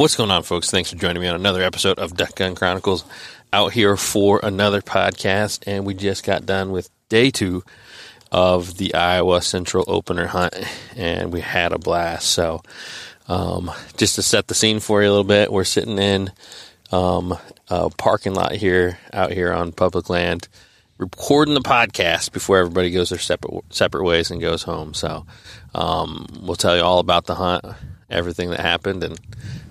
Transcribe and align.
What's 0.00 0.16
going 0.16 0.30
on, 0.30 0.44
folks? 0.44 0.70
Thanks 0.70 0.88
for 0.88 0.96
joining 0.96 1.20
me 1.20 1.28
on 1.28 1.34
another 1.34 1.62
episode 1.62 1.98
of 1.98 2.16
Duck 2.16 2.34
Gun 2.34 2.54
Chronicles. 2.54 3.04
Out 3.52 3.74
here 3.74 3.98
for 3.98 4.40
another 4.42 4.80
podcast, 4.80 5.64
and 5.66 5.84
we 5.84 5.92
just 5.92 6.24
got 6.24 6.46
done 6.46 6.70
with 6.70 6.88
day 7.10 7.30
two 7.30 7.62
of 8.32 8.78
the 8.78 8.94
Iowa 8.94 9.42
Central 9.42 9.84
Opener 9.86 10.26
hunt, 10.26 10.54
and 10.96 11.30
we 11.30 11.42
had 11.42 11.72
a 11.72 11.78
blast. 11.78 12.30
So, 12.30 12.62
um, 13.28 13.70
just 13.98 14.14
to 14.14 14.22
set 14.22 14.46
the 14.46 14.54
scene 14.54 14.80
for 14.80 15.02
you 15.02 15.08
a 15.08 15.10
little 15.10 15.22
bit, 15.22 15.52
we're 15.52 15.64
sitting 15.64 15.98
in 15.98 16.32
um, 16.90 17.36
a 17.68 17.90
parking 17.90 18.32
lot 18.32 18.52
here, 18.52 18.98
out 19.12 19.32
here 19.32 19.52
on 19.52 19.70
public 19.70 20.08
land, 20.08 20.48
recording 20.96 21.52
the 21.52 21.60
podcast 21.60 22.32
before 22.32 22.56
everybody 22.56 22.90
goes 22.90 23.10
their 23.10 23.18
separate 23.18 23.64
separate 23.68 24.04
ways 24.04 24.30
and 24.30 24.40
goes 24.40 24.62
home. 24.62 24.94
So, 24.94 25.26
um, 25.74 26.24
we'll 26.40 26.56
tell 26.56 26.74
you 26.74 26.84
all 26.84 27.00
about 27.00 27.26
the 27.26 27.34
hunt, 27.34 27.66
everything 28.10 28.50
that 28.50 28.60
happened, 28.60 29.02
and 29.02 29.18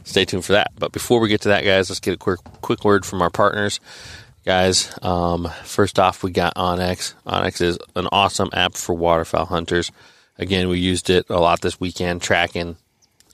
stay 0.03 0.25
tuned 0.25 0.45
for 0.45 0.53
that. 0.53 0.71
But 0.77 0.91
before 0.91 1.19
we 1.19 1.29
get 1.29 1.41
to 1.41 1.49
that, 1.49 1.63
guys, 1.63 1.89
let's 1.89 1.99
get 1.99 2.13
a 2.13 2.17
quick 2.17 2.39
quick 2.61 2.83
word 2.83 3.05
from 3.05 3.21
our 3.21 3.29
partners. 3.29 3.79
Guys, 4.45 4.91
um, 5.01 5.49
first 5.63 5.99
off, 5.99 6.23
we 6.23 6.31
got 6.31 6.55
onX. 6.55 7.13
onX 7.27 7.61
is 7.61 7.77
an 7.95 8.07
awesome 8.11 8.49
app 8.53 8.73
for 8.73 8.95
waterfowl 8.95 9.45
hunters. 9.45 9.91
Again, 10.37 10.69
we 10.69 10.79
used 10.79 11.09
it 11.09 11.29
a 11.29 11.39
lot 11.39 11.61
this 11.61 11.79
weekend, 11.79 12.21
tracking 12.21 12.77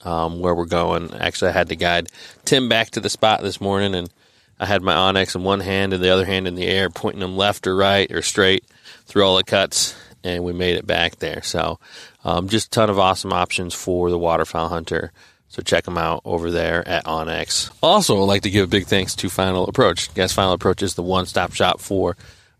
um, 0.04 0.40
where 0.40 0.54
we're 0.54 0.66
going. 0.66 1.14
Actually, 1.14 1.50
I 1.50 1.54
had 1.54 1.68
to 1.68 1.76
guide 1.76 2.08
Tim 2.44 2.68
back 2.68 2.90
to 2.90 3.00
the 3.00 3.08
spot 3.08 3.42
this 3.42 3.60
morning, 3.60 3.94
and 3.94 4.10
I 4.58 4.66
had 4.66 4.82
my 4.82 4.94
onX 4.94 5.34
in 5.34 5.42
one 5.42 5.60
hand 5.60 5.92
and 5.92 6.02
the 6.02 6.10
other 6.10 6.24
hand 6.24 6.48
in 6.48 6.54
the 6.54 6.66
air, 6.66 6.90
pointing 6.90 7.20
them 7.20 7.36
left 7.36 7.66
or 7.66 7.76
right 7.76 8.10
or 8.10 8.22
straight 8.22 8.64
through 9.06 9.24
all 9.24 9.36
the 9.36 9.44
cuts, 9.44 9.94
and 10.26 10.44
we 10.44 10.52
made 10.52 10.76
it 10.76 10.86
back 10.86 11.16
there. 11.20 11.40
So, 11.42 11.78
um, 12.24 12.48
just 12.48 12.66
a 12.66 12.70
ton 12.70 12.90
of 12.90 12.98
awesome 12.98 13.32
options 13.32 13.74
for 13.74 14.10
the 14.10 14.18
waterfowl 14.18 14.68
hunter. 14.68 15.12
So 15.48 15.62
check 15.62 15.84
them 15.84 15.96
out 15.96 16.22
over 16.24 16.50
there 16.50 16.86
at 16.86 17.04
onX. 17.04 17.70
Also, 17.80 18.20
I'd 18.20 18.26
like 18.26 18.42
to 18.42 18.50
give 18.50 18.64
a 18.64 18.70
big 18.70 18.86
thanks 18.86 19.14
to 19.16 19.30
Final 19.30 19.68
Approach. 19.68 20.12
Guys, 20.14 20.32
Final 20.32 20.52
Approach 20.52 20.82
is 20.82 20.94
the 20.94 21.02
one-stop 21.02 21.52
shop 21.54 21.80
for 21.80 22.16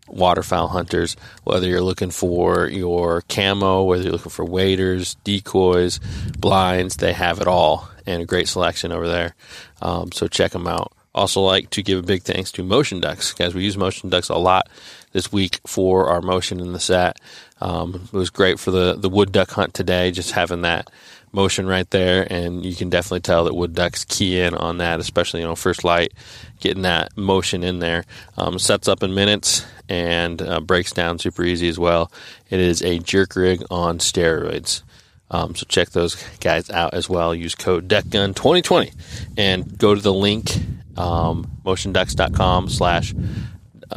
waterfowl 0.07 0.69
hunters. 0.69 1.17
Whether 1.43 1.67
you're 1.67 1.81
looking 1.81 2.11
for 2.11 2.67
your 2.67 3.23
camo, 3.27 3.83
whether 3.83 4.03
you're 4.03 4.13
looking 4.13 4.31
for 4.31 4.45
waders, 4.45 5.15
decoys, 5.25 5.99
blinds, 6.39 6.95
they 6.95 7.11
have 7.11 7.41
it 7.41 7.47
all, 7.47 7.89
and 8.05 8.21
a 8.21 8.25
great 8.25 8.47
selection 8.47 8.93
over 8.93 9.07
there. 9.07 9.35
Um, 9.81 10.13
so 10.13 10.27
check 10.27 10.51
them 10.51 10.67
out. 10.67 10.93
Also, 11.13 11.41
like 11.41 11.69
to 11.71 11.83
give 11.83 11.99
a 11.99 12.03
big 12.03 12.23
thanks 12.23 12.51
to 12.53 12.63
Motion 12.63 13.01
Ducks, 13.01 13.33
guys. 13.33 13.53
We 13.53 13.63
use 13.63 13.75
Motion 13.75 14.09
Ducks 14.09 14.29
a 14.29 14.35
lot 14.35 14.69
this 15.13 15.31
week 15.31 15.59
for 15.65 16.09
our 16.09 16.21
motion 16.21 16.59
in 16.59 16.73
the 16.73 16.79
set. 16.79 17.19
Um, 17.59 18.07
it 18.11 18.13
was 18.13 18.29
great 18.29 18.59
for 18.59 18.71
the 18.71 18.93
the 18.93 19.09
wood 19.09 19.31
duck 19.31 19.51
hunt 19.51 19.73
today, 19.73 20.11
just 20.11 20.31
having 20.31 20.61
that 20.61 20.89
motion 21.31 21.67
right 21.67 21.89
there, 21.89 22.25
and 22.31 22.65
you 22.65 22.75
can 22.75 22.89
definitely 22.89 23.19
tell 23.19 23.43
that 23.45 23.53
wood 23.53 23.73
ducks 23.73 24.05
key 24.05 24.39
in 24.39 24.53
on 24.53 24.77
that, 24.77 24.99
especially 24.99 25.41
you 25.41 25.47
know 25.47 25.55
first 25.55 25.83
light, 25.83 26.13
getting 26.59 26.83
that 26.83 27.15
motion 27.17 27.63
in 27.63 27.79
there. 27.79 28.05
Um, 28.37 28.59
sets 28.59 28.87
up 28.87 29.03
in 29.03 29.13
minutes 29.13 29.65
and 29.89 30.41
uh, 30.41 30.59
breaks 30.59 30.91
down 30.91 31.19
super 31.19 31.43
easy 31.43 31.67
as 31.67 31.79
well. 31.79 32.11
It 32.49 32.59
is 32.59 32.81
a 32.81 32.99
jerk 32.99 33.35
rig 33.35 33.63
on 33.69 33.99
steroids. 33.99 34.83
Um, 35.29 35.55
so 35.55 35.65
check 35.67 35.89
those 35.89 36.15
guys 36.39 36.69
out 36.69 36.93
as 36.93 37.09
well. 37.09 37.35
Use 37.35 37.53
code 37.53 37.89
DUCKGUN2020 37.89 38.93
and 39.37 39.77
go 39.77 39.93
to 39.93 39.99
the 39.99 40.13
link 40.13 40.55
um, 40.95 41.51
motionducks.com 41.65 42.69
slash 42.69 43.13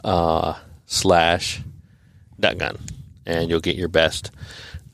uh, 0.03 0.55
slash 0.86 1.62
duckgun 2.41 2.81
and 3.31 3.48
you'll 3.48 3.61
get 3.61 3.77
your 3.77 3.89
best 3.89 4.31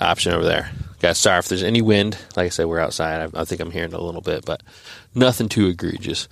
option 0.00 0.32
over 0.32 0.44
there. 0.44 0.70
Guys, 1.00 1.18
sorry 1.18 1.38
if 1.38 1.48
there's 1.48 1.62
any 1.62 1.82
wind. 1.82 2.18
Like 2.36 2.46
I 2.46 2.48
said, 2.50 2.66
we're 2.66 2.80
outside. 2.80 3.30
I, 3.34 3.40
I 3.40 3.44
think 3.44 3.60
I'm 3.60 3.70
hearing 3.70 3.92
a 3.92 4.00
little 4.00 4.20
bit, 4.20 4.44
but 4.44 4.62
nothing 5.14 5.48
too 5.48 5.66
egregious. 5.66 6.28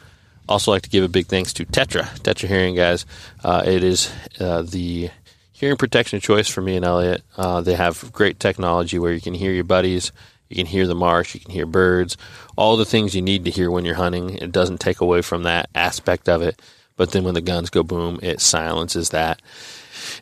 Also, 0.48 0.70
like 0.70 0.83
to 0.83 0.91
give 0.91 1.05
a 1.05 1.08
big 1.08 1.27
thanks 1.27 1.52
to 1.55 1.64
Tetra. 1.64 2.02
Tetra 2.20 2.48
Hearing, 2.48 2.74
guys. 2.74 3.06
Uh, 3.42 3.62
it 3.64 3.83
is 3.83 4.12
uh, 4.38 4.62
the 4.62 5.11
hearing 5.52 5.77
protection 5.77 6.20
choice 6.20 6.48
for 6.48 6.61
me 6.61 6.77
and 6.77 6.84
Elliot. 6.84 7.23
Uh, 7.36 7.62
they 7.62 7.74
have 7.74 8.12
great 8.12 8.39
technology 8.39 8.98
where 8.98 9.12
you 9.12 9.20
can 9.20 9.33
hear 9.33 9.52
your 9.52 9.64
buddies, 9.64 10.12
you 10.51 10.57
can 10.57 10.67
hear 10.67 10.86
the 10.86 10.95
marsh, 10.95 11.34
you 11.34 11.40
can 11.40 11.52
hear 11.52 11.64
birds, 11.64 12.18
all 12.57 12.77
the 12.77 12.84
things 12.84 13.14
you 13.14 13.23
need 13.23 13.46
to 13.46 13.51
hear 13.51 13.70
when 13.70 13.86
you're 13.86 13.95
hunting. 13.95 14.30
It 14.30 14.52
doesn't 14.52 14.80
take 14.80 15.01
away 15.01 15.23
from 15.23 15.45
that 15.45 15.70
aspect 15.74 16.28
of 16.28 16.42
it. 16.42 16.61
But 16.96 17.12
then 17.12 17.24
when 17.24 17.34
the 17.34 17.40
guns 17.40 17.70
go 17.70 17.83
boom, 17.83 18.20
it 18.23 18.40
silences 18.40 19.11
that. 19.11 19.40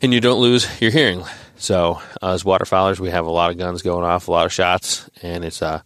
And 0.01 0.13
you 0.13 0.21
don't 0.21 0.39
lose 0.39 0.81
your 0.81 0.91
hearing. 0.91 1.23
So 1.57 2.01
uh, 2.21 2.33
as 2.33 2.43
waterfowlers, 2.43 2.99
we 2.99 3.09
have 3.09 3.25
a 3.25 3.31
lot 3.31 3.51
of 3.51 3.57
guns 3.57 3.81
going 3.81 4.03
off, 4.03 4.27
a 4.27 4.31
lot 4.31 4.45
of 4.45 4.53
shots, 4.53 5.09
and 5.21 5.45
it's 5.45 5.61
uh, 5.61 5.81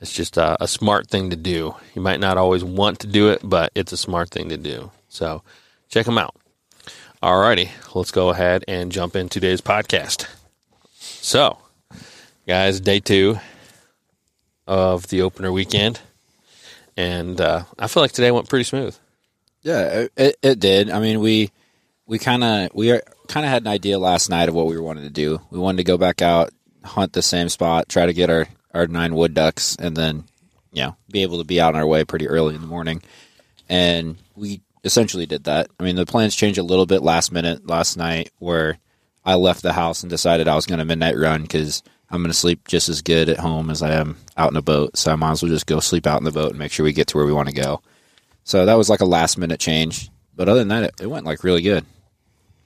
it's 0.00 0.12
just 0.12 0.36
a, 0.36 0.62
a 0.62 0.66
smart 0.66 1.08
thing 1.08 1.30
to 1.30 1.36
do. 1.36 1.74
You 1.94 2.02
might 2.02 2.20
not 2.20 2.38
always 2.38 2.64
want 2.64 3.00
to 3.00 3.06
do 3.06 3.28
it, 3.28 3.40
but 3.42 3.70
it's 3.74 3.92
a 3.92 3.96
smart 3.96 4.30
thing 4.30 4.48
to 4.48 4.56
do. 4.56 4.90
So 5.08 5.42
check 5.88 6.06
them 6.06 6.18
out. 6.18 6.34
Alrighty, 7.22 7.68
let's 7.94 8.10
go 8.10 8.30
ahead 8.30 8.64
and 8.66 8.90
jump 8.90 9.14
in 9.14 9.28
today's 9.28 9.60
podcast. 9.60 10.26
So, 10.98 11.58
guys, 12.46 12.80
day 12.80 12.98
two 13.00 13.38
of 14.66 15.08
the 15.08 15.20
opener 15.20 15.52
weekend, 15.52 16.00
and 16.96 17.38
uh, 17.38 17.64
I 17.78 17.88
feel 17.88 18.02
like 18.02 18.12
today 18.12 18.30
went 18.30 18.48
pretty 18.48 18.64
smooth. 18.64 18.96
Yeah, 19.62 20.06
it, 20.16 20.36
it 20.40 20.60
did. 20.60 20.88
I 20.88 20.98
mean, 21.00 21.20
we 21.20 21.50
we 22.06 22.18
kind 22.18 22.42
of 22.42 22.70
we 22.74 22.98
kind 23.30 23.46
of 23.46 23.50
had 23.50 23.62
an 23.62 23.68
idea 23.68 23.98
last 23.98 24.28
night 24.28 24.48
of 24.48 24.54
what 24.54 24.66
we 24.66 24.78
wanted 24.78 25.02
to 25.02 25.10
do. 25.10 25.40
We 25.50 25.58
wanted 25.58 25.78
to 25.78 25.84
go 25.84 25.96
back 25.96 26.20
out, 26.20 26.50
hunt 26.84 27.12
the 27.12 27.22
same 27.22 27.48
spot, 27.48 27.88
try 27.88 28.06
to 28.06 28.12
get 28.12 28.28
our 28.28 28.48
our 28.74 28.86
nine 28.86 29.14
wood 29.14 29.34
ducks, 29.34 29.76
and 29.76 29.96
then 29.96 30.24
you 30.72 30.82
know 30.82 30.96
be 31.10 31.22
able 31.22 31.38
to 31.38 31.44
be 31.44 31.60
out 31.60 31.74
on 31.74 31.80
our 31.80 31.86
way 31.86 32.04
pretty 32.04 32.28
early 32.28 32.54
in 32.54 32.60
the 32.60 32.66
morning. 32.66 33.02
And 33.68 34.16
we 34.34 34.60
essentially 34.82 35.26
did 35.26 35.44
that. 35.44 35.68
I 35.78 35.84
mean, 35.84 35.96
the 35.96 36.06
plans 36.06 36.34
changed 36.34 36.58
a 36.58 36.64
little 36.64 36.86
bit 36.86 37.02
last 37.02 37.30
minute 37.30 37.66
last 37.66 37.96
night, 37.96 38.30
where 38.38 38.78
I 39.24 39.34
left 39.36 39.62
the 39.62 39.72
house 39.72 40.02
and 40.02 40.10
decided 40.10 40.48
I 40.48 40.56
was 40.56 40.66
going 40.66 40.80
to 40.80 40.84
midnight 40.84 41.16
run 41.16 41.42
because 41.42 41.84
I'm 42.10 42.22
going 42.22 42.32
to 42.32 42.36
sleep 42.36 42.66
just 42.66 42.88
as 42.88 43.02
good 43.02 43.28
at 43.28 43.38
home 43.38 43.70
as 43.70 43.80
I 43.80 43.92
am 43.92 44.16
out 44.36 44.50
in 44.50 44.56
a 44.56 44.62
boat. 44.62 44.96
So 44.96 45.12
I 45.12 45.16
might 45.16 45.32
as 45.32 45.42
well 45.42 45.52
just 45.52 45.66
go 45.66 45.78
sleep 45.78 46.06
out 46.06 46.18
in 46.18 46.24
the 46.24 46.32
boat 46.32 46.50
and 46.50 46.58
make 46.58 46.72
sure 46.72 46.82
we 46.82 46.92
get 46.92 47.06
to 47.08 47.16
where 47.16 47.26
we 47.26 47.32
want 47.32 47.48
to 47.48 47.54
go. 47.54 47.80
So 48.42 48.66
that 48.66 48.74
was 48.74 48.90
like 48.90 49.00
a 49.00 49.04
last 49.04 49.38
minute 49.38 49.60
change. 49.60 50.10
But 50.34 50.48
other 50.48 50.60
than 50.60 50.68
that, 50.68 50.82
it, 50.84 50.94
it 51.02 51.06
went 51.06 51.26
like 51.26 51.44
really 51.44 51.62
good. 51.62 51.84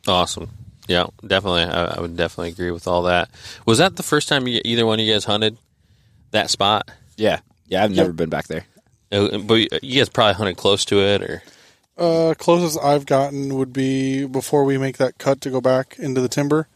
Awesome. 0.07 0.51
Yeah, 0.87 1.07
definitely. 1.27 1.63
I, 1.63 1.97
I, 1.97 2.01
would 2.01 2.17
definitely 2.17 2.51
agree 2.51 2.71
with 2.71 2.87
all 2.87 3.05
that. 3.05 3.31
Was 3.65 3.79
that 3.79 3.97
the 3.97 4.03
first 4.03 4.29
time 4.29 4.47
you, 4.47 4.61
either 4.65 4.85
one 4.85 5.01
of 5.01 5.07
you 5.07 5.13
guys 5.13 5.25
hunted 5.25 5.57
that 6.33 6.51
spot? 6.51 6.91
Yeah. 7.17 7.41
Yeah, 7.69 7.85
I've 7.85 7.91
never 7.91 8.13
been 8.13 8.29
back 8.29 8.47
there. 8.49 8.67
Uh, 9.11 9.39
but 9.39 9.83
you 9.83 10.01
guys 10.01 10.09
probably 10.11 10.35
hunted 10.35 10.57
close 10.57 10.85
to 10.87 10.99
it, 10.99 11.23
or 11.23 11.43
uh, 11.97 12.35
closest 12.37 12.79
I've 12.83 13.07
gotten 13.07 13.55
would 13.55 13.73
be 13.73 14.27
before 14.27 14.65
we 14.65 14.77
make 14.77 14.99
that 14.99 15.19
cut 15.19 15.41
to 15.43 15.51
go 15.51 15.61
back 15.61 15.97
into 15.99 16.21
the 16.21 16.29
timber. 16.29 16.69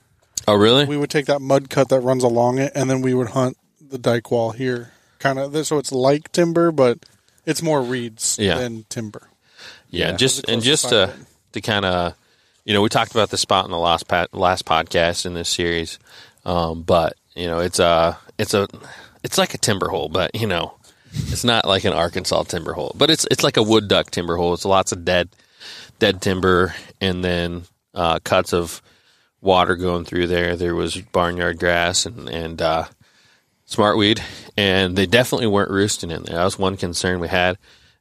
Oh, 0.47 0.55
really? 0.55 0.87
We 0.87 0.97
would 0.97 1.11
take 1.11 1.27
that 1.27 1.41
mud 1.41 1.69
cut 1.69 1.88
that 1.91 2.00
runs 2.00 2.25
along 2.25 2.59
it, 2.59 2.72
and 2.75 2.88
then 2.88 3.03
we 3.03 3.12
would 3.12 3.31
hunt 3.31 3.59
the 3.81 3.99
dike 3.99 4.31
wall 4.31 4.53
here, 4.53 4.93
kind 5.19 5.38
of. 5.38 5.67
So 5.67 5.78
it's 5.78 5.93
like 5.93 6.33
timber, 6.33 6.71
but 6.72 7.00
it's 7.44 7.62
more 7.62 7.83
reeds 7.83 8.38
Yeah. 8.41 8.56
than 8.59 8.84
timber. 8.88 9.28
Yeah, 9.91 10.11
Yeah, 10.11 10.17
just 10.17 10.49
and 10.49 10.62
just 10.62 10.88
to 10.91 11.12
to 11.53 11.61
kind 11.61 11.84
of, 11.84 12.15
you 12.69 12.75
know, 12.75 12.83
we 12.83 12.91
talked 12.91 13.12
about 13.12 13.31
the 13.31 13.39
spot 13.39 13.65
in 13.65 13.71
the 13.71 13.79
last 13.79 14.09
pat, 14.09 14.34
last 14.34 14.67
podcast 14.67 15.25
in 15.25 15.33
this 15.33 15.49
series, 15.49 15.99
um, 16.45 16.83
but 16.83 17.15
you 17.34 17.47
know, 17.47 17.61
it's 17.61 17.79
a 17.79 18.19
it's 18.39 18.53
a 18.53 18.69
it's 19.25 19.39
like 19.39 19.55
a 19.55 19.59
timber 19.59 19.89
hole, 19.89 20.11
but 20.11 20.34
you 20.34 20.47
know, 20.47 20.75
it's 21.12 21.45
not 21.45 21.65
like 21.65 21.84
an 21.84 21.95
Arkansas 21.95 22.43
timber 22.43 22.75
hole, 22.75 22.93
but 22.95 23.09
it's 23.09 23.27
it's 23.31 23.43
like 23.43 23.56
a 23.56 23.62
wood 23.62 23.89
duck 23.89 24.11
timber 24.11 24.37
hole. 24.37 24.53
It's 24.53 24.67
lots 24.67 24.93
of 24.93 25.06
dead 25.06 25.31
dead 25.99 26.21
timber, 26.21 26.75
and 27.01 27.25
then 27.25 27.62
uh, 27.95 28.19
cuts 28.19 28.53
of 28.53 28.83
water 29.41 29.75
going 29.75 30.05
through 30.05 30.27
there. 30.27 30.55
There 30.55 30.75
was 30.75 31.00
barnyard 31.00 31.59
grass 31.59 32.05
and 32.05 32.29
and 32.29 32.61
uh, 32.61 32.85
smartweed, 33.67 34.21
and 34.59 34.95
they 34.95 35.06
definitely 35.06 35.47
weren't 35.47 35.71
roosting 35.71 36.11
in 36.11 36.25
there. 36.25 36.37
That 36.37 36.45
was 36.45 36.59
one 36.59 36.77
concern 36.77 37.19
we 37.19 37.29
had. 37.29 37.56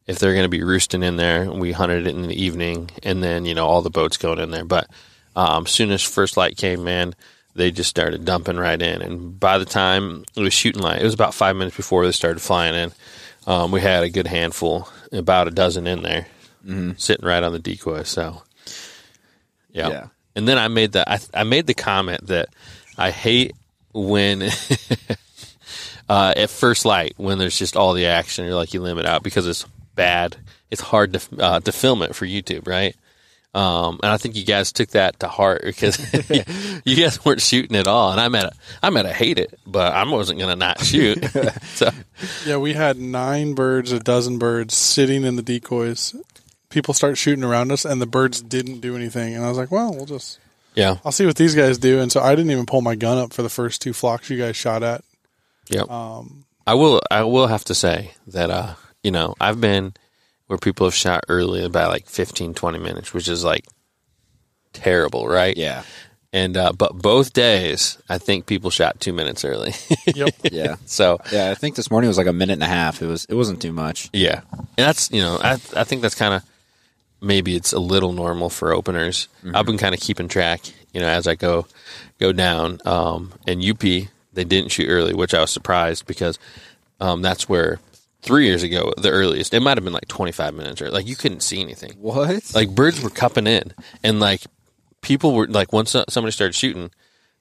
If 0.07 0.19
they're 0.19 0.34
going 0.34 0.45
to 0.45 0.50
be 0.50 0.63
roosting 0.63 1.04
in 1.04 1.18
there, 1.18 1.51
we 1.51 1.74
hunted 1.74 2.07
it 2.07 2.15
in 2.15 2.24
the 2.24 2.42
evening, 2.42 2.89
and 3.04 3.21
then 3.21 3.45
you 3.45 3.54
know 3.54 3.68
all 3.68 3.81
the 3.81 3.89
boats 3.89 4.18
going 4.18 4.39
in 4.39 4.51
there. 4.51 4.65
But 4.65 4.89
um, 5.36 5.68
soon 5.68 5.92
as 5.92 6.01
first 6.01 6.38
light 6.38 6.57
came, 6.57 6.83
man, 6.83 7.13
they 7.57 7.71
just 7.71 7.89
started 7.89 8.24
dumping 8.24 8.57
right 8.57 8.81
in. 8.81 9.01
And 9.01 9.39
by 9.39 9.57
the 9.57 9.65
time 9.65 10.24
it 10.36 10.42
was 10.42 10.54
shooting 10.54 10.81
light, 10.81 11.01
it 11.01 11.06
was 11.06 11.13
about 11.13 11.33
five 11.33 11.56
minutes 11.56 11.75
before 11.75 12.06
they 12.06 12.12
started 12.12 12.39
flying 12.39 12.75
in. 12.75 12.92
Um, 13.45 13.71
we 13.71 13.81
had 13.81 14.04
a 14.04 14.09
good 14.09 14.27
handful, 14.27 14.89
about 15.12 15.48
a 15.48 15.51
dozen 15.51 15.88
in 15.88 16.04
there, 16.04 16.27
sitting 16.98 17.25
right 17.25 17.44
on 17.44 17.51
the 17.51 17.60
decoy. 17.60 18.03
So, 18.03 18.44
yeah. 19.71 19.89
Yeah. 19.89 20.07
And 20.36 20.48
then 20.48 20.57
I 20.57 20.68
made 20.68 20.92
the 20.92 21.10
I, 21.10 21.19
I 21.33 21.44
made 21.44 21.65
the 21.65 21.74
comment 21.74 22.27
that 22.27 22.50
I 22.98 23.10
hate 23.10 23.53
when 23.94 24.44
uh, 26.10 26.33
at 26.36 26.50
first 26.50 26.86
light 26.86 27.13
when 27.18 27.39
there's 27.39 27.57
just 27.57 27.75
all 27.75 27.94
the 27.94 28.06
action. 28.07 28.45
You're 28.45 28.56
like 28.56 28.74
you 28.74 28.81
limit 28.81 29.06
out 29.06 29.24
because 29.24 29.48
it's 29.48 29.65
bad. 29.98 30.38
It's 30.72 30.82
hard 30.82 31.14
to 31.14 31.44
uh, 31.44 31.60
to 31.60 31.72
film 31.74 32.02
it 32.04 32.16
for 32.16 32.26
YouTube, 32.26 32.68
right? 32.68 32.96
Um, 33.58 34.00
and 34.04 34.12
I 34.12 34.18
think 34.18 34.36
you 34.36 34.46
guys 34.46 34.72
took 34.72 34.90
that 34.90 35.20
to 35.22 35.28
heart 35.28 35.64
because 35.64 35.98
you 36.86 36.96
guys 36.96 37.26
weren't 37.26 37.42
shooting 37.42 37.76
at 37.76 37.88
all. 37.88 38.12
And 38.12 38.22
I'm 38.22 38.36
at 38.36 38.46
a, 38.46 38.52
I'm 38.84 38.96
at 38.98 39.08
a 39.08 39.14
hate 39.14 39.40
it, 39.40 39.60
but 39.66 39.94
I 39.94 40.04
wasn't 40.04 40.40
going 40.40 40.52
to 40.52 40.56
not 40.56 40.84
shoot. 40.84 41.26
so 41.64 41.90
Yeah, 42.46 42.58
we 42.58 42.74
had 42.74 43.00
nine 43.00 43.56
birds, 43.56 43.92
a 43.92 44.00
dozen 44.00 44.38
birds 44.38 44.76
sitting 44.76 45.24
in 45.24 45.38
the 45.38 45.42
decoys. 45.42 46.16
People 46.70 46.94
start 46.94 47.18
shooting 47.18 47.44
around 47.44 47.72
us, 47.72 47.84
and 47.84 48.00
the 48.00 48.06
birds 48.06 48.42
didn't 48.42 48.80
do 48.80 48.96
anything. 48.96 49.34
And 49.34 49.44
I 49.44 49.50
was 49.50 49.58
like, 49.58 49.72
well, 49.72 49.92
we'll 49.92 50.06
just, 50.06 50.38
yeah, 50.76 50.98
I'll 51.04 51.12
see 51.12 51.26
what 51.26 51.38
these 51.38 51.56
guys 51.56 51.80
do. 51.80 52.00
And 52.00 52.12
so 52.12 52.22
I 52.22 52.36
didn't 52.36 52.52
even 52.52 52.68
pull 52.68 52.82
my 52.82 52.94
gun 52.94 53.18
up 53.18 53.34
for 53.34 53.42
the 53.42 53.50
first 53.50 53.82
two 53.82 53.94
flocks 53.94 54.30
you 54.30 54.38
guys 54.38 54.56
shot 54.56 54.84
at. 54.84 55.04
Yep. 55.70 55.90
I 55.90 56.74
will. 56.74 57.02
I 57.10 57.24
will 57.24 57.48
have 57.48 57.64
to 57.66 57.74
say 57.74 58.12
that 58.28 58.52
uh, 58.52 58.76
you 59.04 59.12
know, 59.12 59.36
I've 59.40 59.62
been 59.62 59.94
where 60.48 60.58
people 60.58 60.88
have 60.88 60.94
shot 60.96 61.26
early 61.28 61.64
about 61.64 61.92
like 61.92 62.08
15, 62.08 62.54
20 62.54 62.80
minutes, 62.80 63.14
which 63.14 63.28
is 63.28 63.44
like 63.44 63.66
terrible, 64.74 65.28
right? 65.28 65.56
Yeah. 65.56 65.84
And 66.34 66.58
uh, 66.58 66.74
but 66.74 66.94
both 66.94 67.34
days, 67.34 67.98
I 68.10 68.18
think 68.18 68.46
people 68.46 68.70
shot 68.70 69.00
two 69.00 69.14
minutes 69.14 69.46
early. 69.46 69.74
Yep. 70.16 70.36
Yeah. 70.52 70.76
so 70.86 71.20
Yeah, 71.34 71.52
I 71.52 71.54
think 71.54 71.76
this 71.76 71.92
morning 71.92 72.08
was 72.08 72.18
like 72.18 72.28
a 72.28 72.34
minute 72.34 72.54
and 72.54 72.64
a 72.64 72.68
half. 72.68 73.02
It 73.02 73.08
was 73.08 73.26
it 73.26 73.36
wasn't 73.36 73.62
too 73.62 73.74
much. 73.74 74.10
yeah, 74.14 74.42
and 74.54 74.88
that's 74.88 75.12
you 75.12 75.22
know, 75.22 75.38
I 75.42 75.54
I 75.76 75.84
think 75.84 76.02
that's 76.02 76.16
kind 76.16 76.34
of 76.34 76.44
maybe 77.22 77.56
it's 77.56 77.74
a 77.74 77.80
little 77.80 78.14
normal 78.14 78.50
for 78.50 78.74
openers. 78.74 79.28
I've 79.54 79.66
been 79.66 79.78
kind 79.78 79.94
of 79.94 80.00
keeping 80.00 80.28
track, 80.30 80.62
you 80.94 81.02
know, 81.02 81.08
as 81.08 81.28
I 81.28 81.36
go 81.36 81.68
go 82.20 82.32
down. 82.32 82.80
Um, 82.86 83.34
and 83.46 83.64
UP 83.64 83.82
they 83.82 84.44
didn't 84.44 84.70
shoot 84.72 84.88
early, 84.88 85.14
which 85.14 85.34
I 85.34 85.42
was 85.42 85.52
surprised 85.52 86.06
because 86.08 86.40
um, 87.02 87.22
that's 87.22 87.50
where 87.50 87.80
three 88.27 88.45
years 88.45 88.63
ago 88.63 88.94
the 88.97 89.09
earliest 89.09 89.53
it 89.53 89.62
might 89.62 89.77
have 89.77 89.83
been 89.83 89.94
like 89.94 90.07
25 90.07 90.53
minutes 90.53 90.81
or 90.81 90.91
like 90.91 91.07
you 91.07 91.15
couldn't 91.15 91.41
see 91.41 91.62
anything. 91.62 91.94
What? 92.00 92.53
Like 92.53 92.69
birds 92.69 93.01
were 93.01 93.09
cupping 93.09 93.47
in, 93.47 93.74
and 94.03 94.19
like 94.19 94.41
people 95.01 95.33
were 95.33 95.47
like 95.47 95.74
once 95.74 95.95
somebody 96.09 96.31
started 96.31 96.53
shooting, 96.53 96.91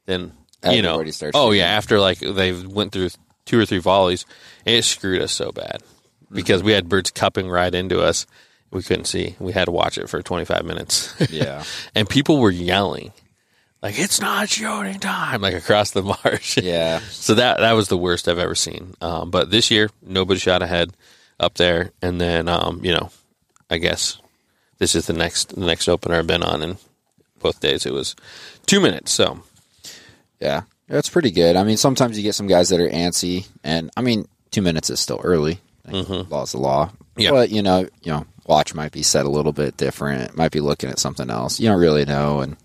then 0.06 0.32
you 0.64 0.82
know, 0.82 0.94
Everybody 0.94 1.12
starts 1.12 1.36
oh 1.36 1.48
shooting. 1.48 1.60
yeah, 1.60 1.66
after 1.66 2.00
like 2.00 2.18
they 2.18 2.52
went 2.52 2.92
through 2.92 3.10
two 3.44 3.58
or 3.60 3.66
three 3.66 3.78
volleys, 3.78 4.24
it 4.64 4.82
screwed 4.82 5.22
us 5.22 5.32
so 5.32 5.52
bad 5.52 5.82
because 6.32 6.62
we 6.62 6.72
had 6.72 6.88
birds 6.88 7.10
cupping 7.10 7.48
right 7.48 7.74
into 7.74 8.00
us. 8.00 8.26
We 8.72 8.82
couldn't 8.82 9.04
see. 9.04 9.36
We 9.38 9.52
had 9.52 9.66
to 9.66 9.70
watch 9.70 9.96
it 9.96 10.08
for 10.08 10.20
25 10.22 10.64
minutes. 10.64 11.14
Yeah. 11.30 11.62
and 11.94 12.08
people 12.08 12.38
were 12.38 12.50
yelling 12.50 13.12
like 13.82 13.98
it's 13.98 14.20
not 14.20 14.48
shooting 14.48 14.98
time 15.00 15.40
like 15.40 15.54
across 15.54 15.90
the 15.90 16.02
marsh. 16.24 16.58
Yeah. 16.58 17.00
So 17.10 17.34
that 17.34 17.58
that 17.58 17.72
was 17.72 17.88
the 17.88 17.98
worst 17.98 18.28
I've 18.28 18.38
ever 18.38 18.54
seen. 18.54 18.94
Um, 19.00 19.30
but 19.30 19.50
this 19.50 19.70
year, 19.70 19.90
nobody 20.02 20.40
shot 20.40 20.62
ahead 20.62 20.92
up 21.38 21.54
there, 21.54 21.92
and 22.02 22.20
then 22.20 22.48
um, 22.48 22.80
you 22.84 22.92
know, 22.92 23.10
I 23.70 23.78
guess 23.78 24.18
this 24.78 24.94
is 24.94 25.06
the 25.06 25.12
next 25.12 25.54
the 25.54 25.64
next 25.66 25.88
opener 25.88 26.16
I've 26.16 26.26
been 26.26 26.42
on, 26.42 26.62
and 26.62 26.76
both 27.40 27.60
days 27.60 27.86
it 27.86 27.92
was 27.92 28.16
two 28.66 28.80
minutes. 28.80 29.12
So 29.12 29.42
Yeah. 30.40 30.62
That's 30.88 31.08
pretty 31.08 31.32
good. 31.32 31.56
I 31.56 31.64
mean, 31.64 31.76
sometimes 31.78 32.16
you 32.16 32.22
get 32.22 32.36
some 32.36 32.46
guys 32.46 32.68
that 32.68 32.78
are 32.78 32.88
antsy, 32.88 33.48
and 33.64 33.90
I 33.96 34.02
mean, 34.02 34.28
two 34.52 34.62
minutes 34.62 34.88
is 34.88 35.00
still 35.00 35.20
early. 35.24 35.58
Like, 35.84 36.30
Law's 36.30 36.52
the 36.52 36.58
law. 36.58 36.86
Mm-hmm. 36.86 37.20
Yeah. 37.20 37.30
But 37.30 37.50
you 37.50 37.60
know, 37.62 37.88
you 38.02 38.12
know, 38.12 38.24
watch 38.46 38.72
might 38.72 38.92
be 38.92 39.02
set 39.02 39.26
a 39.26 39.28
little 39.28 39.52
bit 39.52 39.76
different. 39.76 40.36
Might 40.36 40.52
be 40.52 40.60
looking 40.60 40.88
at 40.88 41.00
something 41.00 41.28
else. 41.28 41.58
You 41.58 41.68
don't 41.68 41.80
really 41.80 42.04
know. 42.04 42.38
And 42.40 42.56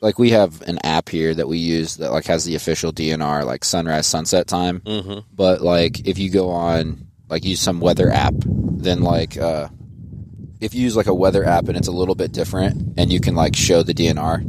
like 0.00 0.18
we 0.18 0.30
have 0.30 0.62
an 0.62 0.78
app 0.84 1.08
here 1.08 1.34
that 1.34 1.48
we 1.48 1.58
use 1.58 1.96
that 1.96 2.12
like 2.12 2.26
has 2.26 2.44
the 2.44 2.54
official 2.54 2.92
DNR 2.92 3.44
like 3.44 3.64
sunrise 3.64 4.06
sunset 4.06 4.46
time. 4.46 4.80
Mm-hmm. 4.80 5.20
But 5.34 5.60
like 5.60 6.06
if 6.06 6.18
you 6.18 6.30
go 6.30 6.50
on 6.50 7.06
like 7.28 7.44
use 7.44 7.60
some 7.60 7.80
weather 7.80 8.10
app, 8.10 8.34
then 8.36 9.02
like 9.02 9.36
uh, 9.36 9.68
if 10.60 10.74
you 10.74 10.82
use 10.82 10.96
like 10.96 11.06
a 11.06 11.14
weather 11.14 11.44
app 11.44 11.68
and 11.68 11.76
it's 11.76 11.88
a 11.88 11.92
little 11.92 12.14
bit 12.14 12.32
different, 12.32 12.94
and 12.98 13.12
you 13.12 13.20
can 13.20 13.34
like 13.34 13.54
show 13.56 13.82
the 13.82 13.94
DNR 13.94 14.42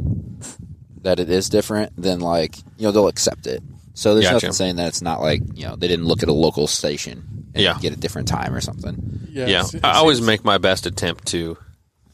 that 1.02 1.18
it 1.20 1.30
is 1.30 1.48
different, 1.48 1.92
then 1.96 2.20
like 2.20 2.56
you 2.76 2.86
know 2.86 2.92
they'll 2.92 3.08
accept 3.08 3.46
it. 3.46 3.62
So 3.94 4.14
there's 4.14 4.24
Gotcha. 4.26 4.34
nothing 4.36 4.52
saying 4.52 4.76
that 4.76 4.88
it's 4.88 5.02
not 5.02 5.20
like 5.20 5.42
you 5.54 5.66
know 5.66 5.76
they 5.76 5.88
didn't 5.88 6.06
look 6.06 6.22
at 6.22 6.28
a 6.28 6.32
local 6.32 6.66
station 6.66 7.24
and 7.54 7.62
Yeah. 7.62 7.76
get 7.80 7.92
a 7.92 7.96
different 7.96 8.28
time 8.28 8.54
or 8.54 8.60
something. 8.60 9.26
Yeah. 9.30 9.46
yeah, 9.46 9.50
it's- 9.60 9.74
it 9.74 9.84
I 9.84 9.94
always 9.96 10.20
make 10.20 10.44
my 10.44 10.58
best 10.58 10.86
attempt 10.86 11.26
to, 11.28 11.56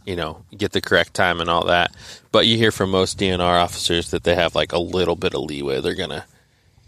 you 0.06 0.16
know, 0.16 0.44
get 0.56 0.72
the 0.72 0.80
correct 0.80 1.14
time 1.14 1.40
and 1.40 1.50
all 1.50 1.66
that. 1.66 1.94
But 2.32 2.46
you 2.46 2.56
hear 2.56 2.72
from 2.72 2.90
most 2.90 3.18
DNR 3.18 3.40
officers 3.62 4.10
that 4.12 4.24
they 4.24 4.34
have 4.34 4.54
like 4.54 4.72
a 4.72 4.78
little 4.78 5.16
bit 5.16 5.34
of 5.34 5.42
leeway 5.42 5.80
they're 5.80 5.94
gonna 5.94 6.24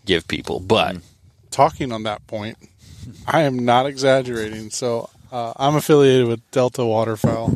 give 0.07 0.29
people, 0.29 0.61
but. 0.61 0.97
talking 1.51 1.93
on 1.93 2.05
that 2.05 2.27
point, 2.27 2.57
I 3.27 3.43
am 3.43 3.59
not 3.65 3.87
exaggerating. 3.87 4.71
So 4.71 5.11
uh, 5.33 5.53
I'm 5.57 5.77
affiliated 5.77 6.27
with 6.29 6.51
Delta 6.51 6.85
Waterfowl, 6.85 7.55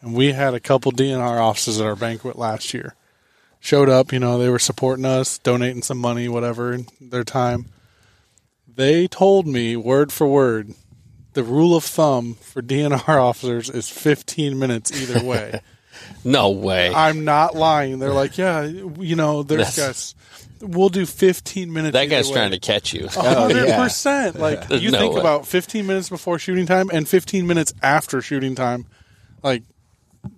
and 0.00 0.14
we 0.14 0.32
had 0.32 0.54
a 0.54 0.60
couple 0.60 0.92
DNR 0.92 1.40
officers 1.40 1.80
at 1.80 1.86
our 1.86 1.96
banquet 1.96 2.38
last 2.38 2.74
year. 2.74 2.94
Showed 3.60 3.88
up, 3.88 4.12
you 4.12 4.18
know, 4.18 4.38
they 4.38 4.48
were 4.48 4.58
supporting 4.58 5.04
us, 5.04 5.38
donating 5.38 5.82
some 5.82 5.98
money, 5.98 6.28
whatever, 6.28 6.78
their 7.00 7.22
time. 7.24 7.66
They 8.74 9.06
told 9.06 9.46
me 9.46 9.76
word 9.76 10.12
for 10.12 10.26
word, 10.26 10.74
the 11.34 11.42
rule 11.44 11.74
of 11.76 11.84
thumb 11.84 12.34
for 12.34 12.62
DNR 12.62 13.08
officers 13.08 13.70
is 13.70 13.88
15 13.88 14.58
minutes 14.58 14.92
either 15.00 15.24
way. 15.26 15.60
No 16.24 16.50
way. 16.50 16.92
I'm 16.94 17.24
not 17.24 17.54
lying. 17.54 17.98
They're 17.98 18.12
like, 18.12 18.38
yeah, 18.38 18.62
you 18.64 19.16
know, 19.16 19.42
there's 19.42 19.76
That's- 19.76 20.14
guys. 20.14 20.14
We'll 20.64 20.90
do 20.90 21.06
15 21.06 21.72
minutes. 21.72 21.94
that 21.94 22.04
guy's 22.04 22.28
way." 22.28 22.34
trying 22.34 22.52
to 22.52 22.60
catch 22.60 22.92
you. 22.94 23.08
hundred 23.08 23.56
oh, 23.64 23.66
yeah. 23.66 23.82
percent. 23.82 24.38
Like 24.38 24.68
There's 24.68 24.80
you 24.84 24.92
no 24.92 24.98
think 25.00 25.14
way. 25.14 25.20
about 25.20 25.44
fifteen 25.44 25.88
minutes 25.88 26.08
before 26.08 26.38
shooting 26.38 26.66
time 26.66 26.88
and 26.92 27.08
fifteen 27.08 27.48
minutes 27.48 27.74
after 27.82 28.22
shooting 28.22 28.54
time. 28.54 28.86
Like 29.42 29.64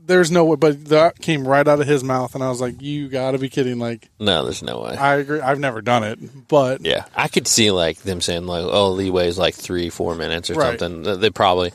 there's 0.06 0.30
no 0.30 0.44
way. 0.44 0.56
But 0.56 0.86
that 0.86 1.18
came 1.20 1.46
right 1.46 1.66
out 1.66 1.80
of 1.80 1.86
his 1.86 2.02
mouth, 2.04 2.34
and 2.34 2.42
I 2.44 2.48
was 2.48 2.60
like, 2.60 2.80
"You 2.80 3.08
got 3.08 3.32
to 3.32 3.38
be 3.38 3.48
kidding!" 3.48 3.78
Like 3.78 4.08
No, 4.18 4.44
there's 4.44 4.62
no 4.62 4.80
way. 4.80 4.96
I 4.96 5.16
agree. 5.16 5.40
I've 5.40 5.58
never 5.60 5.80
done 5.82 6.04
it, 6.04 6.48
but 6.48 6.80
Yeah, 6.84 7.04
I 7.14 7.28
could 7.28 7.46
see 7.46 7.70
like 7.70 7.98
them 7.98 8.20
saying 8.20 8.46
like, 8.46 8.64
"Oh, 8.64 8.90
leeway 8.90 9.28
is 9.28 9.38
like 9.38 9.54
three, 9.54 9.90
four 9.90 10.14
minutes 10.14 10.50
or 10.50 10.54
Right. 10.54 10.78
something." 10.78 11.20
They 11.20 11.30
probably, 11.30 11.72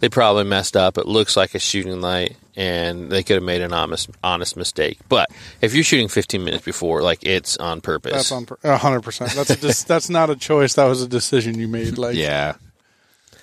they 0.00 0.08
probably 0.08 0.44
messed 0.44 0.76
up. 0.76 0.98
It 0.98 1.06
looks 1.06 1.36
like 1.36 1.54
a 1.54 1.58
shooting 1.58 2.00
light, 2.00 2.36
and 2.56 3.10
they 3.10 3.22
could 3.22 3.36
have 3.36 3.42
made 3.44 3.62
an 3.62 3.72
honest, 3.72 4.10
honest 4.22 4.56
mistake. 4.56 4.98
But 5.08 5.28
if 5.62 5.74
you're 5.74 5.84
shooting 5.84 6.08
15 6.08 6.44
minutes 6.44 6.64
before, 6.64 7.02
like 7.02 7.24
it's 7.24 7.56
on 7.56 7.80
purpose. 7.80 8.12
that's 8.12 8.32
on 8.32 8.46
hundred 8.78 9.00
percent. 9.02 9.32
That's 9.32 9.50
a 9.50 9.56
dis- 9.56 9.82
that's 9.84 10.10
not 10.10 10.28
a 10.30 10.36
choice. 10.36 10.74
That 10.74 10.84
was 10.84 11.02
a 11.02 11.08
decision 11.08 11.58
you 11.58 11.68
made. 11.68 11.96
Like 11.98 12.16
Yeah, 12.16 12.54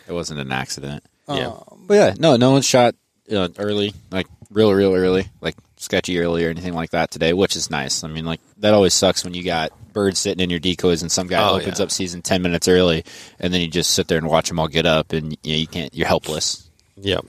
it 0.07 0.13
wasn't 0.13 0.39
an 0.39 0.51
accident. 0.51 1.03
yeah, 1.27 1.47
um, 1.47 1.85
But 1.87 1.93
yeah, 1.95 2.13
no, 2.19 2.35
no 2.37 2.51
one 2.51 2.61
shot 2.61 2.95
know, 3.29 3.47
early, 3.57 3.93
like 4.11 4.27
real, 4.51 4.73
real 4.73 4.93
early, 4.93 5.27
like 5.41 5.55
sketchy 5.77 6.19
early 6.19 6.45
or 6.45 6.49
anything 6.49 6.73
like 6.73 6.91
that 6.91 7.11
today, 7.11 7.33
which 7.33 7.55
is 7.55 7.69
nice. 7.71 8.03
I 8.03 8.07
mean, 8.07 8.25
like 8.25 8.39
that 8.59 8.73
always 8.73 8.93
sucks 8.93 9.23
when 9.23 9.33
you 9.33 9.43
got 9.43 9.71
birds 9.93 10.19
sitting 10.19 10.43
in 10.43 10.49
your 10.49 10.59
decoys 10.59 11.01
and 11.01 11.11
some 11.11 11.27
guy 11.27 11.47
Oh, 11.47 11.55
opens 11.59 11.79
yeah. 11.79 11.83
up 11.85 11.91
season 11.91 12.21
ten 12.21 12.41
minutes 12.41 12.67
early, 12.67 13.03
and 13.39 13.53
then 13.53 13.61
you 13.61 13.67
just 13.67 13.91
sit 13.91 14.07
there 14.07 14.17
and 14.17 14.27
watch 14.27 14.47
them 14.49 14.59
all 14.59 14.67
get 14.67 14.85
up, 14.85 15.13
and 15.13 15.37
you 15.43 15.53
know, 15.53 15.57
you 15.59 15.67
can't, 15.67 15.93
you're 15.93 16.07
helpless. 16.07 16.69
yep, 16.97 17.25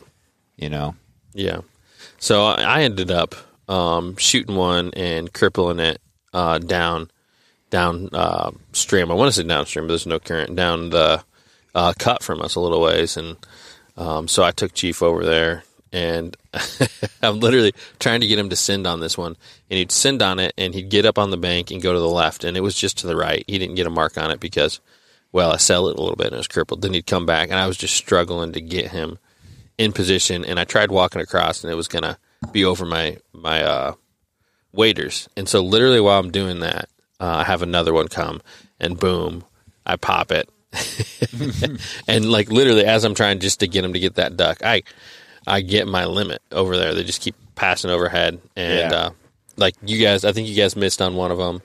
You 0.57 0.69
know, 0.71 0.95
yeah. 1.33 1.61
So 2.19 2.45
I 2.45 2.63
I 2.63 2.83
ended 2.83 3.11
up 3.11 3.35
um, 3.69 4.17
shooting 4.17 4.57
one 4.57 4.93
and 4.95 5.33
crippling 5.33 5.79
it 5.79 6.01
uh, 6.33 6.59
down, 6.59 7.11
down 7.71 8.09
uh, 8.13 8.51
stream. 8.73 9.11
I 9.11 9.15
want 9.15 9.29
to 9.33 9.41
say 9.41 9.47
downstream, 9.47 9.85
but 9.87 9.89
there's 9.89 10.07
no 10.07 10.19
current 10.19 10.55
down 10.57 10.91
the 10.91 11.23
uh, 11.75 11.93
cut 11.99 12.23
from 12.23 12.41
us 12.41 12.55
a 12.55 12.61
little 12.61 12.81
ways, 12.81 13.17
and 13.17 13.37
um, 13.97 14.27
so 14.29 14.43
I 14.43 14.51
took 14.53 14.75
Chief 14.75 15.03
over 15.03 15.25
there, 15.25 15.65
and 15.95 16.37
I'm 17.23 17.39
literally 17.39 17.73
trying 18.01 18.21
to 18.21 18.27
get 18.27 18.39
him 18.39 18.51
to 18.51 18.57
send 18.57 18.85
on 18.85 18.99
this 18.99 19.17
one, 19.17 19.37
and 19.71 19.79
he'd 19.79 19.93
send 19.93 20.23
on 20.23 20.41
it, 20.41 20.53
and 20.59 20.75
he'd 20.75 20.91
get 20.91 21.07
up 21.07 21.19
on 21.19 21.31
the 21.31 21.37
bank 21.37 21.71
and 21.71 21.81
go 21.81 21.93
to 21.93 22.01
the 22.01 22.09
left, 22.09 22.43
and 22.43 22.57
it 22.57 22.63
was 22.63 22.75
just 22.75 22.99
to 22.99 23.07
the 23.07 23.17
right. 23.17 23.45
He 23.47 23.59
didn't 23.59 23.77
get 23.77 23.87
a 23.87 23.91
mark 23.91 24.19
on 24.19 24.33
it 24.33 24.41
because, 24.41 24.81
well, 25.31 25.53
I 25.53 25.57
sell 25.57 25.87
it 25.89 25.97
a 25.97 26.01
little 26.01 26.17
bit 26.17 26.27
and 26.27 26.35
it 26.35 26.39
was 26.39 26.49
crippled. 26.49 26.83
Then 26.83 26.95
he'd 26.95 27.07
come 27.07 27.27
back, 27.27 27.49
and 27.49 27.61
I 27.61 27.69
was 27.69 27.77
just 27.77 27.95
struggling 27.95 28.53
to 28.53 28.61
get 28.61 28.91
him 28.91 29.19
in 29.79 29.93
position, 29.93 30.45
and 30.45 30.59
I 30.59 30.65
tried 30.65 30.91
walking 30.91 31.23
across, 31.23 31.63
and 31.63 31.73
it 31.73 31.77
was 31.77 31.89
gonna 31.89 32.19
be 32.51 32.65
over 32.65 32.85
my 32.85 33.19
my 33.33 33.63
uh, 33.63 33.95
waders, 34.73 35.29
and 35.37 35.49
so 35.49 35.63
literally 35.63 36.01
while 36.01 36.19
I'm 36.19 36.33
doing 36.33 36.59
that, 36.61 36.89
uh, 37.21 37.37
I 37.37 37.45
have 37.45 37.63
another 37.63 37.93
one 37.93 38.09
come, 38.09 38.43
and 38.81 38.99
boom, 38.99 39.45
I 39.87 39.95
pop 39.95 40.33
it, 40.33 40.49
and 42.09 42.33
like 42.33 42.51
literally 42.51 42.85
as 42.85 43.05
I'm 43.05 43.15
trying 43.15 43.39
just 43.39 43.61
to 43.61 43.69
get 43.69 43.85
him 43.85 43.93
to 43.93 44.01
get 44.01 44.17
that 44.17 44.37
duck, 44.37 44.61
I 44.65 44.83
I 45.47 45.61
get 45.61 45.87
my 45.87 46.05
limit 46.07 46.43
over 46.53 46.77
there. 46.77 46.95
They 46.95 47.05
just 47.05 47.21
keep 47.21 47.35
passing 47.55 47.91
overhead, 47.91 48.41
and 48.57 48.91
Yeah. 48.93 48.97
uh, 48.99 49.11
like 49.57 49.75
you 49.85 49.99
guys, 50.05 50.25
I 50.25 50.33
think 50.33 50.49
you 50.49 50.55
guys 50.57 50.75
missed 50.77 51.01
on 51.03 51.15
one 51.15 51.31
of 51.31 51.39
them, 51.39 51.63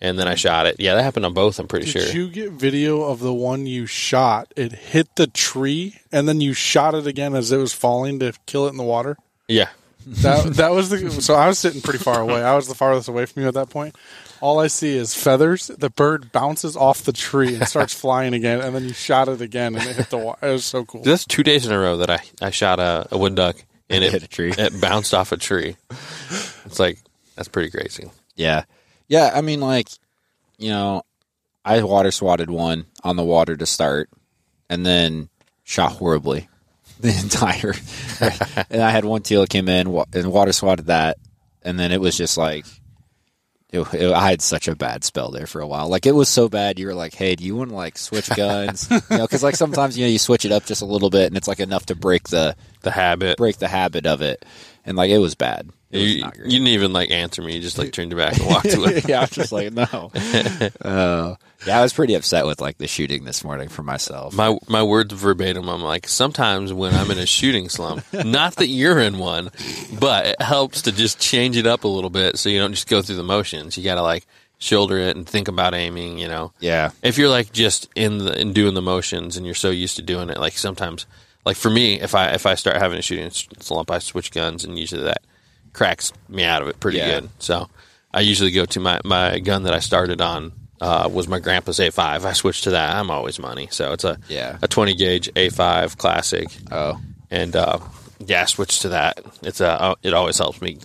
and 0.00 0.18
then 0.18 0.28
I 0.28 0.34
shot 0.34 0.66
it. 0.66 0.76
Yeah, 0.78 0.94
that 0.94 1.02
happened 1.02 1.26
on 1.26 1.34
both. 1.34 1.58
I'm 1.58 1.66
pretty 1.68 1.86
Did 1.86 1.92
sure. 1.92 2.02
Did 2.06 2.14
you 2.14 2.28
get 2.28 2.52
video 2.52 3.02
of 3.02 3.20
the 3.20 3.32
one 3.32 3.66
you 3.66 3.86
shot? 3.86 4.52
It 4.56 4.72
hit 4.72 5.16
the 5.16 5.26
tree, 5.26 5.96
and 6.12 6.28
then 6.28 6.40
you 6.40 6.52
shot 6.54 6.94
it 6.94 7.06
again 7.06 7.34
as 7.34 7.50
it 7.52 7.58
was 7.58 7.72
falling 7.72 8.18
to 8.20 8.32
kill 8.46 8.66
it 8.66 8.70
in 8.70 8.76
the 8.76 8.84
water. 8.84 9.16
yeah, 9.48 9.68
That 10.06 10.54
that 10.56 10.70
was 10.72 10.90
the 10.90 11.10
so 11.22 11.34
I 11.34 11.46
was 11.48 11.58
sitting 11.58 11.80
pretty 11.80 11.98
far 12.00 12.20
away. 12.20 12.42
I 12.42 12.54
was 12.56 12.68
the 12.68 12.74
farthest 12.74 13.08
away 13.08 13.26
from 13.26 13.42
you 13.42 13.48
at 13.48 13.54
that 13.54 13.70
point. 13.70 13.96
All 14.42 14.58
I 14.58 14.66
see 14.66 14.96
is 14.96 15.14
feathers. 15.14 15.68
The 15.68 15.88
bird 15.88 16.32
bounces 16.32 16.76
off 16.76 17.02
the 17.02 17.12
tree 17.12 17.54
and 17.54 17.66
starts 17.66 17.94
flying 17.98 18.34
again, 18.34 18.60
and 18.60 18.74
then 18.74 18.84
you 18.84 18.92
shot 18.92 19.28
it 19.28 19.40
again, 19.40 19.76
and 19.76 19.88
it 19.88 19.96
hit 19.96 20.10
the 20.10 20.18
water. 20.18 20.48
It 20.48 20.52
was 20.52 20.64
so 20.64 20.84
cool. 20.84 21.02
that's 21.02 21.24
two 21.24 21.42
days 21.42 21.64
in 21.64 21.72
a 21.72 21.78
row 21.78 21.96
that 21.98 22.10
I 22.10 22.18
I 22.42 22.50
shot 22.50 22.80
a, 22.80 23.06
a 23.10 23.16
wood 23.16 23.36
duck 23.36 23.64
and 23.88 24.04
it 24.04 24.12
hit 24.12 24.22
a 24.22 24.28
tree. 24.28 24.52
It 24.56 24.80
bounced 24.80 25.14
off 25.14 25.32
a 25.32 25.36
tree. 25.36 25.76
It's 26.64 26.78
like 26.78 26.98
that's 27.36 27.48
pretty 27.48 27.70
crazy. 27.70 28.10
Yeah. 28.34 28.64
Yeah. 29.08 29.30
I 29.34 29.40
mean, 29.42 29.60
like, 29.60 29.88
you 30.58 30.70
know, 30.70 31.02
I 31.64 31.82
water 31.82 32.10
swatted 32.10 32.50
one 32.50 32.86
on 33.04 33.16
the 33.16 33.24
water 33.24 33.56
to 33.56 33.66
start 33.66 34.08
and 34.68 34.84
then 34.84 35.28
shot 35.64 35.92
horribly 35.92 36.48
the 37.00 37.16
entire. 37.16 37.74
and 38.70 38.82
I 38.82 38.90
had 38.90 39.04
one 39.04 39.22
teal 39.22 39.46
came 39.46 39.68
in 39.68 39.86
and 40.14 40.32
water 40.32 40.52
swatted 40.52 40.86
that. 40.86 41.18
And 41.62 41.78
then 41.78 41.92
it 41.92 42.00
was 42.00 42.16
just 42.16 42.36
like, 42.36 42.66
it, 43.72 43.94
it- 43.94 44.12
I 44.12 44.30
had 44.30 44.42
such 44.42 44.68
a 44.68 44.76
bad 44.76 45.02
spell 45.04 45.30
there 45.30 45.46
for 45.46 45.60
a 45.60 45.66
while. 45.66 45.88
Like, 45.88 46.06
it 46.06 46.12
was 46.14 46.28
so 46.28 46.48
bad. 46.48 46.78
You 46.78 46.86
were 46.86 46.94
like, 46.94 47.14
hey, 47.14 47.34
do 47.34 47.44
you 47.44 47.56
want 47.56 47.70
to 47.70 47.76
like 47.76 47.98
switch 47.98 48.28
guns? 48.36 48.88
you 48.90 49.00
know, 49.10 49.24
because 49.24 49.42
like 49.42 49.56
sometimes, 49.56 49.96
you 49.98 50.04
know, 50.04 50.10
you 50.10 50.18
switch 50.18 50.44
it 50.44 50.52
up 50.52 50.64
just 50.66 50.82
a 50.82 50.86
little 50.86 51.10
bit 51.10 51.26
and 51.26 51.36
it's 51.36 51.48
like 51.48 51.60
enough 51.60 51.86
to 51.86 51.94
break 51.94 52.28
the, 52.28 52.54
The 52.82 52.90
habit. 52.90 53.36
break 53.38 53.56
the 53.58 53.68
habit 53.68 54.06
of 54.06 54.20
it. 54.22 54.44
And 54.84 54.96
like, 54.96 55.10
it 55.10 55.18
was 55.18 55.34
bad. 55.34 55.70
You, 55.92 56.24
you 56.44 56.50
didn't 56.50 56.68
even 56.68 56.92
like 56.94 57.10
answer 57.10 57.42
me. 57.42 57.54
You 57.54 57.60
just 57.60 57.76
like 57.76 57.92
turned 57.92 58.10
your 58.10 58.18
back 58.18 58.38
and 58.38 58.46
walked 58.46 58.74
away. 58.74 59.02
yeah, 59.08 59.18
I 59.18 59.20
was 59.22 59.30
just 59.30 59.52
like, 59.52 59.72
no. 59.72 60.10
Uh, 60.82 61.36
yeah, 61.66 61.78
I 61.78 61.82
was 61.82 61.92
pretty 61.92 62.14
upset 62.14 62.46
with 62.46 62.60
like 62.60 62.78
the 62.78 62.88
shooting 62.88 63.24
this 63.24 63.44
morning 63.44 63.68
for 63.68 63.82
myself. 63.82 64.34
My 64.34 64.58
my 64.68 64.82
words 64.82 65.12
verbatim. 65.12 65.68
I'm 65.68 65.82
like 65.82 66.08
sometimes 66.08 66.72
when 66.72 66.94
I'm 66.94 67.10
in 67.10 67.18
a 67.18 67.26
shooting 67.26 67.68
slump, 67.68 68.04
not 68.24 68.56
that 68.56 68.66
you're 68.68 68.98
in 68.98 69.18
one, 69.18 69.50
but 69.98 70.26
it 70.26 70.42
helps 70.42 70.82
to 70.82 70.92
just 70.92 71.20
change 71.20 71.56
it 71.56 71.66
up 71.66 71.84
a 71.84 71.88
little 71.88 72.10
bit 72.10 72.38
so 72.38 72.48
you 72.48 72.58
don't 72.58 72.72
just 72.72 72.88
go 72.88 73.02
through 73.02 73.16
the 73.16 73.22
motions. 73.22 73.76
You 73.76 73.84
got 73.84 73.96
to 73.96 74.02
like 74.02 74.26
shoulder 74.58 74.98
it 74.98 75.16
and 75.16 75.28
think 75.28 75.48
about 75.48 75.74
aiming. 75.74 76.18
You 76.18 76.28
know, 76.28 76.52
yeah, 76.58 76.90
if 77.02 77.18
you're 77.18 77.28
like 77.28 77.52
just 77.52 77.88
in 77.94 78.18
the 78.18 78.40
in 78.40 78.52
doing 78.52 78.74
the 78.74 78.82
motions 78.82 79.36
and 79.36 79.44
you're 79.46 79.54
so 79.54 79.70
used 79.70 79.96
to 79.96 80.02
doing 80.02 80.30
it, 80.30 80.38
like 80.38 80.54
sometimes, 80.54 81.06
like 81.44 81.56
for 81.56 81.70
me, 81.70 82.00
if 82.00 82.14
I 82.14 82.30
if 82.30 82.46
I 82.46 82.54
start 82.54 82.76
having 82.78 82.98
a 82.98 83.02
shooting 83.02 83.30
slump, 83.30 83.90
I 83.90 83.98
switch 83.98 84.32
guns 84.32 84.64
and 84.64 84.78
usually 84.78 85.02
that 85.02 85.22
cracks 85.72 86.12
me 86.28 86.44
out 86.44 86.62
of 86.62 86.68
it 86.68 86.78
pretty 86.80 86.98
Yeah. 86.98 87.20
good. 87.20 87.30
So 87.38 87.68
I 88.12 88.20
usually 88.20 88.50
go 88.50 88.64
to 88.66 88.80
my 88.80 89.00
my 89.04 89.38
gun 89.38 89.62
that 89.64 89.74
I 89.74 89.78
started 89.80 90.20
on. 90.20 90.52
Uh, 90.80 91.08
was 91.08 91.28
my 91.28 91.38
grandpa's 91.38 91.78
A5. 91.78 92.24
I 92.24 92.32
switched 92.32 92.64
to 92.64 92.70
that. 92.70 92.96
I'm 92.96 93.08
always 93.08 93.38
money. 93.38 93.68
So 93.70 93.92
it's 93.92 94.02
a 94.02 94.18
Yeah. 94.28 94.58
a 94.62 94.66
20 94.66 94.94
gauge 94.96 95.30
A5 95.36 95.96
classic, 95.96 96.48
oh, 96.72 97.00
and 97.30 97.54
uh, 97.54 97.78
yeah, 98.26 98.42
I 98.42 98.44
switched 98.46 98.82
to 98.82 98.88
that. 98.88 99.20
It's 99.42 99.60
a 99.60 99.68
uh, 99.80 99.94
it 100.02 100.12
always 100.12 100.38
helps 100.38 100.60
me. 100.60 100.78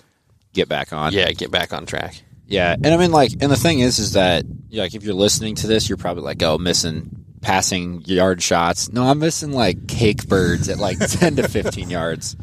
get 0.53 0.69
back 0.69 0.93
on. 0.93 1.13
Yeah, 1.13 1.31
get 1.31 1.49
back 1.51 1.73
on 1.73 1.85
track. 1.87 2.15
yeah. 2.47 2.73
And 2.73 2.87
I 2.87 2.97
mean, 2.97 3.11
like, 3.11 3.31
and 3.41 3.51
the 3.51 3.55
thing 3.55 3.79
is, 3.79 3.99
is 3.99 4.13
that 4.13 4.43
like 4.71 4.93
if 4.95 5.03
you're 5.03 5.13
listening 5.15 5.55
to 5.55 5.67
this, 5.67 5.87
you're 5.89 5.97
probably 5.97 6.23
like, 6.23 6.41
oh, 6.43 6.57
missing 6.59 7.25
passing 7.41 8.01
yard 8.05 8.41
shots. 8.41 8.91
No, 8.91 9.03
I'm 9.03 9.19
missing 9.19 9.51
like 9.51 9.87
cake 9.87 10.27
birds 10.27 10.69
at 10.69 10.77
like 10.79 10.97
ten 11.09 11.35
to 11.37 11.47
fifteen 11.47 11.89
yards. 11.89 12.35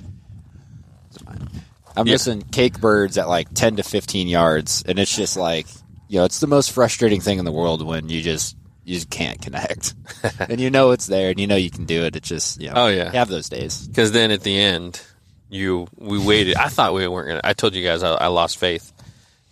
It's 1.94 1.96
fine. 1.96 2.00
I'm 2.02 2.06
Yeah. 2.06 2.14
missing 2.14 2.42
cake 2.52 2.80
birds 2.80 3.16
at 3.18 3.28
like 3.28 3.52
ten 3.54 3.76
to 3.76 3.82
fifteen 3.82 4.28
yards, 4.28 4.82
and 4.86 4.98
it's 4.98 5.14
just 5.14 5.36
like, 5.36 5.66
you 6.08 6.18
know, 6.18 6.24
it's 6.24 6.40
the 6.40 6.46
most 6.46 6.72
frustrating 6.72 7.20
thing 7.20 7.38
in 7.38 7.44
the 7.44 7.52
world 7.52 7.84
when 7.86 8.08
you 8.08 8.20
just 8.22 8.56
you 8.84 8.94
just 8.96 9.08
can't 9.10 9.40
connect, 9.40 9.94
and 10.38 10.60
you 10.60 10.70
know 10.70 10.90
it's 10.90 11.06
there, 11.06 11.30
and 11.30 11.40
you 11.40 11.46
know 11.46 11.56
you 11.56 11.70
can 11.70 11.86
do 11.86 12.02
it. 12.04 12.16
It's 12.16 12.28
just, 12.28 12.60
you 12.60 12.68
know, 12.68 12.74
Oh, 12.76 12.86
yeah. 12.88 13.06
you 13.12 13.18
have 13.18 13.28
those 13.28 13.48
days. 13.48 13.86
Because 13.88 14.12
then 14.12 14.30
at 14.30 14.42
the 14.42 14.58
end, 14.60 15.00
you 15.48 15.86
we 15.96 16.18
waited. 16.18 16.56
I 16.56 16.68
thought 16.68 16.92
we 16.94 17.06
weren't 17.08 17.28
gonna. 17.28 17.40
I 17.44 17.52
told 17.54 17.74
you 17.74 17.82
guys 17.84 18.02
I, 18.02 18.12
I 18.12 18.26
lost 18.26 18.58
faith 18.58 18.92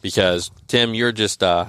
because 0.03 0.51
Tim, 0.69 0.95
you're 0.95 1.13
just 1.13 1.43
uh, 1.43 1.67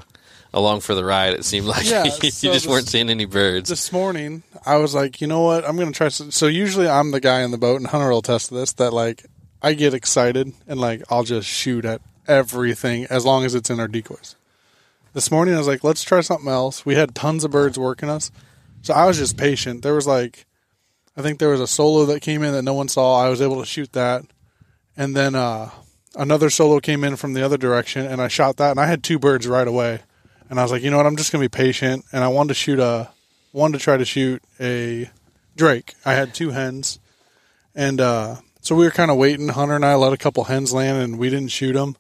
along 0.54 0.82
for 0.82 0.94
the 0.96 1.06
ride. 1.06 1.34
It 1.34 1.46
seemed 1.46 1.68
like 1.68 1.90
Yeah, 1.90 2.04
you 2.06 2.12
so 2.12 2.20
just 2.22 2.42
this- 2.42 2.68
weren't 2.68 2.88
seeing 2.88 3.10
any 3.10 3.26
birds. 3.26 3.70
this 3.70 3.92
morning 3.92 4.44
I 4.66 4.78
was 4.78 4.94
like, 4.96 5.22
you 5.22 5.28
know 5.28 5.42
what? 5.42 5.66
I'm 5.68 5.78
gonna 5.78 5.92
try. 5.92 6.10
Some, 6.10 6.32
so 6.32 6.48
usually 6.48 6.88
I'm 6.90 7.12
the 7.12 7.20
guy 7.22 7.42
in 7.44 7.52
the 7.52 7.58
boat, 7.58 7.78
and 7.78 7.88
Hunter 7.88 8.10
will 8.10 8.22
test 8.22 8.52
this. 8.52 8.74
That 8.74 8.92
like 8.94 9.26
I 9.64 9.74
get 9.74 9.94
excited 9.94 10.54
and 10.68 10.80
like 10.80 11.02
I'll 11.10 11.24
just 11.24 11.48
shoot 11.48 11.86
at 11.86 12.02
everything 12.28 13.06
as 13.10 13.26
long 13.26 13.46
as 13.46 13.56
it's 13.56 13.70
in 13.70 13.80
our 13.80 13.88
decoys. 13.88 14.36
This 15.14 15.32
morning 15.32 15.56
I 15.56 15.58
was 15.58 15.68
like, 15.68 15.84
let's 15.84 16.04
try 16.04 16.20
something 16.22 16.50
else. 16.50 16.86
We 16.86 16.96
had 16.96 17.16
tons 17.16 17.44
of 17.44 17.52
birds 17.52 17.80
working 17.80 18.10
us, 18.10 18.30
so 18.82 18.94
I 18.94 19.06
was 19.06 19.18
just 19.18 19.38
patient. 19.38 19.82
There 19.82 19.94
was 19.94 20.08
like, 20.08 20.46
I 21.16 21.22
think 21.22 21.40
there 21.40 21.50
was 21.50 21.62
a 21.62 21.68
solo 21.68 22.06
that 22.08 22.22
came 22.22 22.44
in 22.44 22.52
that 22.54 22.64
no 22.64 22.74
one 22.74 22.90
saw. 22.90 23.22
I 23.22 23.30
was 23.30 23.42
able 23.42 23.60
to 23.60 23.66
shoot 23.66 23.94
that, 23.94 24.26
and 24.98 25.16
then 25.16 25.36
uh, 25.36 25.70
another 26.16 26.50
solo 26.50 26.80
came 26.80 27.04
in 27.04 27.16
from 27.16 27.34
the 27.34 27.44
other 27.44 27.58
direction, 27.58 28.06
and 28.06 28.22
I 28.22 28.28
shot 28.28 28.58
that, 28.58 28.72
and 28.72 28.80
I 28.80 28.88
had 28.88 29.04
two 29.04 29.20
birds 29.20 29.48
right 29.48 29.68
away. 29.68 30.02
And 30.50 30.60
I 30.60 30.64
was 30.64 30.72
like, 30.72 30.82
you 30.82 30.92
know 30.92 30.98
what? 30.98 31.06
I'm 31.06 31.16
just 31.16 31.32
gonna 31.32 31.44
be 31.44 31.50
patient, 31.50 32.06
and 32.12 32.24
I 32.24 32.28
wanted 32.28 32.50
to 32.50 32.54
shoot 32.56 32.80
a 32.80 33.10
wanted 33.54 33.78
to 33.78 33.84
try 33.84 33.98
to 33.98 34.06
shoot 34.06 34.44
a 34.60 35.10
drake. 35.56 35.94
I 36.04 36.14
had 36.14 36.34
two 36.34 36.50
hens, 36.50 37.00
and 37.76 38.02
uh, 38.02 38.38
so 38.64 38.76
we 38.76 38.86
were 38.86 38.92
kind 38.92 39.12
of 39.12 39.18
waiting. 39.18 39.50
Hunter 39.50 39.76
and 39.76 39.86
I 39.86 39.94
let 39.96 40.14
a 40.14 40.18
couple 40.18 40.46
hens 40.46 40.74
land, 40.74 40.98
and 41.04 41.20
we 41.20 41.30
didn't 41.30 41.50
shoot 41.50 41.74
them. 41.74 41.96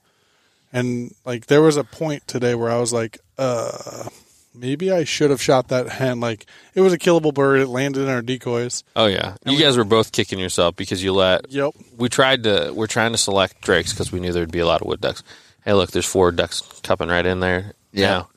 And 0.72 1.13
like 1.25 1.46
there 1.46 1.62
was 1.62 1.77
a 1.77 1.84
point 1.84 2.27
today 2.27 2.55
where 2.55 2.72
I 2.72 2.79
was 2.79 2.91
like, 2.91 3.20
uh, 3.38 4.10
maybe 4.55 4.91
I 4.91 5.03
should 5.03 5.29
have 5.29 5.41
shot 5.41 5.67
that 5.67 5.89
hen. 5.89 6.20
Like 6.20 6.48
it 6.74 6.82
was 6.82 6.93
a 6.93 6.98
killable 6.98 7.34
bird. 7.34 7.60
It 7.60 7.67
landed 7.67 8.01
in 8.03 8.10
our 8.10 8.22
decoys. 8.24 8.84
oh 8.96 9.05
yeah, 9.05 9.36
you 9.46 9.60
guys 9.60 9.77
were 9.77 9.84
both 9.84 10.12
kicking 10.12 10.39
yourself 10.39 10.75
because 10.75 11.03
you 11.03 11.13
let. 11.13 11.51
Yep. 11.51 11.75
We 11.98 12.10
tried 12.10 12.43
to. 12.43 12.72
We're 12.74 12.88
trying 12.88 13.12
to 13.12 13.17
select 13.20 13.62
drakes 13.62 13.93
because 13.93 14.12
we 14.12 14.20
knew 14.20 14.32
there'd 14.32 14.51
be 14.51 14.60
a 14.60 14.65
lot 14.65 14.82
of 14.82 14.88
wood 14.88 15.01
ducks. 15.01 15.22
Hey, 15.63 15.74
look, 15.74 15.91
there's 15.91 16.05
four 16.05 16.32
ducks 16.32 16.62
cupping 16.82 17.10
right 17.10 17.25
in 17.25 17.39
there. 17.39 17.74
Yeah. 17.91 18.08
now. 18.08 18.29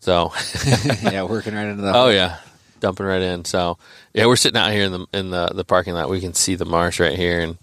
So 0.00 0.32
yeah, 1.02 1.24
working 1.24 1.54
right 1.54 1.66
into 1.66 1.82
the. 1.82 1.92
Oh 1.94 2.08
yeah, 2.10 2.38
dumping 2.80 3.06
right 3.06 3.22
in. 3.22 3.44
So 3.44 3.78
yeah, 4.14 4.26
we're 4.26 4.36
sitting 4.36 4.60
out 4.60 4.72
here 4.72 4.84
in 4.84 4.92
the 4.92 5.06
in 5.12 5.30
the, 5.30 5.48
the 5.48 5.64
parking 5.64 5.94
lot. 5.94 6.08
We 6.10 6.20
can 6.20 6.34
see 6.34 6.54
the 6.54 6.64
marsh 6.64 6.98
right 7.00 7.16
here, 7.16 7.40
and 7.40 7.58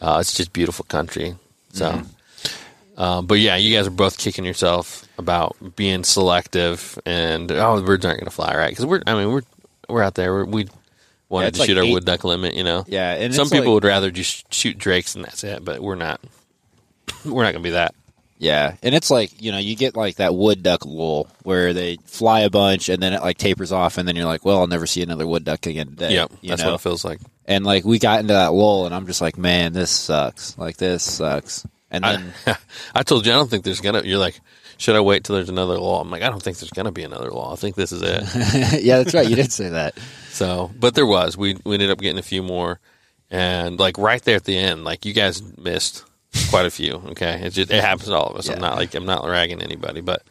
uh, 0.00 0.18
it's 0.20 0.34
just 0.34 0.52
beautiful 0.52 0.84
country. 0.88 1.34
So, 1.72 2.02
um, 2.96 3.26
but 3.26 3.38
yeah, 3.38 3.56
you 3.56 3.74
guys 3.76 3.86
are 3.86 3.90
both 3.90 4.18
kicking 4.18 4.44
yourself 4.44 5.06
about 5.18 5.56
being 5.76 6.04
selective, 6.04 6.98
and 7.06 7.50
oh, 7.52 7.78
the 7.78 7.84
birds 7.86 8.04
aren't 8.04 8.18
going 8.20 8.26
to 8.30 8.34
fly 8.34 8.54
right 8.54 8.70
because 8.70 8.86
we're. 8.86 9.02
I 9.06 9.14
mean, 9.14 9.32
we're 9.32 9.42
we're 9.88 10.02
out 10.02 10.14
there. 10.14 10.32
We're, 10.32 10.44
we 10.44 10.68
wanted 11.28 11.48
it's 11.48 11.56
to 11.58 11.62
like 11.62 11.68
shoot 11.68 11.78
our 11.78 11.84
eight- 11.84 11.92
wood 11.92 12.04
duck 12.04 12.24
limit. 12.24 12.54
You 12.54 12.64
know, 12.64 12.84
Yeah, 12.86 13.14
and 13.14 13.34
some 13.34 13.48
people 13.48 13.72
like- 13.72 13.82
would 13.82 13.84
rather 13.84 14.10
just 14.10 14.52
shoot 14.52 14.78
drakes 14.78 15.14
and 15.14 15.24
that's 15.24 15.44
it, 15.44 15.64
but 15.64 15.80
we're 15.80 15.94
not. 15.94 16.20
we're 17.24 17.42
not 17.42 17.52
going 17.52 17.62
to 17.62 17.68
be 17.68 17.70
that. 17.70 17.94
Yeah, 18.42 18.74
and 18.82 18.92
it's 18.92 19.08
like 19.08 19.40
you 19.40 19.52
know 19.52 19.58
you 19.58 19.76
get 19.76 19.96
like 19.96 20.16
that 20.16 20.34
wood 20.34 20.64
duck 20.64 20.84
lull 20.84 21.28
where 21.44 21.72
they 21.72 21.98
fly 22.06 22.40
a 22.40 22.50
bunch 22.50 22.88
and 22.88 23.00
then 23.00 23.12
it 23.12 23.22
like 23.22 23.38
tapers 23.38 23.70
off 23.70 23.98
and 23.98 24.08
then 24.08 24.16
you're 24.16 24.26
like, 24.26 24.44
well, 24.44 24.58
I'll 24.58 24.66
never 24.66 24.84
see 24.84 25.00
another 25.00 25.28
wood 25.28 25.44
duck 25.44 25.64
again 25.66 25.86
today. 25.86 26.14
Yep, 26.14 26.32
you 26.40 26.48
that's 26.48 26.60
know? 26.60 26.70
what 26.70 26.74
it 26.74 26.80
feels 26.80 27.04
like. 27.04 27.20
And 27.46 27.64
like 27.64 27.84
we 27.84 28.00
got 28.00 28.18
into 28.18 28.32
that 28.32 28.52
lull 28.52 28.84
and 28.84 28.92
I'm 28.92 29.06
just 29.06 29.20
like, 29.20 29.38
man, 29.38 29.72
this 29.72 29.92
sucks. 29.92 30.58
Like 30.58 30.76
this 30.76 31.04
sucks. 31.04 31.64
And 31.88 32.02
then 32.02 32.34
I, 32.44 32.56
I 32.96 33.02
told 33.04 33.26
you 33.26 33.32
I 33.32 33.36
don't 33.36 33.48
think 33.48 33.62
there's 33.62 33.80
gonna. 33.80 34.02
You're 34.02 34.18
like, 34.18 34.40
should 34.76 34.96
I 34.96 35.00
wait 35.02 35.22
till 35.22 35.36
there's 35.36 35.48
another 35.48 35.78
law? 35.78 36.00
I'm 36.00 36.10
like, 36.10 36.22
I 36.22 36.28
don't 36.28 36.42
think 36.42 36.58
there's 36.58 36.70
gonna 36.70 36.90
be 36.90 37.04
another 37.04 37.30
law. 37.30 37.52
I 37.52 37.56
think 37.56 37.76
this 37.76 37.92
is 37.92 38.02
it. 38.02 38.82
yeah, 38.82 38.98
that's 38.98 39.14
right. 39.14 39.28
You 39.28 39.36
did 39.36 39.52
say 39.52 39.68
that. 39.68 39.96
so, 40.30 40.68
but 40.76 40.96
there 40.96 41.06
was. 41.06 41.36
We 41.36 41.58
we 41.64 41.74
ended 41.74 41.90
up 41.90 42.00
getting 42.00 42.18
a 42.18 42.22
few 42.22 42.42
more, 42.42 42.80
and 43.30 43.78
like 43.78 43.98
right 43.98 44.22
there 44.22 44.34
at 44.34 44.44
the 44.44 44.58
end, 44.58 44.82
like 44.82 45.04
you 45.04 45.12
guys 45.12 45.40
missed 45.58 46.04
quite 46.50 46.66
a 46.66 46.70
few. 46.70 46.94
Okay, 47.10 47.40
it 47.44 47.50
just 47.50 47.70
it 47.70 47.82
happens 47.82 48.08
to 48.08 48.14
all 48.16 48.28
of 48.30 48.36
us. 48.36 48.48
I'm 48.48 48.60
not 48.60 48.76
like 48.76 48.94
I'm 48.94 49.06
not 49.06 49.24
ragging 49.26 49.62
anybody, 49.62 50.00
but 50.00 50.22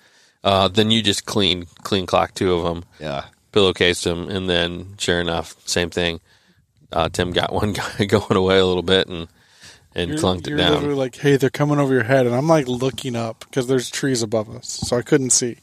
uh, 0.43 0.67
then 0.67 0.91
you 0.91 1.01
just 1.01 1.25
clean 1.25 1.65
clean 1.84 2.05
clock 2.05 2.34
two 2.34 2.53
of 2.53 2.63
them, 2.63 2.84
Yeah. 3.00 3.25
pillowcased 3.53 4.03
them, 4.03 4.29
and 4.29 4.50
then 4.50 4.96
sure 4.98 5.20
enough, 5.20 5.55
same 5.65 5.89
thing. 5.89 6.20
Uh, 6.91 7.10
Tim 7.10 7.31
got 7.31 7.53
one 7.62 7.74
guy 7.74 8.05
going 8.05 8.36
away 8.38 8.58
a 8.60 8.65
little 8.65 8.84
bit 8.84 9.08
and 9.08 9.27
and 9.93 10.12
You're, 10.12 10.20
clunked 10.20 10.48
you're 10.48 10.58
it 10.58 10.62
down. 10.62 10.72
literally 10.74 10.96
like, 10.96 11.15
hey, 11.17 11.36
they're 11.36 11.50
coming 11.50 11.77
over 11.79 11.93
your 11.93 12.03
head, 12.03 12.25
and 12.25 12.34
I'm 12.36 12.48
like 12.48 12.67
looking 12.67 13.15
up 13.15 13.39
because 13.41 13.67
there's 13.67 13.89
trees 13.89 14.22
above 14.22 14.50
us, 14.55 14.67
so 14.70 14.98
I 14.98 15.01
couldn't 15.01 15.31
see. 15.31 15.58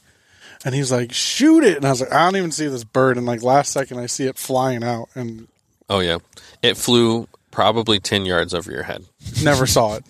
And 0.65 0.75
he's 0.75 0.91
like, 0.91 1.13
shoot 1.13 1.63
it, 1.63 1.77
and 1.77 1.85
I 1.85 1.89
was 1.89 2.01
like, 2.01 2.11
I 2.11 2.25
don't 2.25 2.35
even 2.35 2.51
see 2.51 2.67
this 2.67 2.83
bird. 2.83 3.17
And 3.17 3.25
like 3.25 3.41
last 3.41 3.71
second, 3.71 3.97
I 3.99 4.05
see 4.07 4.25
it 4.25 4.37
flying 4.37 4.83
out, 4.83 5.09
and 5.15 5.47
Oh 5.89 5.99
yeah, 5.99 6.19
it 6.61 6.77
flew 6.77 7.27
probably 7.49 7.99
ten 7.99 8.25
yards 8.25 8.53
over 8.53 8.71
your 8.71 8.83
head. 8.83 9.03
never 9.43 9.65
saw 9.65 9.95
it. 9.95 10.03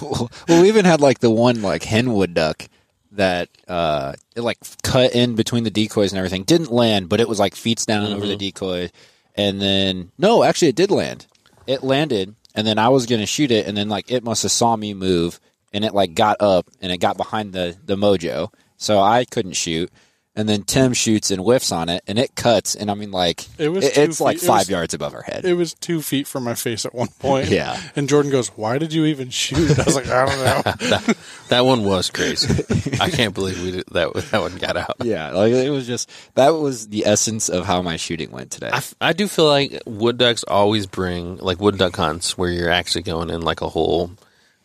Well, 0.00 0.30
we 0.48 0.68
even 0.68 0.84
had 0.84 1.00
like 1.00 1.20
the 1.20 1.30
one 1.30 1.62
like 1.62 1.82
henwood 1.82 2.34
duck 2.34 2.68
that 3.12 3.48
uh 3.66 4.14
it 4.36 4.42
like 4.42 4.58
cut 4.82 5.14
in 5.14 5.34
between 5.34 5.64
the 5.64 5.70
decoys 5.70 6.12
and 6.12 6.18
everything. 6.18 6.44
Didn't 6.44 6.70
land, 6.70 7.08
but 7.08 7.20
it 7.20 7.28
was 7.28 7.38
like 7.38 7.54
feet 7.54 7.84
down 7.86 8.12
over 8.12 8.26
the 8.26 8.36
decoy. 8.36 8.90
And 9.34 9.60
then 9.60 10.10
no, 10.18 10.42
actually 10.42 10.68
it 10.68 10.76
did 10.76 10.90
land. 10.90 11.26
It 11.66 11.82
landed 11.82 12.34
and 12.54 12.66
then 12.66 12.78
I 12.78 12.88
was 12.88 13.06
gonna 13.06 13.26
shoot 13.26 13.50
it 13.50 13.66
and 13.66 13.76
then 13.76 13.88
like 13.88 14.10
it 14.10 14.24
must 14.24 14.42
have 14.42 14.52
saw 14.52 14.76
me 14.76 14.94
move 14.94 15.40
and 15.72 15.84
it 15.84 15.94
like 15.94 16.14
got 16.14 16.36
up 16.40 16.66
and 16.80 16.92
it 16.92 16.98
got 16.98 17.16
behind 17.16 17.52
the 17.52 17.76
the 17.84 17.96
mojo. 17.96 18.52
So 18.76 19.00
I 19.00 19.24
couldn't 19.24 19.54
shoot. 19.54 19.90
And 20.38 20.48
then 20.48 20.62
Tim 20.62 20.94
shoots 20.94 21.30
and 21.30 21.42
whiffs 21.42 21.70
on 21.72 21.90
it, 21.90 22.02
and 22.06 22.18
it 22.18 22.34
cuts, 22.34 22.74
and 22.74 22.90
I 22.90 22.94
mean, 22.94 23.10
like 23.10 23.44
It 23.58 23.68
was 23.68 23.84
it- 23.84 23.94
two 23.94 24.00
it's 24.02 24.20
like 24.20 24.36
feet- 24.38 24.44
it 24.44 24.46
five 24.46 24.58
was- 24.60 24.70
yards 24.70 24.94
above 24.94 25.12
our 25.14 25.22
head. 25.22 25.44
It 25.44 25.52
was 25.54 25.74
two 25.74 26.00
feet 26.00 26.26
from 26.26 26.44
my 26.44 26.54
face 26.54 26.86
at 26.86 26.94
one 26.94 27.08
point. 27.18 27.48
Yeah. 27.58 27.78
And 27.96 28.08
Jordan 28.08 28.30
goes, 28.30 28.48
"Why 28.56 28.78
did 28.78 28.92
you 28.92 29.04
even 29.06 29.28
shoot?" 29.30 29.78
I 29.78 29.82
was 29.84 29.94
like, 29.96 30.08
"I 30.08 30.24
don't 30.26 30.38
know." 30.38 30.62
that, 30.90 31.16
that 31.48 31.64
one 31.66 31.84
was 31.84 32.08
crazy. 32.10 32.64
I 33.00 33.10
can't 33.10 33.34
believe 33.34 33.62
we 33.62 33.72
did, 33.72 33.84
that 33.92 34.14
that 34.30 34.40
one 34.40 34.56
got 34.56 34.76
out. 34.76 34.96
yeah, 35.02 35.32
like 35.32 35.52
it 35.52 35.70
was 35.70 35.86
just 35.86 36.08
that 36.36 36.50
was 36.50 36.88
the 36.88 37.04
essence 37.06 37.48
of 37.48 37.66
how 37.66 37.82
my 37.82 37.96
shooting 37.96 38.30
went 38.30 38.50
today. 38.50 38.70
I 39.00 39.12
do 39.12 39.26
feel 39.28 39.46
like 39.46 39.82
wood 39.86 40.16
ducks 40.18 40.44
always 40.44 40.86
bring 40.86 41.36
like 41.38 41.60
wood 41.60 41.76
duck 41.78 41.96
hunts 41.96 42.38
where 42.38 42.50
you're 42.50 42.70
actually 42.70 43.02
going 43.02 43.30
in 43.30 43.40
like 43.42 43.60
a 43.60 43.68
hole 43.68 44.12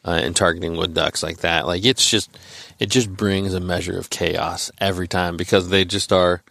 uh, 0.06 0.20
and 0.22 0.36
targeting 0.36 0.76
wood 0.78 0.94
ducks 0.94 1.24
like 1.24 1.38
that. 1.40 1.66
Like 1.66 1.84
it's 1.86 2.08
just 2.10 2.30
it 2.80 2.90
just 2.90 3.12
brings 3.12 3.54
a 3.54 3.60
measure 3.60 3.98
of 3.98 4.10
chaos 4.10 4.72
every 4.80 5.08
time 5.08 5.38
because 5.38 5.70
they 5.70 5.86
just 5.86 6.12
are 6.12 6.42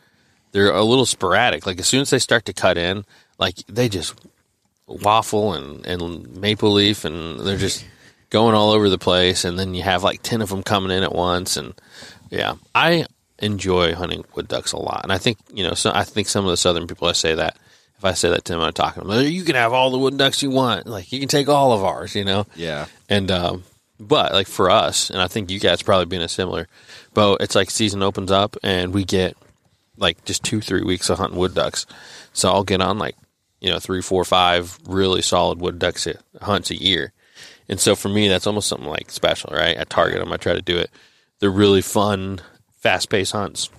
they're 0.53 0.71
a 0.71 0.85
little 0.85 1.07
sporadic. 1.07 1.67
Like 1.67 1.81
as 1.81 1.87
soon 1.87 2.03
as 2.03 2.11
they 2.11 2.19
start 2.19 2.45
to 2.47 2.53
cut 2.53 2.77
in, 2.79 3.05
like 3.39 3.57
they 3.69 3.89
just 3.89 4.15
waffle 4.87 5.55
and 5.55 5.87
and 5.87 6.37
maple 6.37 6.73
leaf 6.73 7.05
and 7.05 7.41
they're 7.41 7.57
just 7.57 7.85
going 8.31 8.55
all 8.55 8.71
over 8.71 8.89
the 8.89 8.99
place. 8.99 9.45
And 9.45 9.59
then 9.59 9.75
you 9.75 9.83
have 9.83 10.03
like 10.03 10.23
ten 10.23 10.43
of 10.43 10.51
them 10.51 10.63
coming 10.63 10.97
in 10.97 11.03
at 11.03 11.15
once 11.15 11.57
and 11.57 11.75
yeah, 12.31 12.55
I 12.75 13.07
enjoy 13.39 13.95
hunting 13.95 14.25
wood 14.35 14.49
ducks 14.49 14.73
a 14.73 14.79
lot, 14.79 15.03
and 15.03 15.13
I 15.13 15.19
think 15.19 15.37
you 15.53 15.65
know. 15.65 15.75
So 15.75 15.93
I 15.95 16.05
think 16.05 16.29
some 16.29 16.47
of 16.47 16.51
the 16.51 16.57
southern 16.57 16.87
people, 16.87 17.09
I 17.09 17.13
say 17.13 17.35
that 17.35 17.59
if 17.99 18.05
I 18.07 18.15
say 18.15 18.31
that 18.31 18.45
to 18.47 18.53
them, 18.55 18.63
I'm 18.63 18.73
talking 18.73 19.03
to 19.03 19.09
them. 19.09 19.27
You 19.27 19.45
can 19.45 19.55
have 19.55 19.73
all 19.75 19.91
the 19.91 19.99
wood 19.99 20.17
ducks 20.17 20.43
you 20.43 20.51
want. 20.51 20.87
Like 20.87 21.13
you 21.13 21.21
can 21.21 21.29
take 21.29 21.49
all 21.49 21.73
of 21.73 21.85
ours, 21.85 22.15
you 22.15 22.25
know. 22.25 22.47
yeah, 22.57 22.87
And 23.09 23.31
um, 23.31 23.65
but 24.09 24.33
like 24.33 24.47
for 24.47 24.71
us, 24.71 25.11
and 25.11 25.21
I 25.21 25.29
think 25.29 25.51
you 25.51 25.61
guys 25.61 25.83
probably 25.83 26.07
being 26.07 26.23
a 26.23 26.29
similar 26.29 26.69
boat. 27.15 27.41
It's 27.41 27.55
like 27.55 27.71
season 27.71 28.03
opens 28.03 28.31
up, 28.31 28.57
and 28.63 28.93
we 28.93 29.05
get 29.05 29.37
like 29.97 30.25
just 30.25 30.43
two, 30.43 30.61
three 30.61 30.83
weeks 30.83 31.09
of 31.09 31.19
hunting 31.19 31.39
wood 31.39 31.55
ducks. 31.55 31.87
So 32.33 32.51
I'll 32.51 32.65
get 32.65 32.83
on 32.83 32.99
like 32.99 33.17
you 33.61 33.71
know 33.71 33.79
three, 33.79 34.03
four, 34.03 34.25
five 34.25 34.79
really 34.87 35.23
solid 35.23 35.61
wood 35.61 35.79
ducks 35.79 36.07
hunts 36.41 36.71
a 36.71 36.83
year. 36.83 37.13
And 37.69 37.79
so 37.79 37.95
for 37.95 38.09
me, 38.09 38.29
that's 38.29 38.47
almost 38.47 38.69
something 38.69 38.89
like 38.89 39.11
special, 39.11 39.51
right? 39.55 39.79
I 39.79 39.85
target 39.85 40.19
them, 40.19 40.33
I 40.33 40.37
try 40.37 40.55
to 40.55 40.63
do 40.63 40.77
it. 40.77 40.91
They're 41.39 41.51
really 41.51 41.81
fun, 41.81 42.41
fast 42.81 43.09
paced 43.09 43.33
hunts, 43.33 43.71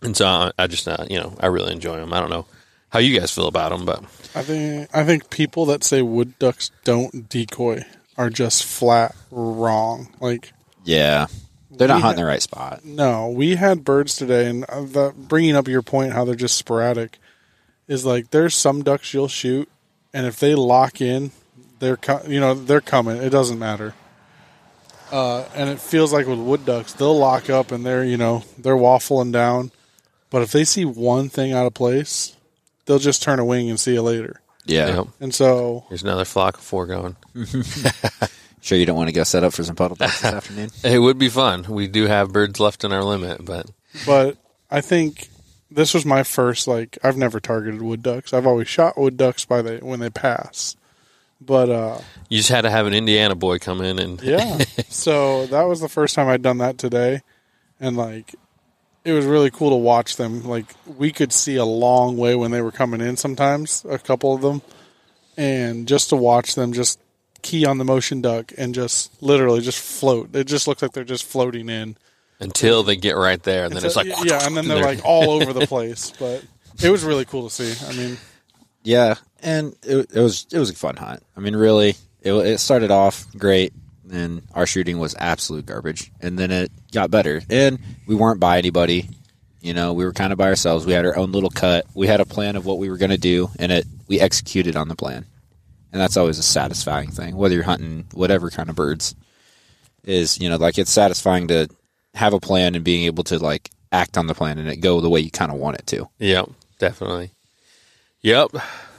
and 0.00 0.16
so 0.16 0.26
I, 0.26 0.52
I 0.58 0.66
just 0.68 0.86
uh, 0.86 1.06
you 1.10 1.18
know 1.18 1.36
I 1.40 1.46
really 1.46 1.72
enjoy 1.72 1.96
them. 1.96 2.12
I 2.12 2.20
don't 2.20 2.30
know 2.30 2.46
how 2.90 3.00
you 3.00 3.18
guys 3.18 3.32
feel 3.32 3.48
about 3.48 3.70
them, 3.70 3.84
but 3.84 4.02
I 4.34 4.42
think 4.42 4.88
I 4.94 5.04
think 5.04 5.30
people 5.30 5.66
that 5.66 5.82
say 5.82 6.02
wood 6.02 6.38
ducks 6.38 6.70
don't 6.84 7.28
decoy 7.28 7.84
are 8.16 8.30
just 8.30 8.64
flat 8.64 9.14
wrong. 9.30 10.08
Like, 10.20 10.52
yeah. 10.84 11.26
They're 11.70 11.88
not 11.88 12.02
hunting 12.02 12.18
ha- 12.18 12.22
the 12.22 12.28
right 12.28 12.42
spot. 12.42 12.84
no, 12.84 13.30
we 13.30 13.56
had 13.56 13.84
birds 13.84 14.14
today, 14.14 14.48
and 14.48 14.64
uh, 14.64 14.82
the, 14.82 15.14
bringing 15.16 15.56
up 15.56 15.66
your 15.66 15.82
point, 15.82 16.12
how 16.12 16.24
they're 16.24 16.36
just 16.36 16.56
sporadic, 16.56 17.18
is 17.88 18.06
like 18.06 18.30
there's 18.30 18.54
some 18.54 18.84
ducks 18.84 19.12
you'll 19.12 19.26
shoot, 19.28 19.68
and 20.12 20.24
if 20.26 20.38
they 20.38 20.54
lock 20.54 21.00
in, 21.00 21.32
they're 21.80 21.96
co- 21.96 22.22
you 22.28 22.38
know 22.38 22.54
they're 22.54 22.80
coming. 22.80 23.16
It 23.16 23.30
doesn't 23.30 23.58
matter. 23.58 23.94
Uh, 25.10 25.44
and 25.54 25.68
it 25.68 25.80
feels 25.80 26.12
like 26.12 26.26
with 26.26 26.38
wood 26.38 26.64
ducks, 26.64 26.92
they'll 26.92 27.16
lock 27.16 27.50
up 27.50 27.70
and 27.72 27.84
they're 27.84 28.04
you 28.04 28.16
know 28.16 28.44
they're 28.58 28.76
waffling 28.76 29.32
down, 29.32 29.70
but 30.30 30.42
if 30.42 30.52
they 30.52 30.64
see 30.64 30.84
one 30.84 31.28
thing 31.28 31.52
out 31.52 31.66
of 31.66 31.74
place, 31.74 32.36
they'll 32.86 32.98
just 32.98 33.22
turn 33.22 33.38
a 33.38 33.44
wing 33.44 33.68
and 33.68 33.78
see 33.80 33.94
you 33.94 34.02
later. 34.02 34.40
Yeah. 34.66 34.86
you 34.86 34.92
know, 34.94 35.12
And 35.20 35.34
so 35.34 35.84
there's 35.88 36.02
another 36.02 36.24
flock 36.24 36.56
of 36.56 36.62
four 36.62 36.86
going. 36.86 37.16
Sure, 38.64 38.78
you 38.78 38.86
don't 38.86 38.96
want 38.96 39.08
to 39.08 39.12
go 39.14 39.24
set 39.24 39.44
up 39.44 39.52
for 39.52 39.62
some 39.62 39.76
puddle 39.76 39.94
ducks 39.94 40.22
this 40.22 40.32
afternoon. 40.32 40.70
It 40.82 40.98
would 40.98 41.18
be 41.18 41.28
fun. 41.28 41.64
We 41.64 41.86
do 41.86 42.06
have 42.06 42.32
birds 42.32 42.58
left 42.58 42.82
in 42.82 42.92
our 42.92 43.04
limit, 43.04 43.44
but 43.44 43.66
but 44.06 44.38
I 44.70 44.80
think 44.80 45.28
this 45.70 45.92
was 45.92 46.06
my 46.06 46.22
first 46.22 46.66
like 46.66 46.96
I've 47.04 47.18
never 47.18 47.40
targeted 47.40 47.82
wood 47.82 48.02
ducks. 48.02 48.32
I've 48.32 48.46
always 48.46 48.66
shot 48.66 48.96
wood 48.96 49.18
ducks 49.18 49.44
by 49.44 49.60
the 49.60 49.80
when 49.82 50.00
they 50.00 50.08
pass. 50.08 50.76
But 51.42 51.68
uh 51.68 51.98
you 52.30 52.38
just 52.38 52.48
had 52.48 52.62
to 52.62 52.70
have 52.70 52.86
an 52.86 52.94
Indiana 52.94 53.34
boy 53.34 53.58
come 53.58 53.82
in 53.82 53.98
and 53.98 54.22
yeah. 54.22 54.56
so 54.88 55.44
that 55.48 55.64
was 55.64 55.82
the 55.82 55.88
first 55.90 56.14
time 56.14 56.28
I'd 56.28 56.40
done 56.40 56.56
that 56.58 56.78
today 56.78 57.20
and 57.78 57.98
like 57.98 58.34
it 59.04 59.12
was 59.12 59.26
really 59.26 59.50
cool 59.50 59.70
to 59.70 59.76
watch 59.76 60.16
them. 60.16 60.44
Like 60.44 60.66
we 60.86 61.12
could 61.12 61.32
see 61.32 61.56
a 61.56 61.64
long 61.64 62.16
way 62.16 62.34
when 62.34 62.50
they 62.50 62.62
were 62.62 62.72
coming 62.72 63.00
in 63.00 63.16
sometimes, 63.16 63.84
a 63.88 63.98
couple 63.98 64.34
of 64.34 64.40
them. 64.42 64.62
And 65.36 65.86
just 65.88 66.10
to 66.10 66.16
watch 66.16 66.54
them 66.54 66.72
just 66.72 66.98
key 67.42 67.66
on 67.66 67.78
the 67.78 67.84
motion 67.84 68.22
duck 68.22 68.52
and 68.56 68.74
just 68.74 69.22
literally 69.22 69.60
just 69.60 69.78
float. 69.78 70.34
It 70.34 70.46
just 70.46 70.66
looks 70.66 70.80
like 70.80 70.92
they're 70.92 71.04
just 71.04 71.24
floating 71.24 71.68
in. 71.68 71.96
until 72.40 72.82
they 72.82 72.96
get 72.96 73.16
right 73.16 73.42
there, 73.42 73.64
and 73.64 73.74
then 73.74 73.84
it's 73.84 73.96
like 73.96 74.06
yeah, 74.24 74.46
and 74.46 74.56
then 74.56 74.66
they're 74.68 74.84
like 74.84 75.04
all 75.04 75.30
over 75.30 75.52
the 75.52 75.66
place. 75.66 76.12
But 76.18 76.44
it 76.82 76.90
was 76.90 77.04
really 77.04 77.24
cool 77.24 77.48
to 77.48 77.54
see. 77.54 77.86
I 77.86 77.92
mean, 77.96 78.16
Yeah, 78.82 79.16
and 79.42 79.74
it, 79.82 80.10
it 80.14 80.20
was 80.20 80.46
it 80.52 80.58
was 80.58 80.70
a 80.70 80.74
fun 80.74 80.96
hunt. 80.96 81.22
I 81.36 81.40
mean, 81.40 81.54
really, 81.56 81.96
it, 82.22 82.32
it 82.32 82.58
started 82.60 82.90
off 82.90 83.26
great, 83.36 83.72
and 84.14 84.42
our 84.54 84.66
shooting 84.66 84.98
was 84.98 85.14
absolute 85.18 85.66
garbage, 85.66 86.10
and 86.20 86.38
then 86.38 86.50
it 86.50 86.70
got 86.92 87.10
better, 87.10 87.42
and 87.50 87.78
we 88.06 88.14
weren't 88.14 88.40
by 88.40 88.58
anybody. 88.58 89.08
You 89.60 89.74
know, 89.74 89.94
we 89.94 90.04
were 90.04 90.12
kind 90.12 90.32
of 90.32 90.38
by 90.38 90.48
ourselves. 90.48 90.84
We 90.84 90.92
had 90.92 91.06
our 91.06 91.16
own 91.16 91.32
little 91.32 91.50
cut. 91.50 91.86
We 91.94 92.06
had 92.06 92.20
a 92.20 92.26
plan 92.26 92.56
of 92.56 92.66
what 92.66 92.78
we 92.78 92.90
were 92.90 92.98
going 92.98 93.10
to 93.10 93.18
do, 93.18 93.50
and 93.58 93.72
it 93.72 93.86
we 94.08 94.20
executed 94.20 94.76
on 94.76 94.88
the 94.88 94.96
plan, 94.96 95.26
and 95.92 96.00
that's 96.00 96.16
always 96.16 96.38
a 96.38 96.42
satisfying 96.42 97.10
thing. 97.10 97.36
Whether 97.36 97.54
you're 97.54 97.64
hunting 97.64 98.06
whatever 98.12 98.50
kind 98.50 98.68
of 98.68 98.76
birds, 98.76 99.14
is 100.04 100.38
you 100.40 100.48
know 100.48 100.56
like 100.56 100.78
it's 100.78 100.90
satisfying 100.90 101.48
to 101.48 101.68
have 102.14 102.32
a 102.32 102.40
plan 102.40 102.74
and 102.74 102.84
being 102.84 103.04
able 103.04 103.24
to 103.24 103.38
like 103.38 103.70
act 103.90 104.18
on 104.18 104.26
the 104.26 104.34
plan 104.34 104.58
and 104.58 104.68
it 104.68 104.76
go 104.76 105.00
the 105.00 105.08
way 105.08 105.20
you 105.20 105.30
kind 105.30 105.52
of 105.52 105.58
want 105.58 105.78
it 105.78 105.86
to. 105.86 106.08
Yep, 106.18 106.50
definitely. 106.78 107.30
Yep, 108.22 108.50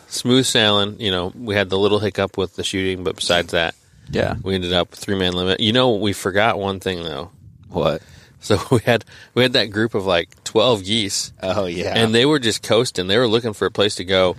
smooth 0.08 0.46
sailing. 0.46 1.00
You 1.00 1.12
know, 1.12 1.32
we 1.36 1.56
had 1.56 1.70
the 1.70 1.80
little 1.80 2.00
hiccup 2.00 2.38
with 2.38 2.56
the 2.56 2.64
shooting, 2.64 3.04
but 3.04 3.16
besides 3.16 3.52
that, 3.52 3.76
Yeah. 4.10 4.36
we 4.44 4.56
ended 4.56 4.74
up 4.74 4.92
three 4.92 5.16
man 5.18 5.34
limit. 5.34 5.60
You 5.60 5.74
know, 5.74 5.96
we 5.96 6.14
forgot 6.14 6.60
one 6.60 6.80
thing 6.80 7.04
though. 7.04 7.32
What? 7.70 8.02
So 8.40 8.60
we 8.72 8.80
had 8.80 9.04
we 9.34 9.44
had 9.44 9.54
that 9.54 9.72
group 9.72 9.94
of 9.96 10.06
like 10.06 10.44
twelve 10.44 10.84
geese, 10.84 11.34
Oh 11.42 11.66
yeah. 11.66 11.94
and 11.96 12.14
they 12.14 12.26
were 12.26 12.40
just 12.40 12.62
coasting. 12.64 13.08
They 13.08 13.18
were 13.18 13.28
looking 13.28 13.54
for 13.54 13.66
a 13.66 13.72
place 13.72 13.96
to 13.96 14.06
go, 14.06 14.36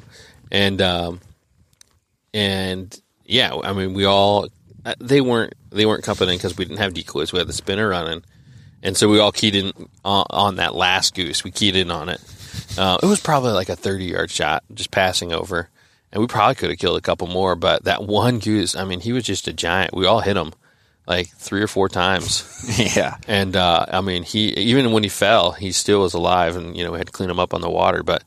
and 0.50 0.80
um, 0.80 1.20
and 2.34 2.98
yeah, 3.24 3.54
I 3.62 3.72
mean, 3.72 3.94
we 3.94 4.04
all 4.04 4.48
uh, 4.84 4.94
they 5.00 5.20
weren't 5.20 5.54
they 5.70 5.86
weren't 5.86 6.04
coming 6.04 6.28
in 6.28 6.36
because 6.36 6.56
we 6.56 6.64
didn't 6.64 6.78
have 6.78 6.94
decoys. 6.94 7.32
We 7.32 7.38
had 7.38 7.48
the 7.48 7.52
spinner 7.52 7.88
running, 7.88 8.24
and 8.82 8.96
so 8.96 9.08
we 9.08 9.18
all 9.18 9.32
keyed 9.32 9.54
in 9.56 9.72
on, 10.04 10.24
on 10.30 10.56
that 10.56 10.74
last 10.74 11.14
goose. 11.14 11.44
We 11.44 11.50
keyed 11.50 11.76
in 11.76 11.90
on 11.90 12.08
it. 12.08 12.20
Uh, 12.78 12.98
it 13.02 13.06
was 13.06 13.20
probably 13.20 13.52
like 13.52 13.68
a 13.68 13.76
thirty 13.76 14.04
yard 14.06 14.30
shot, 14.30 14.64
just 14.72 14.90
passing 14.90 15.32
over, 15.32 15.68
and 16.12 16.20
we 16.20 16.26
probably 16.26 16.54
could 16.54 16.70
have 16.70 16.78
killed 16.78 16.98
a 16.98 17.02
couple 17.02 17.26
more. 17.26 17.56
But 17.56 17.84
that 17.84 18.04
one 18.04 18.38
goose, 18.38 18.76
I 18.76 18.84
mean, 18.84 19.00
he 19.00 19.12
was 19.12 19.24
just 19.24 19.48
a 19.48 19.52
giant. 19.52 19.94
We 19.94 20.06
all 20.06 20.20
hit 20.20 20.36
him 20.36 20.52
like 21.06 21.28
three 21.28 21.62
or 21.62 21.68
four 21.68 21.88
times. 21.88 22.44
yeah. 22.96 23.16
And 23.28 23.56
uh, 23.56 23.86
I 23.88 24.00
mean, 24.00 24.22
he 24.22 24.48
even 24.54 24.92
when 24.92 25.02
he 25.02 25.08
fell, 25.08 25.52
he 25.52 25.72
still 25.72 26.00
was 26.00 26.14
alive, 26.14 26.56
and 26.56 26.76
you 26.76 26.84
know 26.84 26.92
we 26.92 26.98
had 26.98 27.06
to 27.06 27.12
clean 27.12 27.30
him 27.30 27.40
up 27.40 27.54
on 27.54 27.60
the 27.60 27.70
water. 27.70 28.02
But 28.02 28.24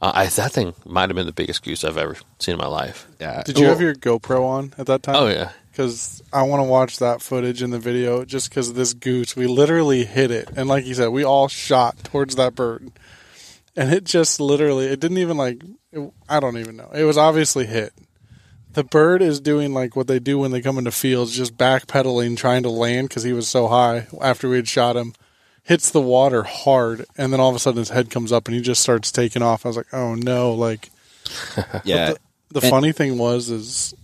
uh, 0.00 0.12
I, 0.14 0.26
that 0.26 0.52
thing 0.52 0.74
might 0.84 1.10
have 1.10 1.16
been 1.16 1.26
the 1.26 1.32
biggest 1.32 1.62
goose 1.62 1.84
I've 1.84 1.98
ever 1.98 2.16
seen 2.38 2.54
in 2.54 2.58
my 2.58 2.66
life. 2.66 3.06
Yeah. 3.20 3.42
did 3.44 3.58
you 3.58 3.66
have 3.66 3.80
your 3.80 3.94
GoPro 3.94 4.44
on 4.44 4.74
at 4.78 4.86
that 4.86 5.02
time? 5.02 5.16
Oh 5.16 5.28
yeah, 5.28 5.52
because 5.70 6.22
I 6.32 6.42
want 6.42 6.60
to 6.60 6.64
watch 6.64 6.98
that 6.98 7.22
footage 7.22 7.62
in 7.62 7.70
the 7.70 7.78
video 7.78 8.24
just 8.24 8.48
because 8.48 8.72
this 8.72 8.94
goose. 8.94 9.36
We 9.36 9.46
literally 9.46 10.04
hit 10.04 10.30
it, 10.30 10.48
and 10.56 10.68
like 10.68 10.86
you 10.86 10.94
said, 10.94 11.08
we 11.08 11.24
all 11.24 11.48
shot 11.48 12.02
towards 12.04 12.36
that 12.36 12.54
bird, 12.54 12.90
and 13.76 13.92
it 13.92 14.04
just 14.04 14.40
literally, 14.40 14.86
it 14.86 15.00
didn't 15.00 15.18
even 15.18 15.36
like, 15.36 15.62
it, 15.92 16.12
I 16.28 16.40
don't 16.40 16.58
even 16.58 16.76
know. 16.76 16.90
It 16.94 17.04
was 17.04 17.16
obviously 17.18 17.66
hit. 17.66 17.92
The 18.74 18.84
bird 18.84 19.20
is 19.22 19.40
doing 19.40 19.74
like 19.74 19.96
what 19.96 20.06
they 20.06 20.18
do 20.18 20.38
when 20.38 20.50
they 20.50 20.62
come 20.62 20.78
into 20.78 20.90
fields, 20.92 21.36
just 21.36 21.56
backpedaling, 21.58 22.36
trying 22.36 22.62
to 22.62 22.70
land 22.70 23.08
because 23.08 23.22
he 23.22 23.32
was 23.34 23.46
so 23.46 23.68
high 23.68 24.06
after 24.20 24.48
we 24.48 24.56
had 24.56 24.68
shot 24.68 24.96
him. 24.96 25.12
Hits 25.64 25.90
the 25.90 26.00
water 26.00 26.42
hard, 26.42 27.04
and 27.16 27.32
then 27.32 27.38
all 27.38 27.50
of 27.50 27.54
a 27.54 27.58
sudden 27.60 27.78
his 27.78 27.90
head 27.90 28.10
comes 28.10 28.32
up 28.32 28.48
and 28.48 28.54
he 28.56 28.60
just 28.62 28.82
starts 28.82 29.12
taking 29.12 29.42
off. 29.42 29.64
I 29.64 29.68
was 29.68 29.76
like, 29.76 29.92
"Oh 29.92 30.14
no!" 30.16 30.54
Like 30.54 30.90
Yeah. 31.84 32.14
the, 32.14 32.18
the 32.50 32.60
And- 32.62 32.70
funny 32.70 32.90
thing 32.92 33.16
was 33.18 33.48
is 33.48 33.94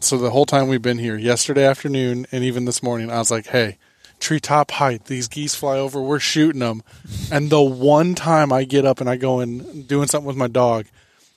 so 0.00 0.16
the 0.18 0.30
whole 0.30 0.46
time 0.46 0.68
we've 0.68 0.80
been 0.82 0.98
here 0.98 1.16
yesterday 1.18 1.64
afternoon 1.64 2.24
and 2.30 2.44
even 2.44 2.66
this 2.66 2.84
morning 2.84 3.10
i 3.10 3.18
was 3.18 3.32
like 3.32 3.46
hey 3.48 3.76
treetop 4.20 4.70
height 4.72 5.04
these 5.06 5.28
geese 5.28 5.54
fly 5.54 5.76
over 5.78 6.00
we're 6.00 6.18
shooting 6.18 6.60
them 6.60 6.82
and 7.30 7.50
the 7.50 7.62
one 7.62 8.14
time 8.14 8.52
i 8.52 8.64
get 8.64 8.84
up 8.84 9.00
and 9.00 9.08
i 9.08 9.16
go 9.16 9.40
and 9.40 9.86
doing 9.86 10.06
something 10.08 10.26
with 10.26 10.36
my 10.36 10.48
dog 10.48 10.86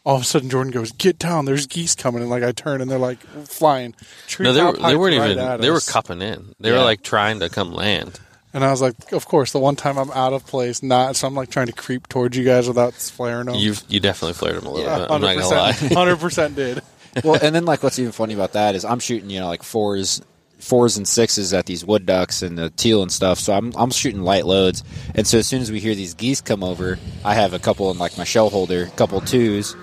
all 0.04 0.16
of 0.16 0.22
a 0.22 0.26
sudden 0.26 0.50
jordan 0.50 0.72
goes 0.72 0.92
get 0.94 1.20
down 1.20 1.46
there's 1.46 1.68
geese 1.68 1.94
coming 1.96 2.22
and 2.22 2.30
like 2.32 2.44
i 2.44 2.52
turn 2.52 2.82
and 2.82 2.90
they're 2.90 2.98
like 2.98 3.20
flying 3.48 3.94
no, 4.40 4.52
they, 4.54 4.64
were, 4.64 4.74
they 4.74 4.96
weren't 4.96 5.18
right 5.18 5.32
even. 5.32 5.44
at 5.44 5.62
They 5.62 5.70
were 5.70 5.76
us. 5.78 5.90
cupping 5.90 6.22
in. 6.22 6.56
They 6.60 6.70
Yeah. 6.72 6.78
were 6.80 6.84
like 6.84 7.04
trying 7.04 7.40
to 7.42 7.50
come 7.50 7.72
land. 7.74 8.20
and 8.54 8.64
i 8.64 8.72
was 8.72 8.82
like 8.82 9.12
of 9.12 9.28
course 9.28 9.52
the 9.52 9.60
one 9.60 9.76
time 9.76 9.98
i'm 9.98 10.12
out 10.12 10.34
of 10.34 10.46
place 10.48 10.82
not 10.82 11.16
so 11.16 11.28
i'm 11.28 11.36
like 11.36 11.50
trying 11.52 11.68
to 11.68 11.74
creep 11.74 12.08
towards 12.10 12.36
you 12.36 12.44
guys 12.44 12.68
without 12.68 12.94
flaring 12.96 13.46
them 13.46 13.56
You 13.56 13.76
you 13.88 14.00
definitely 14.00 14.34
flared 14.34 14.56
them 14.58 14.66
a 14.66 14.72
little 14.72 14.88
Yeah, 14.90 14.98
bit. 15.00 15.12
I'm 15.12 15.22
not 15.22 15.36
gonna 15.36 15.48
lie. 15.50 15.72
100% 15.74 16.18
100% 16.18 16.56
did 16.56 16.82
well, 17.26 17.38
and 17.42 17.54
then 17.54 17.66
like 17.66 17.84
what's 17.84 18.00
even 18.00 18.14
funny 18.14 18.34
about 18.34 18.54
that 18.54 18.74
is 18.74 18.86
I'm 18.86 19.00
shooting, 19.00 19.30
you 19.30 19.42
know, 19.42 19.48
like 19.48 19.64
fours 19.64 20.22
fours 20.62 20.96
and 20.96 21.08
sixes 21.08 21.54
at 21.54 21.66
these 21.66 21.84
wood 21.84 22.06
ducks 22.06 22.42
and 22.42 22.58
the 22.58 22.70
teal 22.70 23.02
and 23.02 23.12
stuff. 23.12 23.40
So 23.40 23.54
I'm 23.54 23.74
I'm 23.76 23.92
shooting 23.92 24.22
light 24.22 24.46
loads, 24.46 24.84
and 25.16 25.28
so 25.28 25.40
as 25.40 25.48
soon 25.48 25.62
as 25.62 25.72
we 25.72 25.80
hear 25.80 25.96
these 25.96 26.14
geese 26.14 26.40
come 26.42 26.64
over, 26.64 26.98
I 27.26 27.34
have 27.34 27.54
a 27.54 27.60
couple 27.60 27.90
in 27.92 27.98
like 27.98 28.18
my 28.18 28.24
shell 28.24 28.50
holder, 28.50 28.84
a 28.84 28.90
couple 28.92 29.20
twos. 29.22 29.76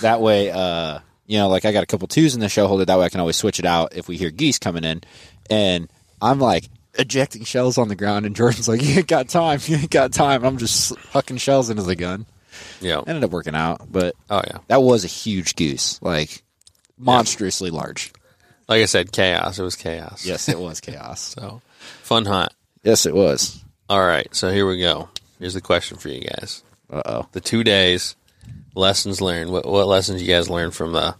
That 0.00 0.20
way, 0.20 0.50
uh, 0.50 1.00
you 1.26 1.38
know, 1.38 1.48
like 1.48 1.64
I 1.64 1.72
got 1.72 1.82
a 1.82 1.86
couple 1.86 2.08
twos 2.08 2.34
in 2.34 2.40
the 2.40 2.48
shell 2.48 2.68
holder. 2.68 2.84
That 2.84 2.98
way, 2.98 3.04
I 3.04 3.08
can 3.08 3.20
always 3.20 3.36
switch 3.36 3.58
it 3.58 3.66
out 3.66 3.94
if 3.96 4.08
we 4.08 4.16
hear 4.16 4.30
geese 4.30 4.58
coming 4.58 4.84
in. 4.84 5.02
And 5.50 5.88
I'm 6.20 6.38
like 6.38 6.68
ejecting 6.98 7.44
shells 7.44 7.78
on 7.78 7.88
the 7.88 7.96
ground, 7.96 8.26
and 8.26 8.36
Jordan's 8.36 8.68
like, 8.68 8.82
"You 8.84 8.98
ain't 8.98 9.06
got 9.08 9.28
time. 9.28 9.60
You 9.64 9.76
ain't 9.76 9.90
got 9.90 10.12
time." 10.12 10.44
I'm 10.44 10.58
just 10.58 10.94
hucking 11.12 11.40
shells 11.40 11.70
into 11.70 11.82
the 11.82 11.96
gun. 11.96 12.26
Yeah. 12.80 13.00
Ended 13.06 13.24
up 13.24 13.30
working 13.30 13.54
out, 13.54 13.90
but 13.90 14.14
Oh 14.28 14.42
yeah. 14.46 14.58
that 14.68 14.82
was 14.82 15.04
a 15.04 15.08
huge 15.08 15.56
goose, 15.56 15.98
like 16.02 16.42
monstrously 16.98 17.70
large. 17.70 18.12
Like 18.72 18.80
I 18.80 18.86
said, 18.86 19.12
chaos. 19.12 19.58
It 19.58 19.64
was 19.64 19.76
chaos. 19.76 20.24
Yes, 20.24 20.48
it 20.48 20.58
was 20.58 20.80
chaos. 20.80 21.34
So 21.38 21.60
fun 22.02 22.24
hunt. 22.24 22.54
Yes, 22.82 23.04
it 23.04 23.14
was. 23.14 23.62
All 23.90 24.02
right. 24.02 24.34
So 24.34 24.50
here 24.50 24.66
we 24.66 24.80
go. 24.80 25.10
Here's 25.38 25.52
the 25.52 25.60
question 25.60 25.98
for 25.98 26.08
you 26.08 26.22
guys. 26.22 26.62
Uh 26.90 27.02
oh. 27.04 27.28
The 27.32 27.42
two 27.42 27.64
days 27.64 28.16
lessons 28.74 29.20
learned. 29.20 29.50
What 29.50 29.66
what 29.66 29.88
lessons 29.88 30.22
you 30.22 30.28
guys 30.28 30.48
learned 30.48 30.74
from 30.74 30.94
the 30.94 31.16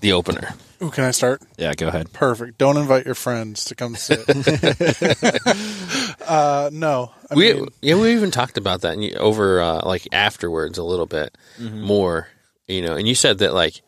the 0.00 0.12
opener? 0.12 0.48
Ooh, 0.82 0.90
can 0.90 1.04
I 1.04 1.12
start? 1.12 1.40
Yeah, 1.56 1.72
go 1.74 1.86
ahead. 1.86 2.12
Perfect. 2.12 2.58
Don't 2.58 2.76
invite 2.76 3.06
your 3.06 3.14
friends 3.14 3.66
to 3.66 3.76
come 3.76 3.94
sit. 3.94 4.18
uh, 6.26 6.70
no, 6.72 7.12
I 7.30 7.34
we 7.36 7.52
mean, 7.52 7.68
yeah 7.80 7.94
we 7.94 8.12
even 8.12 8.32
talked 8.32 8.58
about 8.58 8.80
that 8.80 8.94
and 8.94 9.04
you, 9.04 9.14
over 9.14 9.60
uh, 9.60 9.82
like 9.86 10.08
afterwards 10.10 10.78
a 10.78 10.84
little 10.84 11.06
bit 11.06 11.38
more. 11.60 12.26
You 12.66 12.82
know, 12.82 12.96
and 12.96 13.06
you 13.06 13.14
said 13.14 13.38
that 13.38 13.54
like 13.54 13.82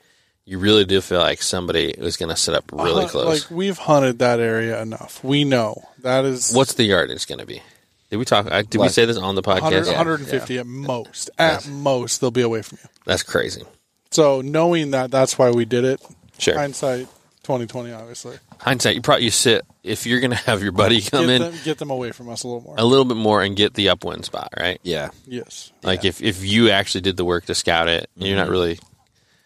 you 0.50 0.58
really 0.58 0.84
do 0.84 1.00
feel 1.00 1.20
like 1.20 1.42
somebody 1.42 1.94
was 1.96 2.16
going 2.16 2.28
to 2.28 2.34
set 2.34 2.56
up 2.56 2.72
really 2.72 3.04
uh, 3.04 3.08
close. 3.08 3.44
Like 3.44 3.56
we've 3.56 3.78
hunted 3.78 4.18
that 4.18 4.40
area 4.40 4.82
enough. 4.82 5.22
We 5.22 5.44
know 5.44 5.88
that 6.00 6.24
is 6.24 6.52
What's 6.52 6.74
the 6.74 6.82
yardage 6.82 7.28
going 7.28 7.38
to 7.38 7.46
be? 7.46 7.62
Did 8.10 8.16
we 8.16 8.24
talk? 8.24 8.50
I, 8.50 8.62
did 8.62 8.80
we 8.80 8.88
say 8.88 9.04
this 9.04 9.16
on 9.16 9.36
the 9.36 9.42
100, 9.42 9.84
podcast? 9.84 9.86
150 9.86 10.58
at 10.58 10.66
most. 10.66 11.30
At 11.38 11.68
most, 11.68 12.20
they'll 12.20 12.32
be 12.32 12.42
away 12.42 12.62
from 12.62 12.78
you. 12.82 12.88
That's 13.04 13.22
crazy. 13.22 13.62
So 14.10 14.40
knowing 14.40 14.90
that, 14.90 15.12
that's 15.12 15.38
why 15.38 15.52
we 15.52 15.64
did 15.64 15.84
it. 15.84 16.02
Sure. 16.36 16.58
Hindsight, 16.58 17.06
2020, 17.44 17.92
obviously. 17.92 18.36
Hindsight, 18.58 18.96
you 18.96 19.02
probably 19.02 19.26
you 19.26 19.30
sit 19.30 19.64
if 19.84 20.04
you're 20.04 20.18
going 20.18 20.32
to 20.32 20.36
have 20.36 20.64
your 20.64 20.72
buddy 20.72 21.00
come 21.00 21.26
Get 21.26 21.30
in 21.36 21.42
them, 21.42 21.54
get 21.64 21.78
them 21.78 21.90
away 21.90 22.10
from 22.10 22.28
us 22.28 22.42
a 22.42 22.48
little 22.48 22.62
more. 22.62 22.74
a 22.76 22.84
little 22.84 23.04
bit 23.04 23.16
more 23.16 23.40
and 23.40 23.54
get 23.54 23.74
the 23.74 23.90
upwind 23.90 24.24
spot, 24.24 24.52
right? 24.58 24.80
Yeah. 24.82 25.10
yes. 25.26 25.70
Like 25.84 26.04
if 26.04 26.20
if 26.20 26.44
you 26.44 26.70
actually 26.70 27.02
did 27.02 27.16
the 27.16 27.24
work 27.24 27.44
to 27.44 27.54
scout 27.54 27.86
it, 27.86 28.10
you're 28.16 28.36
not 28.36 28.48
really, 28.48 28.80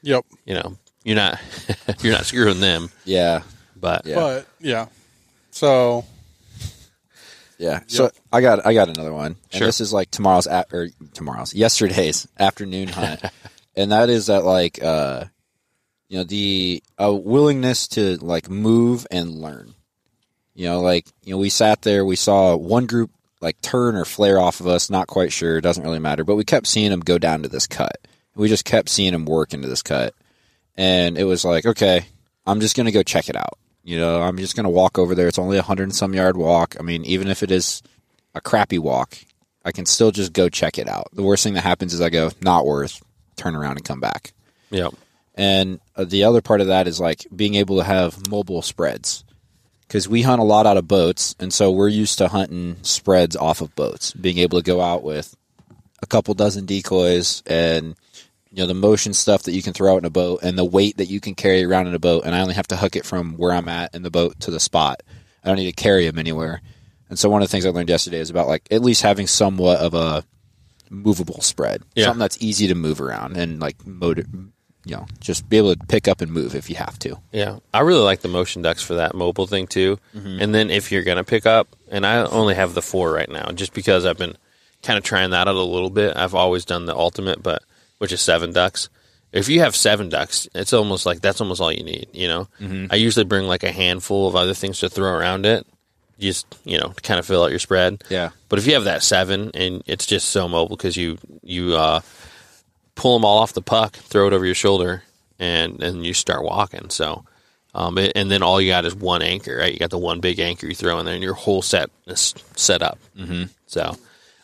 Yep. 0.00 0.24
you 0.46 0.54
know, 0.54 0.78
you're 1.04 1.16
not 1.16 1.38
you're 2.02 2.12
not 2.12 2.24
screwing 2.26 2.60
them, 2.60 2.90
Yeah. 3.04 3.42
but 3.76 4.04
Yeah. 4.06 4.14
But 4.16 4.46
yeah. 4.60 4.86
So 5.50 6.04
Yeah. 7.58 7.80
So 7.86 8.10
I 8.32 8.40
got 8.40 8.66
I 8.66 8.74
got 8.74 8.88
another 8.88 9.12
one. 9.12 9.36
And 9.52 9.58
Sure. 9.58 9.66
this 9.68 9.80
is 9.80 9.92
like 9.92 10.10
tomorrow's 10.10 10.46
at, 10.46 10.72
or 10.72 10.88
tomorrow's 11.12 11.54
yesterday's 11.54 12.26
afternoon 12.38 12.88
hunt. 12.98 13.22
and 13.76 13.92
that 13.92 14.08
is 14.10 14.26
that 14.26 14.44
like 14.44 14.82
uh 14.82 15.24
you 16.08 16.18
know 16.18 16.24
the 16.24 16.82
uh, 17.02 17.12
willingness 17.12 17.88
to 17.88 18.16
like 18.18 18.48
move 18.50 19.06
and 19.10 19.30
learn. 19.40 19.74
You 20.54 20.66
know, 20.66 20.80
like 20.80 21.06
you 21.24 21.32
know, 21.34 21.38
we 21.38 21.48
sat 21.50 21.82
there, 21.82 22.04
we 22.04 22.14
saw 22.16 22.54
one 22.56 22.86
group 22.86 23.10
like 23.40 23.60
turn 23.60 23.96
or 23.96 24.04
flare 24.04 24.38
off 24.38 24.60
of 24.60 24.66
us, 24.68 24.88
not 24.90 25.06
quite 25.08 25.32
sure, 25.32 25.60
doesn't 25.60 25.82
really 25.82 25.98
matter, 25.98 26.22
but 26.24 26.36
we 26.36 26.44
kept 26.44 26.66
seeing 26.68 26.90
them 26.90 27.00
go 27.00 27.18
down 27.18 27.42
to 27.42 27.48
this 27.48 27.66
cut. 27.66 27.96
We 28.36 28.48
just 28.48 28.64
kept 28.64 28.88
seeing 28.88 29.12
them 29.12 29.24
work 29.26 29.52
into 29.54 29.68
this 29.68 29.82
cut. 29.82 30.14
And 30.76 31.16
it 31.16 31.24
was 31.24 31.44
like, 31.44 31.66
okay, 31.66 32.06
I'm 32.46 32.60
just 32.60 32.76
going 32.76 32.86
to 32.86 32.92
go 32.92 33.02
check 33.02 33.28
it 33.28 33.36
out. 33.36 33.58
You 33.84 33.98
know, 33.98 34.22
I'm 34.22 34.38
just 34.38 34.56
going 34.56 34.64
to 34.64 34.70
walk 34.70 34.98
over 34.98 35.14
there. 35.14 35.28
It's 35.28 35.38
only 35.38 35.58
a 35.58 35.62
hundred 35.62 35.84
and 35.84 35.94
some 35.94 36.14
yard 36.14 36.36
walk. 36.36 36.76
I 36.78 36.82
mean, 36.82 37.04
even 37.04 37.28
if 37.28 37.42
it 37.42 37.50
is 37.50 37.82
a 38.34 38.40
crappy 38.40 38.78
walk, 38.78 39.18
I 39.64 39.72
can 39.72 39.86
still 39.86 40.10
just 40.10 40.32
go 40.32 40.48
check 40.48 40.78
it 40.78 40.88
out. 40.88 41.08
The 41.12 41.22
worst 41.22 41.44
thing 41.44 41.54
that 41.54 41.62
happens 41.64 41.94
is 41.94 42.00
I 42.00 42.10
go, 42.10 42.30
not 42.42 42.66
worth, 42.66 43.02
turn 43.36 43.54
around 43.54 43.76
and 43.76 43.84
come 43.84 44.00
back. 44.00 44.32
yeah, 44.70 44.88
And 45.34 45.80
uh, 45.96 46.04
the 46.04 46.24
other 46.24 46.40
part 46.40 46.60
of 46.60 46.66
that 46.68 46.88
is 46.88 46.98
like 46.98 47.26
being 47.34 47.54
able 47.54 47.76
to 47.76 47.84
have 47.84 48.28
mobile 48.28 48.62
spreads. 48.62 49.24
Because 49.86 50.08
we 50.08 50.22
hunt 50.22 50.40
a 50.40 50.44
lot 50.44 50.66
out 50.66 50.78
of 50.78 50.88
boats, 50.88 51.36
and 51.38 51.52
so 51.52 51.70
we're 51.70 51.88
used 51.88 52.18
to 52.18 52.28
hunting 52.28 52.76
spreads 52.82 53.36
off 53.36 53.60
of 53.60 53.76
boats. 53.76 54.12
Being 54.14 54.38
able 54.38 54.58
to 54.58 54.64
go 54.64 54.80
out 54.80 55.04
with 55.04 55.36
a 56.02 56.06
couple 56.06 56.34
dozen 56.34 56.64
decoys 56.64 57.42
and 57.46 57.94
you 58.54 58.62
know 58.62 58.66
the 58.68 58.74
motion 58.74 59.12
stuff 59.12 59.42
that 59.44 59.52
you 59.52 59.62
can 59.62 59.72
throw 59.72 59.94
out 59.94 59.98
in 59.98 60.04
a 60.04 60.10
boat 60.10 60.40
and 60.42 60.56
the 60.56 60.64
weight 60.64 60.96
that 60.98 61.06
you 61.06 61.20
can 61.20 61.34
carry 61.34 61.64
around 61.64 61.86
in 61.88 61.94
a 61.94 61.98
boat, 61.98 62.24
and 62.24 62.34
I 62.34 62.40
only 62.40 62.54
have 62.54 62.68
to 62.68 62.76
hook 62.76 62.94
it 62.96 63.04
from 63.04 63.36
where 63.36 63.52
I'm 63.52 63.68
at 63.68 63.94
in 63.94 64.02
the 64.02 64.10
boat 64.10 64.38
to 64.40 64.50
the 64.50 64.60
spot. 64.60 65.02
I 65.42 65.48
don't 65.48 65.56
need 65.56 65.66
to 65.74 65.82
carry 65.82 66.06
them 66.06 66.18
anywhere. 66.18 66.62
And 67.10 67.18
so 67.18 67.28
one 67.28 67.42
of 67.42 67.48
the 67.48 67.52
things 67.52 67.66
I 67.66 67.70
learned 67.70 67.88
yesterday 67.90 68.18
is 68.18 68.30
about 68.30 68.48
like 68.48 68.66
at 68.70 68.80
least 68.82 69.02
having 69.02 69.26
somewhat 69.26 69.78
of 69.78 69.94
a 69.94 70.24
movable 70.90 71.40
spread, 71.40 71.82
Yeah. 71.94 72.04
something 72.06 72.20
that's 72.20 72.38
easy 72.40 72.68
to 72.68 72.74
move 72.74 73.00
around 73.00 73.36
and 73.36 73.60
like 73.60 73.84
motor, 73.86 74.24
you 74.84 74.96
know, 74.96 75.06
just 75.20 75.48
be 75.48 75.56
able 75.58 75.74
to 75.74 75.86
pick 75.86 76.06
up 76.08 76.20
and 76.20 76.30
move 76.30 76.54
if 76.54 76.70
you 76.70 76.76
have 76.76 76.98
to. 77.00 77.16
yeah. 77.32 77.58
I 77.72 77.80
really 77.80 78.02
like 78.02 78.20
the 78.20 78.28
motion 78.28 78.62
ducks 78.62 78.82
for 78.82 78.94
that 78.94 79.14
mobile 79.14 79.46
thing 79.46 79.66
too. 79.66 79.98
Mm-hmm. 80.14 80.40
And 80.40 80.54
then 80.54 80.70
if 80.70 80.92
you're 80.92 81.02
gonna 81.02 81.24
pick 81.24 81.44
up, 81.46 81.74
and 81.90 82.06
I 82.06 82.18
only 82.24 82.54
have 82.54 82.74
the 82.74 82.82
four 82.82 83.12
right 83.12 83.28
now, 83.28 83.50
just 83.52 83.74
because 83.74 84.04
I've 84.06 84.18
been 84.18 84.36
kind 84.82 84.96
of 84.98 85.04
trying 85.04 85.30
that 85.30 85.48
out 85.48 85.54
a 85.54 85.62
little 85.62 85.90
bit. 85.90 86.16
I've 86.16 86.34
always 86.34 86.64
done 86.64 86.84
the 86.86 86.94
ultimate, 86.96 87.42
but 87.42 87.62
which 87.98 88.12
is 88.12 88.20
seven 88.20 88.52
ducks. 88.52 88.88
If 89.32 89.48
you 89.48 89.60
have 89.60 89.74
seven 89.74 90.08
ducks, 90.08 90.48
it's 90.54 90.72
almost 90.72 91.06
like 91.06 91.20
that's 91.20 91.40
almost 91.40 91.60
all 91.60 91.72
you 91.72 91.82
need. 91.82 92.06
You 92.12 92.28
know, 92.28 92.48
I 92.90 92.96
usually 92.96 93.24
bring 93.24 93.46
like 93.46 93.64
a 93.64 93.72
handful 93.72 94.28
of 94.28 94.36
other 94.36 94.54
things 94.54 94.78
to 94.80 94.88
throw 94.88 95.10
around 95.12 95.44
it, 95.44 95.66
just 96.20 96.46
you 96.64 96.78
know, 96.78 96.88
to 96.88 97.00
kind 97.02 97.18
of 97.18 97.26
fill 97.26 97.42
out 97.42 97.50
your 97.50 97.58
spread. 97.58 98.04
Yeah. 98.08 98.30
But 98.48 98.60
if 98.60 98.66
you 98.66 98.74
have 98.74 98.84
that 98.84 99.02
seven 99.02 99.50
and 99.54 99.82
it's 99.86 100.06
just 100.06 100.28
so 100.28 100.46
mobile 100.48 100.76
because 100.76 100.96
you 100.96 101.18
you 101.42 101.74
uh, 101.74 102.00
pull 102.94 103.14
them 103.18 103.24
all 103.24 103.38
off 103.38 103.52
the 103.52 103.62
puck, 103.62 103.96
throw 103.96 104.28
it 104.28 104.32
over 104.32 104.44
your 104.46 104.54
shoulder, 104.54 105.02
and 105.40 105.82
and 105.82 106.06
you 106.06 106.14
start 106.14 106.44
walking. 106.44 106.90
So, 106.90 107.24
um, 107.74 107.98
it- 107.98 108.12
and 108.14 108.30
then 108.30 108.44
all 108.44 108.60
you 108.60 108.70
got 108.70 108.84
is 108.84 108.94
one 108.94 109.22
anchor, 109.22 109.56
right? 109.56 109.72
You 109.72 109.80
got 109.80 109.90
the 109.90 109.98
one 109.98 110.20
big 110.20 110.38
anchor 110.38 110.68
you 110.68 110.76
throw 110.76 110.98
in 111.00 111.06
there, 111.06 111.14
and 111.14 111.24
your 111.24 111.34
whole 111.34 111.60
set 111.62 111.90
is 112.06 112.34
set 112.54 112.82
up. 112.82 113.00
Mm-hmm. 113.18 113.44
So, 113.66 113.96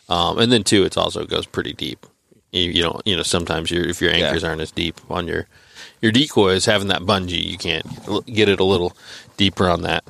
um, 0.09 0.37
and 0.39 0.51
then 0.51 0.63
two, 0.65 0.83
it's 0.83 0.97
also 0.97 1.25
goes 1.25 1.45
pretty 1.45 1.71
deep. 1.71 2.05
You, 2.51 2.71
you 2.71 2.83
don't, 2.83 3.01
you 3.05 3.15
know, 3.15 3.23
sometimes 3.23 3.71
your 3.71 3.87
if 3.87 4.01
your 4.01 4.11
anchors 4.11 4.43
aren't 4.43 4.61
as 4.61 4.71
deep 4.71 4.99
on 5.09 5.27
your 5.27 5.47
your 6.01 6.11
decoys, 6.11 6.65
having 6.65 6.89
that 6.89 7.01
bungee, 7.01 7.43
you 7.43 7.57
can't 7.57 7.85
get 8.25 8.49
it 8.49 8.59
a 8.59 8.63
little 8.63 8.93
deeper 9.37 9.69
on 9.69 9.83
that 9.83 10.03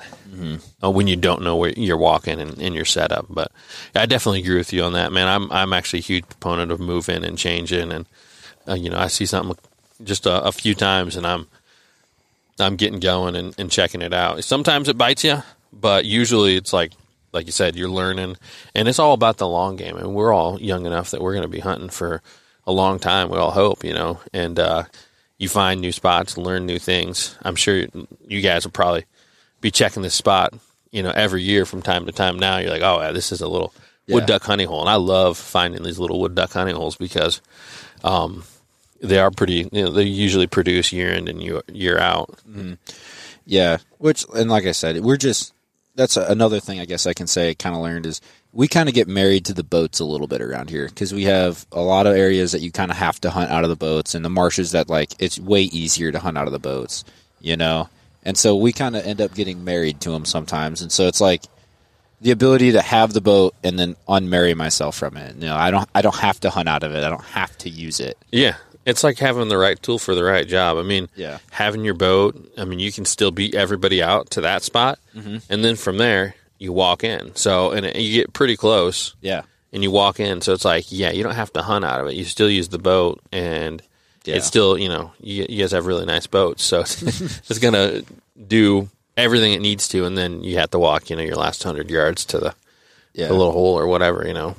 uh, 0.83 0.89
when 0.89 1.07
you 1.07 1.15
don't 1.15 1.41
know 1.41 1.55
where 1.55 1.71
you're 1.71 1.97
walking 1.97 2.39
and, 2.39 2.57
and 2.59 2.73
your 2.73 2.85
setup. 2.85 3.25
But 3.29 3.51
I 3.95 4.05
definitely 4.05 4.41
agree 4.41 4.57
with 4.57 4.73
you 4.73 4.83
on 4.83 4.93
that, 4.93 5.11
man. 5.11 5.27
I'm 5.27 5.51
I'm 5.51 5.73
actually 5.73 5.99
a 5.99 6.03
huge 6.03 6.27
proponent 6.27 6.71
of 6.71 6.79
moving 6.79 7.23
and 7.23 7.37
changing, 7.37 7.91
and 7.91 8.05
uh, 8.67 8.73
you 8.73 8.89
know, 8.89 8.97
I 8.97 9.07
see 9.07 9.25
something 9.25 9.57
just 10.03 10.25
a, 10.25 10.43
a 10.43 10.51
few 10.51 10.73
times, 10.73 11.15
and 11.15 11.27
I'm 11.27 11.47
I'm 12.59 12.75
getting 12.75 12.99
going 12.99 13.35
and, 13.35 13.53
and 13.57 13.69
checking 13.69 14.01
it 14.01 14.13
out. 14.13 14.43
Sometimes 14.43 14.87
it 14.89 14.97
bites 14.97 15.23
you, 15.23 15.43
but 15.73 16.05
usually 16.05 16.55
it's 16.55 16.73
like 16.73 16.93
like 17.33 17.45
you 17.45 17.51
said, 17.51 17.75
you're 17.75 17.89
learning, 17.89 18.37
and 18.75 18.87
it's 18.87 18.99
all 18.99 19.13
about 19.13 19.37
the 19.37 19.47
long 19.47 19.75
game. 19.75 19.97
And 19.97 20.13
we're 20.13 20.33
all 20.33 20.59
young 20.59 20.85
enough 20.85 21.11
that 21.11 21.21
we're 21.21 21.33
going 21.33 21.43
to 21.43 21.47
be 21.47 21.59
hunting 21.59 21.89
for 21.89 22.21
a 22.67 22.71
long 22.71 22.99
time. 22.99 23.29
We 23.29 23.37
all 23.37 23.51
hope, 23.51 23.83
you 23.83 23.93
know, 23.93 24.19
and 24.33 24.59
uh, 24.59 24.83
you 25.37 25.49
find 25.49 25.81
new 25.81 25.91
spots, 25.91 26.37
learn 26.37 26.65
new 26.65 26.79
things. 26.79 27.37
I'm 27.41 27.55
sure 27.55 27.85
you 28.27 28.41
guys 28.41 28.65
will 28.65 28.71
probably 28.71 29.05
be 29.61 29.71
checking 29.71 30.03
this 30.03 30.13
spot, 30.15 30.53
you 30.91 31.01
know, 31.03 31.11
every 31.11 31.41
year 31.41 31.65
from 31.65 31.81
time 31.81 32.05
to 32.05 32.11
time. 32.11 32.37
Now 32.37 32.57
you're 32.57 32.69
like, 32.71 32.81
oh, 32.83 33.01
yeah, 33.01 33.11
this 33.11 33.31
is 33.31 33.41
a 33.41 33.47
little 33.47 33.73
wood 34.07 34.21
Yeah. 34.21 34.25
duck 34.25 34.43
honey 34.43 34.65
hole, 34.65 34.81
and 34.81 34.89
I 34.89 34.95
love 34.95 35.37
finding 35.37 35.83
these 35.83 35.99
little 35.99 36.19
wood 36.19 36.35
duck 36.35 36.51
honey 36.51 36.71
holes 36.73 36.95
because 36.97 37.41
um, 38.03 38.43
they 39.01 39.19
are 39.19 39.31
pretty. 39.31 39.69
You 39.71 39.85
know, 39.85 39.91
they 39.91 40.03
usually 40.03 40.47
produce 40.47 40.91
year 40.91 41.13
in 41.13 41.27
and 41.27 41.41
year, 41.41 41.61
year 41.71 41.97
out. 41.97 42.37
Yeah, 43.45 43.77
which 43.97 44.25
and 44.35 44.49
like 44.49 44.65
I 44.65 44.71
said, 44.71 44.99
we're 44.99 45.17
just 45.17 45.53
that's 45.95 46.17
another 46.17 46.59
thing 46.59 46.79
I 46.79 46.85
guess 46.85 47.05
I 47.05 47.13
can 47.13 47.27
say 47.27 47.53
kind 47.55 47.75
of 47.75 47.81
learned 47.81 48.05
is 48.05 48.21
we 48.53 48.67
kind 48.67 48.89
of 48.89 48.95
get 48.95 49.07
married 49.07 49.45
to 49.45 49.53
the 49.53 49.63
boats 49.63 49.99
a 49.99 50.05
little 50.05 50.27
bit 50.27 50.41
around 50.41 50.69
here 50.69 50.87
because 50.87 51.13
we 51.13 51.23
have 51.23 51.65
a 51.71 51.81
lot 51.81 52.07
of 52.07 52.15
areas 52.15 52.51
that 52.51 52.61
you 52.61 52.71
kind 52.71 52.91
of 52.91 52.97
have 52.97 53.19
to 53.21 53.29
hunt 53.29 53.51
out 53.51 53.63
of 53.63 53.69
the 53.69 53.75
boats 53.75 54.15
and 54.15 54.23
the 54.23 54.29
marshes 54.29 54.71
that 54.71 54.89
like 54.89 55.11
it's 55.19 55.39
way 55.39 55.63
easier 55.63 56.11
to 56.11 56.19
hunt 56.19 56.37
out 56.37 56.47
of 56.47 56.53
the 56.53 56.59
boats, 56.59 57.03
you 57.39 57.55
know. 57.57 57.89
And 58.23 58.37
so 58.37 58.55
we 58.55 58.71
kind 58.71 58.95
of 58.95 59.05
end 59.05 59.19
up 59.21 59.33
getting 59.33 59.63
married 59.63 60.01
to 60.01 60.11
them 60.11 60.25
sometimes, 60.25 60.81
and 60.81 60.91
so 60.91 61.07
it's 61.07 61.21
like 61.21 61.43
the 62.21 62.31
ability 62.31 62.73
to 62.73 62.81
have 62.81 63.13
the 63.13 63.21
boat 63.21 63.55
and 63.63 63.79
then 63.79 63.95
unmarry 64.07 64.55
myself 64.55 64.95
from 64.95 65.17
it. 65.17 65.35
You 65.35 65.47
know, 65.47 65.55
I 65.55 65.71
don't 65.71 65.89
I 65.95 66.01
don't 66.01 66.17
have 66.17 66.39
to 66.41 66.49
hunt 66.49 66.69
out 66.69 66.83
of 66.83 66.93
it. 66.93 67.03
I 67.03 67.09
don't 67.09 67.23
have 67.23 67.57
to 67.59 67.69
use 67.69 67.99
it. 67.99 68.17
Yeah, 68.31 68.57
it's 68.85 69.03
like 69.03 69.19
having 69.19 69.47
the 69.49 69.57
right 69.57 69.81
tool 69.81 69.99
for 69.99 70.15
the 70.15 70.23
right 70.23 70.47
job. 70.47 70.77
I 70.77 70.83
mean, 70.83 71.09
Yeah. 71.15 71.39
having 71.51 71.83
your 71.85 71.93
boat. 71.93 72.35
I 72.57 72.65
mean, 72.65 72.79
you 72.79 72.91
can 72.91 73.05
still 73.05 73.31
beat 73.31 73.53
everybody 73.55 74.01
out 74.01 74.29
to 74.31 74.41
that 74.41 74.63
spot, 74.63 74.99
Mm-hmm. 75.15 75.37
and 75.49 75.63
then 75.63 75.75
from 75.75 75.97
there 75.97 76.35
you 76.57 76.71
walk 76.73 77.03
in. 77.03 77.35
So 77.35 77.71
and 77.71 77.85
you 77.95 78.13
get 78.13 78.33
pretty 78.33 78.55
close. 78.57 79.15
Yeah. 79.21 79.41
and 79.73 79.83
you 79.83 79.89
walk 79.91 80.19
in. 80.19 80.41
So 80.41 80.51
it's 80.53 80.65
like, 80.65 80.91
yeah, 80.91 81.11
you 81.11 81.23
don't 81.23 81.35
have 81.35 81.53
to 81.53 81.61
hunt 81.61 81.85
out 81.85 82.01
of 82.01 82.07
it. 82.07 82.15
You 82.15 82.25
still 82.25 82.49
use 82.49 82.67
the 82.67 82.77
boat, 82.77 83.21
and 83.31 83.81
Yeah. 84.25 84.35
it's 84.35 84.45
still, 84.45 84.77
you 84.77 84.89
know, 84.89 85.13
you, 85.21 85.45
you 85.47 85.63
guys 85.63 85.71
have 85.71 85.85
really 85.85 86.05
nice 86.05 86.27
boats, 86.27 86.63
so 86.63 86.81
it's, 86.81 87.01
it's 87.49 87.57
gonna 87.59 88.01
do 88.47 88.89
everything 89.15 89.53
it 89.53 89.61
needs 89.61 89.87
to, 89.89 90.03
and 90.05 90.17
then 90.17 90.43
you 90.43 90.57
have 90.57 90.71
to 90.71 90.79
walk, 90.79 91.09
you 91.09 91.15
know, 91.15 91.21
your 91.23 91.35
last 91.37 91.63
hundred 91.63 91.89
yards 91.89 92.25
to 92.25 92.39
the, 92.39 92.53
Yeah. 93.13 93.27
the 93.27 93.33
little 93.33 93.53
hole 93.53 93.79
or 93.79 93.87
whatever, 93.87 94.27
you 94.27 94.33
know. 94.33 94.55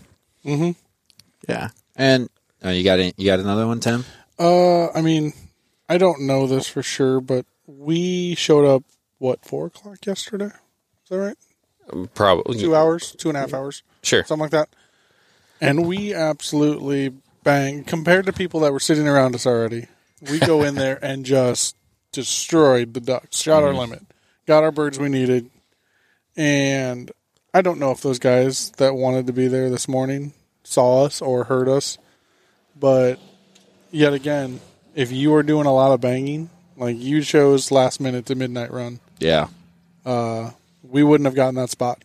yeah. 1.48 1.68
And 1.96 2.28
uh, 2.64 2.70
you 2.70 2.84
got 2.84 2.98
any, 2.98 3.12
you 3.16 3.26
got 3.26 3.40
another 3.40 3.66
one, 3.66 3.80
Tim? 3.80 4.04
Uh, 4.38 4.88
I 4.90 5.00
mean, 5.02 5.32
I 5.88 5.98
don't 5.98 6.22
know 6.22 6.46
this 6.46 6.68
for 6.68 6.82
sure, 6.82 7.20
but 7.20 7.46
we 7.66 8.34
showed 8.34 8.64
up 8.64 8.84
what 9.18 9.44
four 9.44 9.66
o'clock 9.66 10.04
yesterday. 10.06 10.46
Is 10.46 11.08
that 11.10 11.18
right? 11.18 11.36
Probably 12.14 12.58
Two 12.58 12.74
hours, 12.74 13.12
two 13.18 13.28
and 13.28 13.36
a 13.36 13.40
half 13.40 13.52
hours, 13.54 13.82
Sure. 14.02 14.24
something 14.24 14.42
like 14.42 14.50
that. 14.52 14.68
And 15.60 15.86
we 15.86 16.14
absolutely 16.14 17.12
bang 17.44 17.84
compared 17.84 18.26
to 18.26 18.32
people 18.32 18.60
that 18.60 18.72
were 18.72 18.80
sitting 18.80 19.06
around 19.06 19.34
us 19.34 19.46
already. 19.46 19.86
We 20.30 20.38
go 20.38 20.62
in 20.62 20.74
there 20.76 20.98
and 21.04 21.24
just 21.26 21.76
destroyed 22.12 22.94
the 22.94 23.00
ducks, 23.00 23.40
shot 23.40 23.62
our 23.62 23.74
limit, 23.74 24.02
got 24.46 24.62
our 24.64 24.70
birds 24.72 24.98
we 24.98 25.08
needed, 25.08 25.50
and 26.36 27.10
I 27.54 27.62
don't 27.62 27.78
know 27.78 27.90
if 27.90 28.00
those 28.00 28.18
guys 28.18 28.70
that 28.72 28.94
wanted 28.94 29.26
to 29.26 29.32
be 29.32 29.48
there 29.48 29.68
this 29.70 29.88
morning 29.88 30.32
saw 30.64 31.04
us 31.04 31.20
or 31.20 31.44
heard 31.44 31.68
us, 31.68 31.98
but 32.78 33.18
yet 33.90 34.12
again, 34.12 34.60
if 34.94 35.10
you 35.12 35.34
are 35.34 35.42
doing 35.42 35.66
a 35.66 35.72
lot 35.74 35.92
of 35.92 36.00
banging, 36.00 36.50
like 36.76 36.98
you 36.98 37.22
chose 37.22 37.70
last 37.70 38.00
minute 38.00 38.26
to 38.26 38.34
midnight 38.34 38.70
run, 38.70 39.00
Yeah. 39.20 39.48
we 40.82 41.02
wouldn't 41.02 41.26
have 41.26 41.34
gotten 41.34 41.54
that 41.56 41.70
spot. 41.70 42.02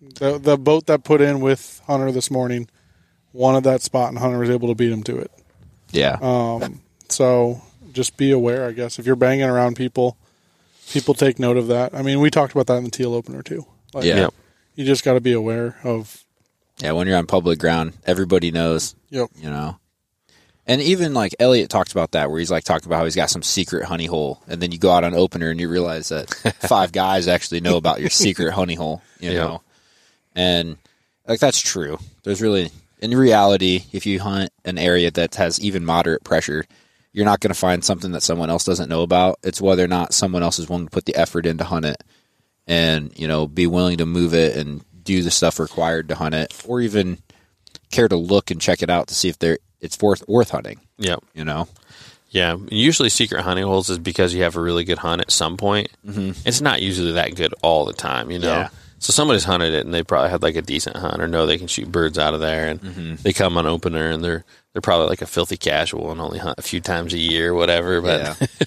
The 0.00 0.38
the 0.38 0.56
boat 0.56 0.86
that 0.86 1.04
put 1.04 1.20
in 1.20 1.40
with 1.40 1.80
Hunter 1.86 2.10
this 2.12 2.30
morning 2.30 2.68
wanted 3.32 3.64
that 3.64 3.82
spot, 3.82 4.08
and 4.08 4.18
Hunter 4.18 4.38
was 4.38 4.50
able 4.50 4.68
to 4.68 4.74
beat 4.74 4.90
him 4.90 5.02
to 5.04 5.18
it. 5.18 5.30
Yeah. 5.92 6.16
Um. 6.20 6.80
So 7.08 7.62
just 7.92 8.16
be 8.16 8.30
aware, 8.32 8.66
I 8.66 8.72
guess, 8.72 8.98
if 8.98 9.06
you're 9.06 9.16
banging 9.16 9.44
around 9.48 9.76
people, 9.76 10.16
people 10.90 11.14
take 11.14 11.38
note 11.38 11.56
of 11.56 11.68
that. 11.68 11.94
I 11.94 12.02
mean, 12.02 12.20
we 12.20 12.30
talked 12.30 12.52
about 12.52 12.66
that 12.68 12.76
in 12.78 12.84
the 12.84 12.90
teal 12.90 13.14
opener 13.14 13.42
too. 13.42 13.66
Like, 13.92 14.04
Yeah. 14.04 14.16
Yep. 14.16 14.34
you 14.76 14.84
just 14.84 15.04
got 15.04 15.14
to 15.14 15.20
be 15.20 15.32
aware 15.32 15.76
of. 15.84 16.24
yeah. 16.78 16.92
When 16.92 17.06
you're 17.06 17.16
on 17.16 17.26
public 17.26 17.58
ground, 17.58 17.94
everybody 18.06 18.50
knows. 18.50 18.94
Yep. 19.10 19.30
you 19.36 19.50
know. 19.50 19.78
And 20.68 20.82
even 20.82 21.14
like 21.14 21.34
Elliot 21.40 21.70
talked 21.70 21.92
about 21.92 22.10
that, 22.12 22.30
where 22.30 22.38
he's 22.38 22.50
like 22.50 22.62
talking 22.64 22.86
about 22.86 22.98
how 22.98 23.04
he's 23.04 23.16
got 23.16 23.30
some 23.30 23.42
secret 23.42 23.84
honey 23.86 24.04
hole, 24.06 24.42
and 24.46 24.60
then 24.60 24.70
you 24.70 24.78
go 24.78 24.90
out 24.90 25.02
on 25.02 25.14
opener 25.14 25.48
and 25.50 25.58
you 25.58 25.68
realize 25.68 26.10
that 26.10 26.28
five 26.60 26.92
guys 26.92 27.26
actually 27.26 27.60
know 27.60 27.76
about 27.78 28.00
your 28.00 28.10
secret 28.10 28.52
honey 28.52 28.74
hole, 28.74 29.00
you 29.18 29.30
Yeah. 29.30 29.38
know. 29.38 29.62
And 30.34 30.76
like 31.26 31.40
that's 31.40 31.60
true. 31.60 31.98
There's 32.22 32.42
really, 32.42 32.70
in 33.00 33.12
reality, 33.16 33.84
if 33.92 34.04
you 34.06 34.20
hunt 34.20 34.50
an 34.66 34.76
area 34.78 35.10
that 35.12 35.36
has 35.36 35.58
even 35.58 35.84
moderate 35.86 36.22
pressure, 36.22 36.66
you're 37.14 37.24
not 37.24 37.40
going 37.40 37.52
to 37.52 37.58
find 37.58 37.82
something 37.82 38.12
that 38.12 38.22
someone 38.22 38.50
else 38.50 38.64
doesn't 38.64 38.90
know 38.90 39.02
about. 39.02 39.38
It's 39.42 39.60
whether 39.62 39.82
or 39.84 39.88
not 39.88 40.12
someone 40.12 40.42
else 40.42 40.58
is 40.58 40.68
willing 40.68 40.84
to 40.86 40.90
put 40.90 41.06
the 41.06 41.16
effort 41.16 41.46
in 41.46 41.56
to 41.58 41.64
hunt 41.64 41.86
it, 41.86 42.04
and 42.66 43.10
you 43.18 43.26
know, 43.26 43.46
be 43.46 43.66
willing 43.66 43.98
to 43.98 44.06
move 44.06 44.34
it 44.34 44.54
and 44.56 44.84
do 45.02 45.22
the 45.22 45.30
stuff 45.30 45.58
required 45.58 46.08
to 46.10 46.14
hunt 46.14 46.34
it, 46.34 46.52
or 46.66 46.82
even 46.82 47.18
care 47.90 48.06
to 48.08 48.16
look 48.16 48.50
and 48.50 48.60
check 48.60 48.82
it 48.82 48.90
out 48.90 49.08
to 49.08 49.14
see 49.14 49.30
if 49.30 49.38
they're 49.38 49.58
it's 49.80 49.98
worth 50.00 50.26
worth 50.28 50.50
hunting. 50.50 50.80
Yep. 50.98 51.22
You 51.34 51.44
know, 51.44 51.68
Yeah, 52.30 52.56
usually 52.70 53.08
secret 53.08 53.42
hunting 53.42 53.64
holes 53.64 53.88
is 53.90 53.98
because 53.98 54.34
you 54.34 54.42
have 54.42 54.56
a 54.56 54.60
really 54.60 54.84
good 54.84 54.98
hunt 54.98 55.20
at 55.20 55.30
some 55.30 55.56
point. 55.56 55.90
Mm-hmm. 56.06 56.32
It's 56.44 56.60
not 56.60 56.82
usually 56.82 57.12
that 57.12 57.34
good 57.34 57.54
all 57.62 57.84
the 57.84 57.92
time, 57.92 58.30
you 58.30 58.38
know. 58.38 58.48
Yeah. 58.48 58.68
So 59.00 59.12
somebody's 59.12 59.44
hunted 59.44 59.74
it 59.74 59.84
and 59.84 59.94
they 59.94 60.02
probably 60.02 60.30
had 60.30 60.42
like 60.42 60.56
a 60.56 60.62
decent 60.62 60.96
hunt 60.96 61.22
or 61.22 61.28
know 61.28 61.46
they 61.46 61.56
can 61.58 61.68
shoot 61.68 61.90
birds 61.90 62.18
out 62.18 62.34
of 62.34 62.40
there, 62.40 62.68
and 62.68 62.80
they 63.18 63.32
come 63.32 63.56
on 63.56 63.64
opener 63.66 64.10
and 64.10 64.24
they're 64.24 64.44
they're 64.72 64.82
probably 64.82 65.06
like 65.06 65.22
a 65.22 65.26
filthy 65.26 65.56
casual 65.56 66.10
and 66.10 66.20
only 66.20 66.38
hunt 66.38 66.58
a 66.58 66.62
few 66.62 66.80
times 66.80 67.14
a 67.14 67.18
year, 67.18 67.52
or 67.52 67.54
whatever. 67.54 68.00
But 68.00 68.20
yeah, 68.40 68.46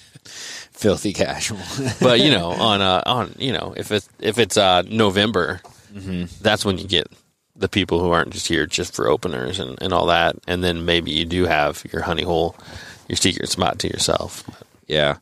filthy 0.72 1.12
casual. 1.12 1.58
but 2.00 2.20
you 2.20 2.30
know 2.30 2.50
on 2.50 2.80
uh, 2.80 3.02
on 3.04 3.34
you 3.38 3.52
know 3.52 3.74
if 3.76 3.92
it's 3.92 4.08
if 4.20 4.38
it's 4.38 4.56
uh, 4.56 4.82
November, 4.88 5.60
that's 6.40 6.64
when 6.64 6.78
you 6.78 6.88
get 6.88 7.08
the 7.62 7.68
people 7.68 8.00
who 8.00 8.10
aren't 8.10 8.30
just 8.32 8.48
here 8.48 8.66
just 8.66 8.94
for 8.94 9.08
openers 9.08 9.58
and, 9.58 9.80
and 9.80 9.92
all 9.92 10.06
that, 10.06 10.36
and 10.46 10.62
then 10.62 10.84
maybe 10.84 11.12
you 11.12 11.24
do 11.24 11.46
have 11.46 11.82
your 11.92 12.02
honey 12.02 12.24
hole, 12.24 12.56
your 13.08 13.16
secret 13.16 13.48
spot 13.48 13.78
to 13.78 13.88
yourself. 13.88 14.44
yeah, 14.86 15.18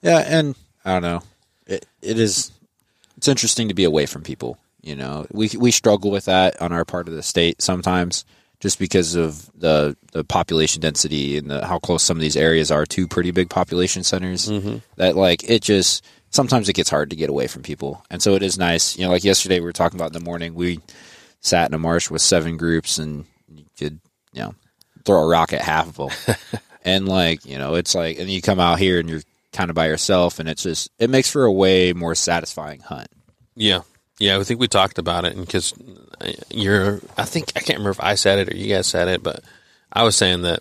yeah, 0.00 0.24
and 0.26 0.54
I 0.84 0.92
don't 0.92 1.02
know. 1.02 1.22
It 1.66 1.86
it 2.00 2.18
is. 2.18 2.52
It's 3.16 3.28
interesting 3.28 3.68
to 3.68 3.74
be 3.74 3.84
away 3.84 4.06
from 4.06 4.22
people. 4.22 4.56
You 4.80 4.96
know, 4.96 5.26
we 5.30 5.50
we 5.58 5.72
struggle 5.72 6.10
with 6.10 6.24
that 6.24 6.62
on 6.62 6.72
our 6.72 6.84
part 6.84 7.08
of 7.08 7.14
the 7.14 7.22
state 7.22 7.60
sometimes, 7.60 8.24
just 8.60 8.78
because 8.78 9.16
of 9.16 9.50
the 9.58 9.96
the 10.12 10.24
population 10.24 10.80
density 10.80 11.36
and 11.36 11.50
the, 11.50 11.66
how 11.66 11.78
close 11.78 12.02
some 12.02 12.16
of 12.16 12.22
these 12.22 12.36
areas 12.36 12.70
are 12.70 12.86
to 12.86 13.08
pretty 13.08 13.32
big 13.32 13.50
population 13.50 14.04
centers. 14.04 14.48
Mm-hmm. 14.48 14.78
That 14.96 15.16
like 15.16 15.42
it 15.50 15.60
just 15.60 16.04
sometimes 16.30 16.68
it 16.68 16.74
gets 16.74 16.88
hard 16.88 17.10
to 17.10 17.16
get 17.16 17.30
away 17.30 17.48
from 17.48 17.62
people, 17.62 18.04
and 18.10 18.22
so 18.22 18.36
it 18.36 18.42
is 18.42 18.58
nice. 18.58 18.96
You 18.96 19.04
know, 19.04 19.10
like 19.10 19.24
yesterday 19.24 19.58
we 19.58 19.66
were 19.66 19.72
talking 19.72 19.98
about 19.98 20.14
in 20.14 20.18
the 20.18 20.24
morning, 20.24 20.54
we 20.54 20.78
sat 21.40 21.68
in 21.68 21.74
a 21.74 21.78
marsh 21.78 22.10
with 22.10 22.22
seven 22.22 22.56
groups, 22.56 22.98
and 22.98 23.24
you 23.54 23.64
could 23.78 24.00
you 24.32 24.42
know 24.42 24.54
throw 25.04 25.22
a 25.22 25.28
rock 25.28 25.52
at 25.52 25.62
half 25.62 25.98
of 25.98 26.24
them, 26.26 26.36
and 26.84 27.08
like 27.08 27.44
you 27.44 27.58
know 27.58 27.74
it's 27.74 27.94
like, 27.94 28.18
and 28.18 28.28
you 28.30 28.42
come 28.42 28.60
out 28.60 28.78
here 28.78 28.98
and 28.98 29.08
you're 29.08 29.22
kind 29.52 29.70
of 29.70 29.76
by 29.76 29.86
yourself, 29.86 30.38
and 30.38 30.48
it's 30.48 30.62
just 30.62 30.90
it 30.98 31.10
makes 31.10 31.30
for 31.30 31.44
a 31.44 31.52
way 31.52 31.92
more 31.92 32.14
satisfying 32.14 32.80
hunt. 32.80 33.08
Yeah, 33.54 33.80
yeah. 34.18 34.38
I 34.38 34.44
think 34.44 34.60
we 34.60 34.68
talked 34.68 34.98
about 34.98 35.24
it, 35.24 35.34
and 35.34 35.44
because 35.44 35.74
you're, 36.50 37.00
I 37.16 37.24
think 37.24 37.52
I 37.56 37.60
can't 37.60 37.78
remember 37.78 37.90
if 37.90 38.00
I 38.00 38.14
said 38.14 38.38
it 38.38 38.52
or 38.52 38.56
you 38.56 38.74
guys 38.74 38.86
said 38.86 39.08
it, 39.08 39.22
but 39.22 39.42
I 39.92 40.02
was 40.02 40.16
saying 40.16 40.42
that 40.42 40.60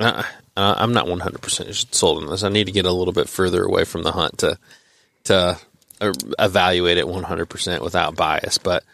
uh, 0.00 0.22
uh, 0.56 0.74
I'm 0.76 0.92
not 0.92 1.08
100 1.08 1.40
percent 1.40 1.74
sold 1.94 2.22
on 2.22 2.30
this. 2.30 2.42
I 2.42 2.48
need 2.48 2.66
to 2.66 2.72
get 2.72 2.86
a 2.86 2.92
little 2.92 3.12
bit 3.12 3.28
further 3.28 3.62
away 3.64 3.84
from 3.84 4.02
the 4.02 4.12
hunt 4.12 4.38
to 4.38 4.58
to 5.24 5.58
uh, 6.00 6.12
evaluate 6.38 6.98
it 6.98 7.08
100 7.08 7.46
percent 7.46 7.82
without 7.82 8.16
bias. 8.16 8.58
But 8.58 8.84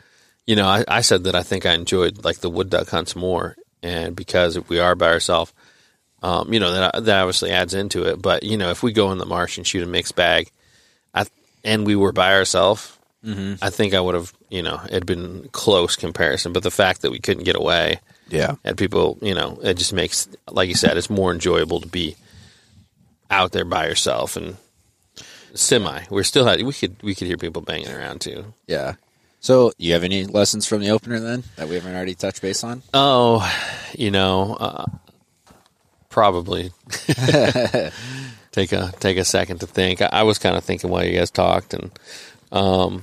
you 0.47 0.57
know, 0.57 0.67
I, 0.67 0.85
I 0.89 1.01
said 1.03 1.25
that 1.25 1.35
I 1.35 1.43
think 1.43 1.67
I 1.67 1.75
enjoyed 1.75 2.25
like 2.25 2.39
the 2.39 2.51
wood 2.51 2.71
duck 2.71 2.89
hunts 2.89 3.15
more, 3.15 3.57
and 3.83 4.15
because 4.17 4.57
if 4.57 4.69
we 4.69 4.79
are 4.79 4.95
by 4.95 5.09
ourselves. 5.11 5.53
Um, 6.23 6.53
you 6.53 6.61
know 6.61 6.71
that 6.71 7.05
that 7.05 7.21
obviously 7.23 7.51
adds 7.51 7.73
into 7.73 8.05
it, 8.05 8.21
but 8.21 8.43
you 8.43 8.59
know 8.59 8.69
if 8.69 8.83
we 8.83 8.93
go 8.93 9.11
in 9.11 9.17
the 9.17 9.25
marsh 9.25 9.57
and 9.57 9.67
shoot 9.67 9.83
a 9.83 9.87
mixed 9.87 10.17
bag, 10.17 10.51
I, 11.15 11.25
and 11.65 11.87
we 11.87 11.97
were 11.97 12.13
by 12.13 12.35
ourselves, 12.35 12.99
I 13.63 13.71
think 13.71 13.95
I 13.95 14.01
would 14.01 14.15
have, 14.15 14.33
you 14.51 14.63
know, 14.63 14.81
it'd 14.85 15.07
been 15.07 15.49
close 15.53 15.97
comparison. 15.97 16.53
But 16.53 16.63
the 16.63 16.71
fact 16.71 17.01
that 17.03 17.11
we 17.11 17.21
couldn't 17.21 17.45
get 17.45 17.57
away 17.57 18.01
Yeah, 18.29 18.57
and 18.65 18.77
people, 18.77 19.17
you 19.23 19.35
know, 19.35 19.59
it 19.63 19.79
just 19.79 19.93
makes, 19.95 20.29
like 20.51 20.69
you 20.69 20.75
said, 20.75 20.99
it's 20.99 21.09
more 21.09 21.33
enjoyable 21.33 21.81
to 21.81 21.89
be 21.89 22.17
out 23.31 23.53
there 23.53 23.65
by 23.65 23.87
yourself 23.87 24.37
and 24.37 24.57
semi. 25.55 26.03
We're 26.11 26.23
still 26.25 26.45
had 26.45 26.63
we 26.63 26.73
could 26.73 26.97
we 27.03 27.15
could 27.15 27.29
hear 27.29 27.37
people 27.37 27.63
banging 27.63 27.91
around 27.91 28.21
too. 28.21 28.53
yeah. 28.67 28.97
So, 29.41 29.73
you 29.79 29.95
have 29.95 30.05
any 30.05 30.25
lessons 30.25 30.67
from 30.67 30.81
the 30.81 30.91
opener 30.91 31.19
then 31.19 31.45
that 31.57 31.67
we 31.69 31.75
haven't 31.75 31.95
already 31.95 32.15
touched 32.15 32.43
base 32.43 32.63
on? 32.63 32.83
Oh, 32.93 33.51
you 33.97 34.11
know, 34.11 34.55
uh, 34.61 34.85
probably 36.11 36.73
take 38.53 38.73
a 38.73 38.93
take 39.01 39.17
a 39.17 39.25
second 39.25 39.61
to 39.61 39.67
think. 39.67 40.03
I, 40.03 40.09
I 40.13 40.23
was 40.25 40.39
kind 40.39 40.57
of 40.57 40.65
thinking 40.65 40.91
while 40.91 41.05
you 41.05 41.19
guys 41.19 41.31
talked, 41.31 41.73
and 41.73 41.91
um, 42.53 43.03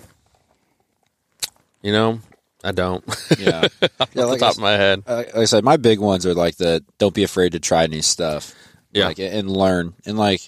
you 1.82 1.92
know, 1.92 2.20
I 2.64 2.72
don't. 2.72 3.04
Yeah, 3.40 3.68
yeah. 4.14 4.24
Like 4.26 4.42
I, 4.42 4.48
top 4.48 4.54
of 4.56 4.60
my 4.60 4.74
head. 4.74 5.04
uh, 5.08 5.16
like 5.16 5.36
I 5.36 5.46
said, 5.46 5.64
my 5.64 5.78
big 5.78 6.00
ones 6.00 6.26
are 6.26 6.36
like 6.36 6.58
the 6.58 6.84
don't 7.00 7.16
be 7.16 7.24
afraid 7.24 7.54
to 7.54 7.60
try 7.60 7.88
new 7.88 8.02
stuff. 8.04 8.54
Yeah. 8.92 9.08
like, 9.08 9.20
and 9.20 9.50
learn. 9.50 9.94
And 10.06 10.18
like, 10.18 10.42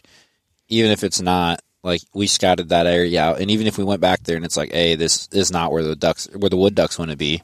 even 0.69 0.91
if 0.91 1.03
it's 1.03 1.21
not 1.21 1.61
like 1.83 2.01
we 2.13 2.27
scouted 2.27 2.69
that 2.69 2.87
area 2.87 3.21
out, 3.23 3.39
and 3.39 3.49
even 3.51 3.67
if 3.67 3.77
we 3.77 3.83
went 3.83 4.01
back 4.01 4.23
there 4.23 4.35
and 4.35 4.45
it's 4.45 4.57
like, 4.57 4.71
hey, 4.71 4.95
this 4.95 5.27
is 5.31 5.51
not 5.51 5.71
where 5.71 5.83
the 5.83 5.95
ducks, 5.95 6.27
where 6.35 6.49
the 6.49 6.57
wood 6.57 6.75
ducks 6.75 6.99
want 6.99 7.11
to 7.11 7.17
be, 7.17 7.41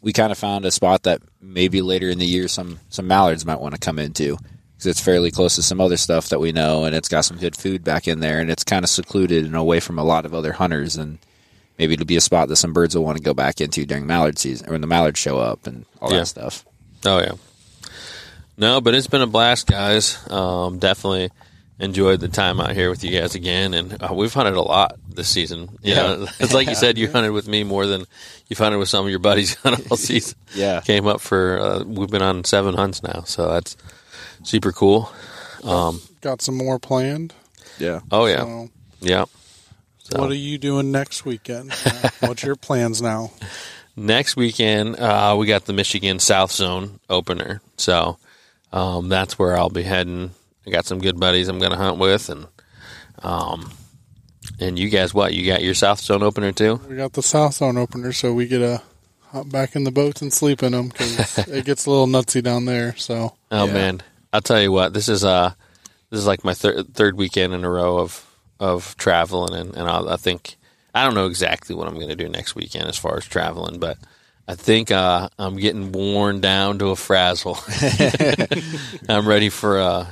we 0.00 0.12
kind 0.12 0.32
of 0.32 0.38
found 0.38 0.64
a 0.64 0.70
spot 0.70 1.04
that 1.04 1.22
maybe 1.40 1.82
later 1.82 2.08
in 2.10 2.18
the 2.18 2.26
year 2.26 2.48
some 2.48 2.78
some 2.88 3.06
mallards 3.06 3.46
might 3.46 3.60
want 3.60 3.74
to 3.74 3.80
come 3.80 3.98
into 3.98 4.36
because 4.74 4.86
it's 4.86 5.00
fairly 5.00 5.30
close 5.30 5.54
to 5.54 5.62
some 5.62 5.80
other 5.80 5.96
stuff 5.96 6.28
that 6.30 6.40
we 6.40 6.52
know, 6.52 6.84
and 6.84 6.94
it's 6.94 7.08
got 7.08 7.24
some 7.24 7.38
good 7.38 7.56
food 7.56 7.82
back 7.84 8.06
in 8.08 8.20
there, 8.20 8.40
and 8.40 8.50
it's 8.50 8.64
kind 8.64 8.84
of 8.84 8.90
secluded 8.90 9.44
and 9.44 9.56
away 9.56 9.80
from 9.80 9.98
a 9.98 10.04
lot 10.04 10.26
of 10.26 10.34
other 10.34 10.52
hunters, 10.52 10.96
and 10.96 11.18
maybe 11.78 11.94
it'll 11.94 12.04
be 12.06 12.16
a 12.16 12.20
spot 12.20 12.48
that 12.48 12.56
some 12.56 12.72
birds 12.72 12.94
will 12.94 13.04
want 13.04 13.16
to 13.18 13.22
go 13.24 13.34
back 13.34 13.60
into 13.60 13.86
during 13.86 14.06
mallard 14.06 14.38
season 14.38 14.68
or 14.68 14.72
when 14.72 14.80
the 14.80 14.86
mallards 14.86 15.18
show 15.18 15.38
up 15.38 15.66
and 15.66 15.84
all 16.00 16.10
Yeah. 16.12 16.18
that 16.20 16.26
stuff. 16.26 16.64
Oh 17.04 17.20
yeah. 17.20 17.32
No, 18.58 18.80
but 18.80 18.94
it's 18.94 19.06
been 19.06 19.22
a 19.22 19.26
blast, 19.26 19.66
guys. 19.66 20.18
Um, 20.30 20.78
definitely 20.78 21.30
enjoyed 21.78 22.20
the 22.20 22.28
time 22.28 22.60
out 22.60 22.72
here 22.72 22.88
with 22.90 23.04
you 23.04 23.10
guys 23.18 23.34
again, 23.34 23.74
and 23.74 24.02
uh, 24.02 24.12
we've 24.14 24.32
hunted 24.32 24.54
a 24.54 24.62
lot 24.62 24.98
this 25.08 25.28
season. 25.28 25.68
You 25.82 25.94
Yeah. 25.94 26.02
know, 26.02 26.26
it's 26.40 26.54
like 26.54 26.68
you 26.68 26.74
said, 26.74 26.96
you 26.98 27.10
hunted 27.12 27.32
with 27.32 27.46
me 27.48 27.64
more 27.64 27.86
than 27.86 28.04
you've 28.48 28.58
hunted 28.58 28.78
with 28.78 28.88
some 28.88 29.04
of 29.04 29.10
your 29.10 29.18
buddies 29.18 29.54
hunted 29.62 29.86
all 29.90 29.96
season. 29.96 30.38
Yeah. 30.54 30.80
came 30.80 31.06
up 31.06 31.20
for 31.20 31.58
uh, 31.58 31.84
we've 31.84 32.10
been 32.10 32.22
on 32.22 32.44
seven 32.44 32.74
hunts 32.74 33.02
now, 33.02 33.22
so 33.26 33.50
that's 33.50 33.76
super 34.42 34.72
cool. 34.72 35.10
Got 36.20 36.40
some 36.42 36.56
more 36.56 36.78
planned. 36.78 37.34
Yeah. 37.78 38.00
Oh 38.10 38.26
yeah, 38.26 38.40
So, 38.40 38.68
yeah. 39.00 39.24
So 39.98 40.20
what 40.20 40.30
are 40.30 40.34
you 40.34 40.56
doing 40.58 40.92
next 40.92 41.24
weekend? 41.24 41.72
Uh, 41.84 42.08
What's 42.20 42.42
your 42.42 42.56
plans 42.56 43.02
now? 43.02 43.32
next 43.96 44.36
weekend 44.36 44.94
uh, 45.00 45.34
we 45.38 45.46
got 45.46 45.64
the 45.64 45.72
Michigan 45.72 46.18
South 46.20 46.52
Zone 46.52 47.00
opener, 47.10 47.60
so 47.76 48.16
um, 48.72 49.08
that's 49.08 49.38
where 49.38 49.58
I'll 49.58 49.68
be 49.70 49.82
heading. 49.82 50.30
I 50.66 50.70
got 50.70 50.84
some 50.86 50.98
good 50.98 51.18
buddies 51.20 51.48
I'm 51.48 51.58
going 51.58 51.70
to 51.72 51.76
hunt 51.78 51.98
with, 51.98 52.28
and 52.28 52.46
um, 53.22 53.70
And 54.60 54.78
you 54.78 54.88
guys, 54.88 55.12
what? 55.14 55.34
You 55.34 55.46
got 55.46 55.62
your 55.62 55.74
South 55.74 56.00
Zone 56.00 56.22
opener 56.22 56.52
too? 56.52 56.80
We 56.88 56.96
got 56.96 57.12
the 57.12 57.22
South 57.22 57.54
Zone 57.54 57.76
opener, 57.78 58.12
so 58.12 58.32
we 58.32 58.46
get 58.46 58.58
to 58.58 58.82
hop 59.28 59.50
back 59.50 59.76
in 59.76 59.84
the 59.84 59.90
boats 59.90 60.22
and 60.22 60.32
sleep 60.32 60.62
in 60.62 60.72
them 60.72 60.88
because 60.88 61.38
it 61.48 61.64
gets 61.64 61.86
a 61.86 61.90
little 61.90 62.06
nutsy 62.06 62.42
down 62.42 62.64
there. 62.64 62.96
So 62.96 63.34
Oh 63.50 63.66
Yeah. 63.66 63.72
man, 63.72 64.02
I'll 64.32 64.40
tell 64.40 64.60
you 64.60 64.72
what. 64.72 64.92
This 64.92 65.08
is 65.08 65.24
uh 65.24 65.52
this 66.10 66.18
is 66.20 66.26
like 66.26 66.44
my 66.44 66.54
thir- 66.54 66.82
third 66.82 67.16
weekend 67.16 67.52
in 67.54 67.64
a 67.64 67.70
row 67.70 67.98
of 67.98 68.24
of 68.60 68.96
traveling, 68.96 69.54
and 69.54 69.74
and 69.76 69.88
I'll, 69.88 70.08
I 70.08 70.16
think 70.16 70.56
I 70.94 71.04
don't 71.04 71.14
know 71.14 71.26
exactly 71.26 71.74
what 71.74 71.86
I'm 71.88 71.94
going 71.94 72.08
to 72.08 72.16
do 72.16 72.28
next 72.28 72.54
weekend 72.54 72.86
as 72.88 72.96
far 72.96 73.16
as 73.18 73.26
traveling, 73.26 73.78
but 73.78 73.98
I 74.48 74.54
think 74.54 74.90
uh, 74.90 75.28
I'm 75.38 75.56
getting 75.56 75.92
worn 75.92 76.40
down 76.40 76.78
to 76.78 76.86
a 76.88 76.96
frazzle. 76.96 77.58
I'm 79.08 79.26
ready 79.28 79.48
for 79.50 79.78
uh, 79.78 80.06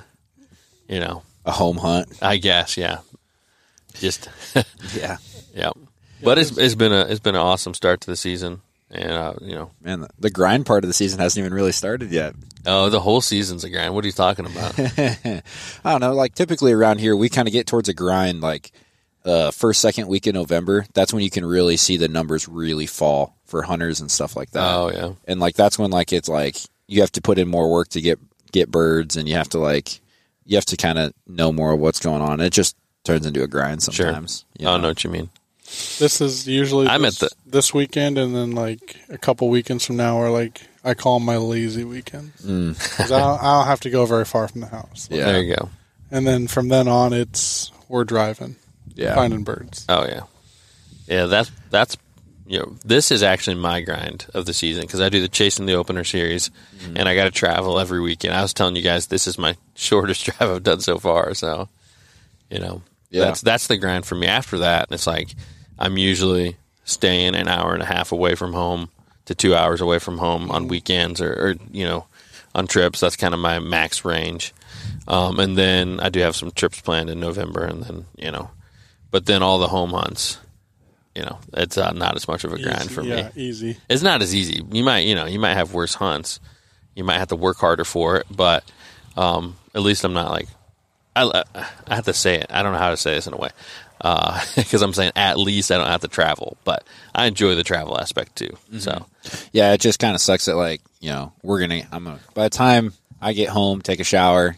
you 0.88 1.00
know, 1.00 1.22
A 1.44 1.52
home 1.52 1.76
hunt. 1.78 2.08
I 2.22 2.36
guess, 2.36 2.76
yeah, 2.76 2.98
just 3.94 4.28
Yeah. 4.96 5.18
yeah. 5.54 5.70
But 6.22 6.38
it's 6.38 6.56
it's 6.56 6.74
been 6.74 6.92
a 6.92 7.02
it's 7.02 7.20
been 7.20 7.34
an 7.34 7.40
awesome 7.40 7.74
start 7.74 8.00
to 8.02 8.06
the 8.10 8.16
season, 8.16 8.62
and 8.90 9.10
uh, 9.10 9.34
you 9.42 9.54
know, 9.54 9.70
Man, 9.82 10.02
the, 10.02 10.08
the 10.18 10.30
grind 10.30 10.64
part 10.64 10.82
of 10.84 10.88
the 10.88 10.94
season 10.94 11.18
hasn't 11.20 11.42
even 11.44 11.52
really 11.52 11.72
started 11.72 12.10
yet. 12.10 12.34
oh, 12.66 12.88
the 12.88 13.00
whole 13.00 13.20
season's 13.20 13.62
a 13.64 13.68
grind. 13.70 13.94
What 13.94 14.04
are 14.04 14.08
you 14.08 14.12
talking 14.12 14.46
about? 14.46 14.78
I 14.98 15.42
don't 15.84 16.00
know. 16.00 16.14
Like 16.14 16.34
typically 16.34 16.72
around 16.72 17.00
here, 17.00 17.14
we 17.14 17.28
kind 17.28 17.46
of 17.46 17.52
get 17.52 17.66
towards 17.66 17.90
a 17.90 17.94
grind 17.94 18.40
like 18.40 18.72
uh, 19.26 19.50
first, 19.50 19.80
second 19.82 20.06
week 20.08 20.26
in 20.26 20.34
November. 20.34 20.86
That's 20.94 21.12
when 21.12 21.22
you 21.22 21.30
can 21.30 21.44
really 21.44 21.76
see 21.76 21.98
the 21.98 22.08
numbers 22.08 22.48
really 22.48 22.86
fall 22.86 23.36
for 23.44 23.60
hunters 23.62 24.00
and 24.00 24.10
stuff 24.10 24.34
like 24.36 24.50
that. 24.52 24.64
oh 24.74 24.90
yeah, 24.90 25.12
and 25.26 25.40
like 25.40 25.56
that's 25.56 25.78
when 25.78 25.90
like 25.90 26.10
it's 26.12 26.28
like 26.28 26.56
you 26.86 27.02
have 27.02 27.12
to 27.12 27.20
put 27.20 27.38
in 27.38 27.48
more 27.48 27.70
work 27.70 27.88
to 27.88 28.00
get 28.00 28.18
get 28.50 28.70
birds, 28.70 29.16
and 29.18 29.28
you 29.28 29.34
have 29.34 29.50
to 29.50 29.58
like 29.58 30.00
you 30.46 30.56
have 30.56 30.64
to 30.66 30.76
kind 30.76 30.98
of 30.98 31.12
know 31.26 31.52
more 31.52 31.72
of 31.72 31.80
what's 31.80 32.00
going 32.00 32.22
on. 32.22 32.40
It 32.40 32.50
just 32.52 32.76
turns 33.04 33.26
into 33.26 33.42
a 33.42 33.46
grind 33.46 33.82
sure. 33.82 33.92
sometimes. 34.06 34.44
you 34.58 34.66
I 34.68 34.72
know? 34.76 34.82
know 34.82 34.88
what 34.88 35.04
you 35.04 35.10
mean. 35.10 35.30
this 35.98 36.20
is 36.20 36.46
usually 36.48 36.86
I'm 36.88 37.02
this, 37.02 37.22
at 37.22 37.30
the- 37.30 37.36
this 37.46 37.72
weekend, 37.74 38.18
and 38.18 38.34
then 38.34 38.52
like 38.52 38.96
a 39.08 39.18
couple 39.18 39.48
weekends 39.48 39.84
from 39.86 39.96
now, 39.96 40.16
or 40.16 40.30
like 40.30 40.60
I 40.84 40.94
call 40.94 41.16
'em 41.16 41.24
my 41.24 41.36
lazy 41.38 41.84
weekends 41.84 42.42
hmm. 42.44 42.72
because 42.72 43.10
I, 43.12 43.18
don't- 43.20 43.40
I 43.42 43.58
don't 43.58 43.66
have 43.66 43.80
to 43.80 43.90
go 43.90 44.04
very 44.06 44.24
far 44.24 44.48
from 44.48 44.60
the 44.60 44.66
house. 44.68 45.08
Yeah. 45.10 45.24
There 45.26 45.42
you 45.42 45.56
go. 45.56 45.70
And 46.10 46.26
then 46.26 46.46
from 46.46 46.68
then 46.68 46.86
on, 46.88 47.12
it's 47.12 47.72
we're 47.88 48.04
driving, 48.04 48.56
Yeah. 48.94 49.14
finding 49.14 49.42
birds. 49.44 49.84
Oh 49.88 50.04
yeah, 50.06 50.20
yeah. 51.06 51.26
That's 51.26 51.50
that's 51.70 51.96
you 52.46 52.58
know 52.58 52.76
this 52.84 53.10
is 53.10 53.22
actually 53.22 53.56
my 53.56 53.80
grind 53.80 54.26
of 54.34 54.44
the 54.46 54.52
season 54.52 54.82
because 54.82 55.00
I 55.00 55.08
do 55.08 55.20
the 55.20 55.28
chasing 55.28 55.66
the 55.66 55.74
opener 55.74 56.04
series, 56.04 56.50
Mm-hmm. 56.78 56.96
and 56.98 57.08
I 57.08 57.14
got 57.14 57.24
to 57.24 57.30
travel 57.30 57.78
every 57.80 58.00
weekend. 58.00 58.34
I 58.34 58.42
was 58.42 58.52
telling 58.52 58.76
you 58.76 58.82
guys 58.82 59.06
this 59.06 59.26
is 59.26 59.38
my 59.38 59.56
shortest 59.74 60.24
drive 60.26 60.50
I've 60.50 60.62
done 60.62 60.80
so 60.80 60.98
far. 60.98 61.32
So, 61.34 61.68
you 62.50 62.58
know, 62.58 62.82
Yeah. 63.10 63.24
that's 63.26 63.40
that's 63.40 63.66
the 63.68 63.76
grind 63.76 64.04
for 64.06 64.14
me. 64.14 64.26
After 64.26 64.58
that, 64.58 64.88
and 64.88 64.94
it's 64.94 65.06
like 65.06 65.30
I'm 65.78 65.96
usually 65.98 66.56
staying 66.84 67.34
an 67.34 67.48
hour 67.48 67.72
and 67.72 67.82
a 67.82 67.86
half 67.86 68.12
away 68.12 68.34
from 68.34 68.52
home 68.52 68.90
to 69.24 69.34
two 69.34 69.54
hours 69.54 69.80
away 69.80 69.98
from 69.98 70.18
home 70.18 70.42
Mm-hmm. 70.42 70.50
on 70.52 70.68
weekends 70.68 71.20
or, 71.22 71.32
or 71.32 71.54
you 71.72 71.84
know 71.84 72.06
on 72.54 72.66
trips. 72.66 73.00
That's 73.00 73.16
kind 73.16 73.32
of 73.34 73.40
my 73.40 73.58
max 73.58 74.04
range. 74.04 74.52
Um, 75.08 75.40
and 75.40 75.56
then 75.56 75.98
I 76.00 76.08
do 76.10 76.20
have 76.20 76.36
some 76.36 76.50
trips 76.50 76.80
planned 76.80 77.08
in 77.08 77.20
November, 77.20 77.64
and 77.64 77.82
then 77.82 78.04
you 78.16 78.30
know, 78.30 78.50
but 79.10 79.24
then 79.26 79.42
all 79.42 79.58
the 79.58 79.68
home 79.68 79.90
hunts, 79.90 80.38
you 81.14 81.22
know, 81.22 81.38
it's 81.52 81.78
uh, 81.78 81.92
not 81.92 82.16
as 82.16 82.26
much 82.26 82.44
of 82.44 82.52
a 82.52 82.58
grind 82.60 82.82
Easy, 82.82 82.94
for 82.94 83.02
yeah, 83.02 83.30
me. 83.34 83.42
easy. 83.42 83.76
It's 83.88 84.02
not 84.02 84.22
as 84.22 84.34
easy. 84.34 84.62
You 84.72 84.84
might, 84.84 85.00
you 85.00 85.14
know, 85.14 85.26
you 85.26 85.38
might 85.38 85.54
have 85.54 85.72
worse 85.72 85.94
hunts. 85.94 86.40
You 86.94 87.04
might 87.04 87.18
have 87.18 87.28
to 87.28 87.36
work 87.36 87.56
harder 87.58 87.84
for 87.84 88.16
it, 88.16 88.26
but 88.30 88.64
um, 89.16 89.56
at 89.74 89.82
least 89.82 90.04
I'm 90.04 90.12
not 90.12 90.30
like 90.30 90.48
I, 91.16 91.44
I 91.86 91.94
have 91.94 92.04
to 92.06 92.12
say 92.12 92.36
it. 92.36 92.46
I 92.50 92.62
don't 92.62 92.72
know 92.72 92.78
how 92.78 92.90
to 92.90 92.96
say 92.96 93.14
this 93.14 93.26
in 93.26 93.34
a 93.34 93.36
way 93.36 93.50
because 94.56 94.82
I'm 94.82 94.92
saying 94.92 95.12
at 95.16 95.38
least 95.38 95.70
I 95.70 95.76
don't 95.78 95.86
have 95.86 96.02
to 96.02 96.08
travel, 96.08 96.56
but 96.64 96.84
I 97.14 97.26
enjoy 97.26 97.54
the 97.54 97.64
travel 97.64 97.98
aspect 97.98 98.36
too. 98.36 98.56
So 98.78 99.06
Yeah, 99.52 99.72
it 99.72 99.80
just 99.80 99.98
kind 99.98 100.14
of 100.14 100.20
sucks 100.20 100.46
that 100.46 100.56
like 100.56 100.82
you 101.00 101.10
know 101.10 101.32
we're 101.42 101.60
gonna. 101.60 101.82
I'm 101.92 102.04
gonna. 102.04 102.20
By 102.34 102.44
the 102.44 102.50
time 102.50 102.92
I 103.20 103.32
get 103.32 103.48
home, 103.48 103.80
take 103.80 104.00
a 104.00 104.04
shower, 104.04 104.56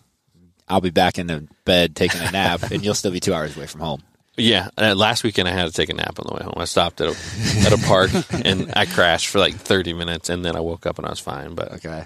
I'll 0.69 0.81
be 0.81 0.90
back 0.90 1.19
in 1.19 1.27
the 1.27 1.47
bed 1.64 1.95
taking 1.95 2.21
a 2.21 2.31
nap, 2.31 2.62
and 2.71 2.85
you'll 2.85 2.95
still 2.95 3.12
be 3.12 3.21
two 3.21 3.35
hours 3.35 3.57
away 3.57 3.66
from 3.66 3.81
home. 3.83 4.03
Yeah, 4.37 4.68
uh, 4.79 4.94
last 4.94 5.25
weekend 5.25 5.49
I 5.49 5.53
had 5.53 5.66
to 5.66 5.72
take 5.72 5.88
a 5.88 5.94
nap 5.94 6.18
on 6.18 6.27
the 6.29 6.35
way 6.35 6.42
home. 6.44 6.55
I 6.57 6.64
stopped 6.66 7.01
at 7.01 7.09
a 7.09 7.16
at 7.66 7.72
a 7.72 7.79
park 7.87 8.11
and 8.44 8.72
I 8.77 8.85
crashed 8.87 9.29
for 9.29 9.38
like 9.38 9.55
30 9.55 9.92
minutes, 9.94 10.29
and 10.29 10.44
then 10.44 10.57
I 10.57 10.61
woke 10.61 10.87
up 10.87 10.99
and 10.99 11.07
I 11.07 11.11
was 11.11 11.20
fine. 11.20 11.55
But 11.55 11.72
Okay. 11.75 12.05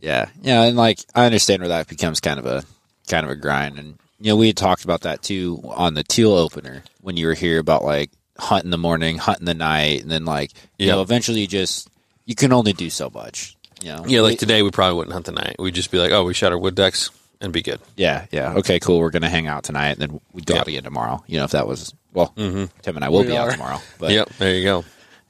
Yeah, 0.00 0.28
yeah, 0.42 0.62
and 0.62 0.76
like 0.76 0.98
I 1.14 1.26
understand 1.26 1.60
where 1.60 1.68
that 1.68 1.88
becomes 1.88 2.20
kind 2.20 2.38
of 2.38 2.46
a 2.46 2.64
kind 3.08 3.24
of 3.26 3.30
a 3.30 3.36
grind, 3.36 3.78
and 3.78 3.98
you 4.20 4.32
know 4.32 4.36
we 4.36 4.46
had 4.48 4.56
talked 4.56 4.84
about 4.84 5.02
that 5.02 5.22
too 5.22 5.60
on 5.64 5.94
the 5.94 6.02
teal 6.02 6.32
opener 6.32 6.82
when 7.02 7.16
you 7.16 7.26
were 7.26 7.34
here 7.34 7.58
about 7.58 7.84
like 7.84 8.10
hunt 8.38 8.64
in 8.64 8.70
the 8.70 8.78
morning, 8.78 9.18
hunt 9.18 9.40
in 9.40 9.44
the 9.44 9.54
night, 9.54 10.00
and 10.02 10.10
then 10.10 10.24
like 10.24 10.52
you 10.78 10.86
Yep. 10.86 10.94
know 10.96 11.02
eventually 11.02 11.40
you 11.40 11.46
just 11.46 11.88
you 12.24 12.34
can 12.34 12.52
only 12.52 12.72
do 12.72 12.88
so 12.88 13.10
much. 13.10 13.56
You 13.82 13.88
know. 13.88 14.04
yeah, 14.06 14.20
like 14.22 14.32
We- 14.32 14.36
today 14.36 14.62
we 14.62 14.70
probably 14.70 14.96
wouldn't 14.96 15.12
hunt 15.12 15.26
tonight. 15.26 15.56
We'd 15.58 15.74
just 15.74 15.90
be 15.90 15.98
like, 15.98 16.12
oh, 16.12 16.24
we 16.24 16.34
shot 16.34 16.52
our 16.52 16.58
wood 16.58 16.76
ducks 16.76 17.10
and 17.42 17.52
be 17.52 17.60
good. 17.60 17.80
Yeah, 17.96 18.24
yeah. 18.30 18.54
Okay, 18.54 18.78
cool. 18.80 19.00
We're 19.00 19.10
gonna 19.10 19.28
hang 19.28 19.46
out 19.48 19.64
tonight, 19.64 19.90
and 19.90 19.98
then 19.98 20.20
we 20.32 20.40
go 20.40 20.54
Yep. 20.54 20.60
out 20.62 20.68
again 20.68 20.82
tomorrow. 20.84 21.22
You 21.26 21.38
know, 21.38 21.44
if 21.44 21.50
that 21.50 21.66
was 21.66 21.92
well, 22.14 22.32
Tim 22.36 22.70
and 22.86 23.04
I 23.04 23.08
will 23.10 23.20
We 23.20 23.26
be 23.28 23.36
are. 23.36 23.48
out 23.48 23.52
tomorrow. 23.52 23.80
But 23.98 24.12
yep, 24.12 24.30
there 24.38 24.54
you 24.54 24.64
go. 24.64 24.84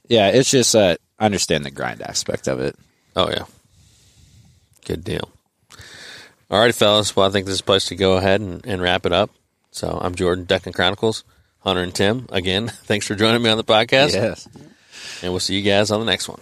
yeah, 0.07 0.29
it's 0.29 0.49
just 0.49 0.73
uh, 0.75 0.95
I 1.19 1.25
understand 1.25 1.65
the 1.65 1.71
grind 1.71 2.01
aspect 2.01 2.47
of 2.47 2.59
it. 2.61 2.75
Oh 3.15 3.29
yeah, 3.29 3.43
good 4.85 5.03
deal. 5.03 5.29
All 6.51 6.59
right, 6.59 6.73
fellas. 6.75 7.15
Well, 7.15 7.27
I 7.27 7.31
think 7.31 7.45
this 7.47 7.55
is 7.55 7.61
a 7.61 7.65
place 7.65 7.85
to 7.85 7.95
go 7.95 8.13
ahead 8.17 8.39
and, 8.41 8.65
and 8.65 8.81
wrap 8.81 9.05
it 9.05 9.11
up. 9.13 9.31
So 9.71 9.97
I'm 10.01 10.13
Jordan, 10.13 10.45
Duck 10.45 10.63
Gun 10.63 10.73
Chronicles, 10.73 11.23
Hunter 11.61 11.81
and 11.81 11.95
Tim. 11.95 12.27
Again, 12.31 12.67
thanks 12.85 13.07
for 13.07 13.15
joining 13.15 13.41
me 13.41 13.49
on 13.49 13.57
the 13.57 13.63
podcast, 13.63 14.13
Yes. 14.13 14.47
and 15.23 15.31
we'll 15.33 15.39
see 15.39 15.55
you 15.55 15.63
guys 15.63 15.89
on 15.89 15.99
the 15.99 16.05
next 16.05 16.29
one. 16.29 16.39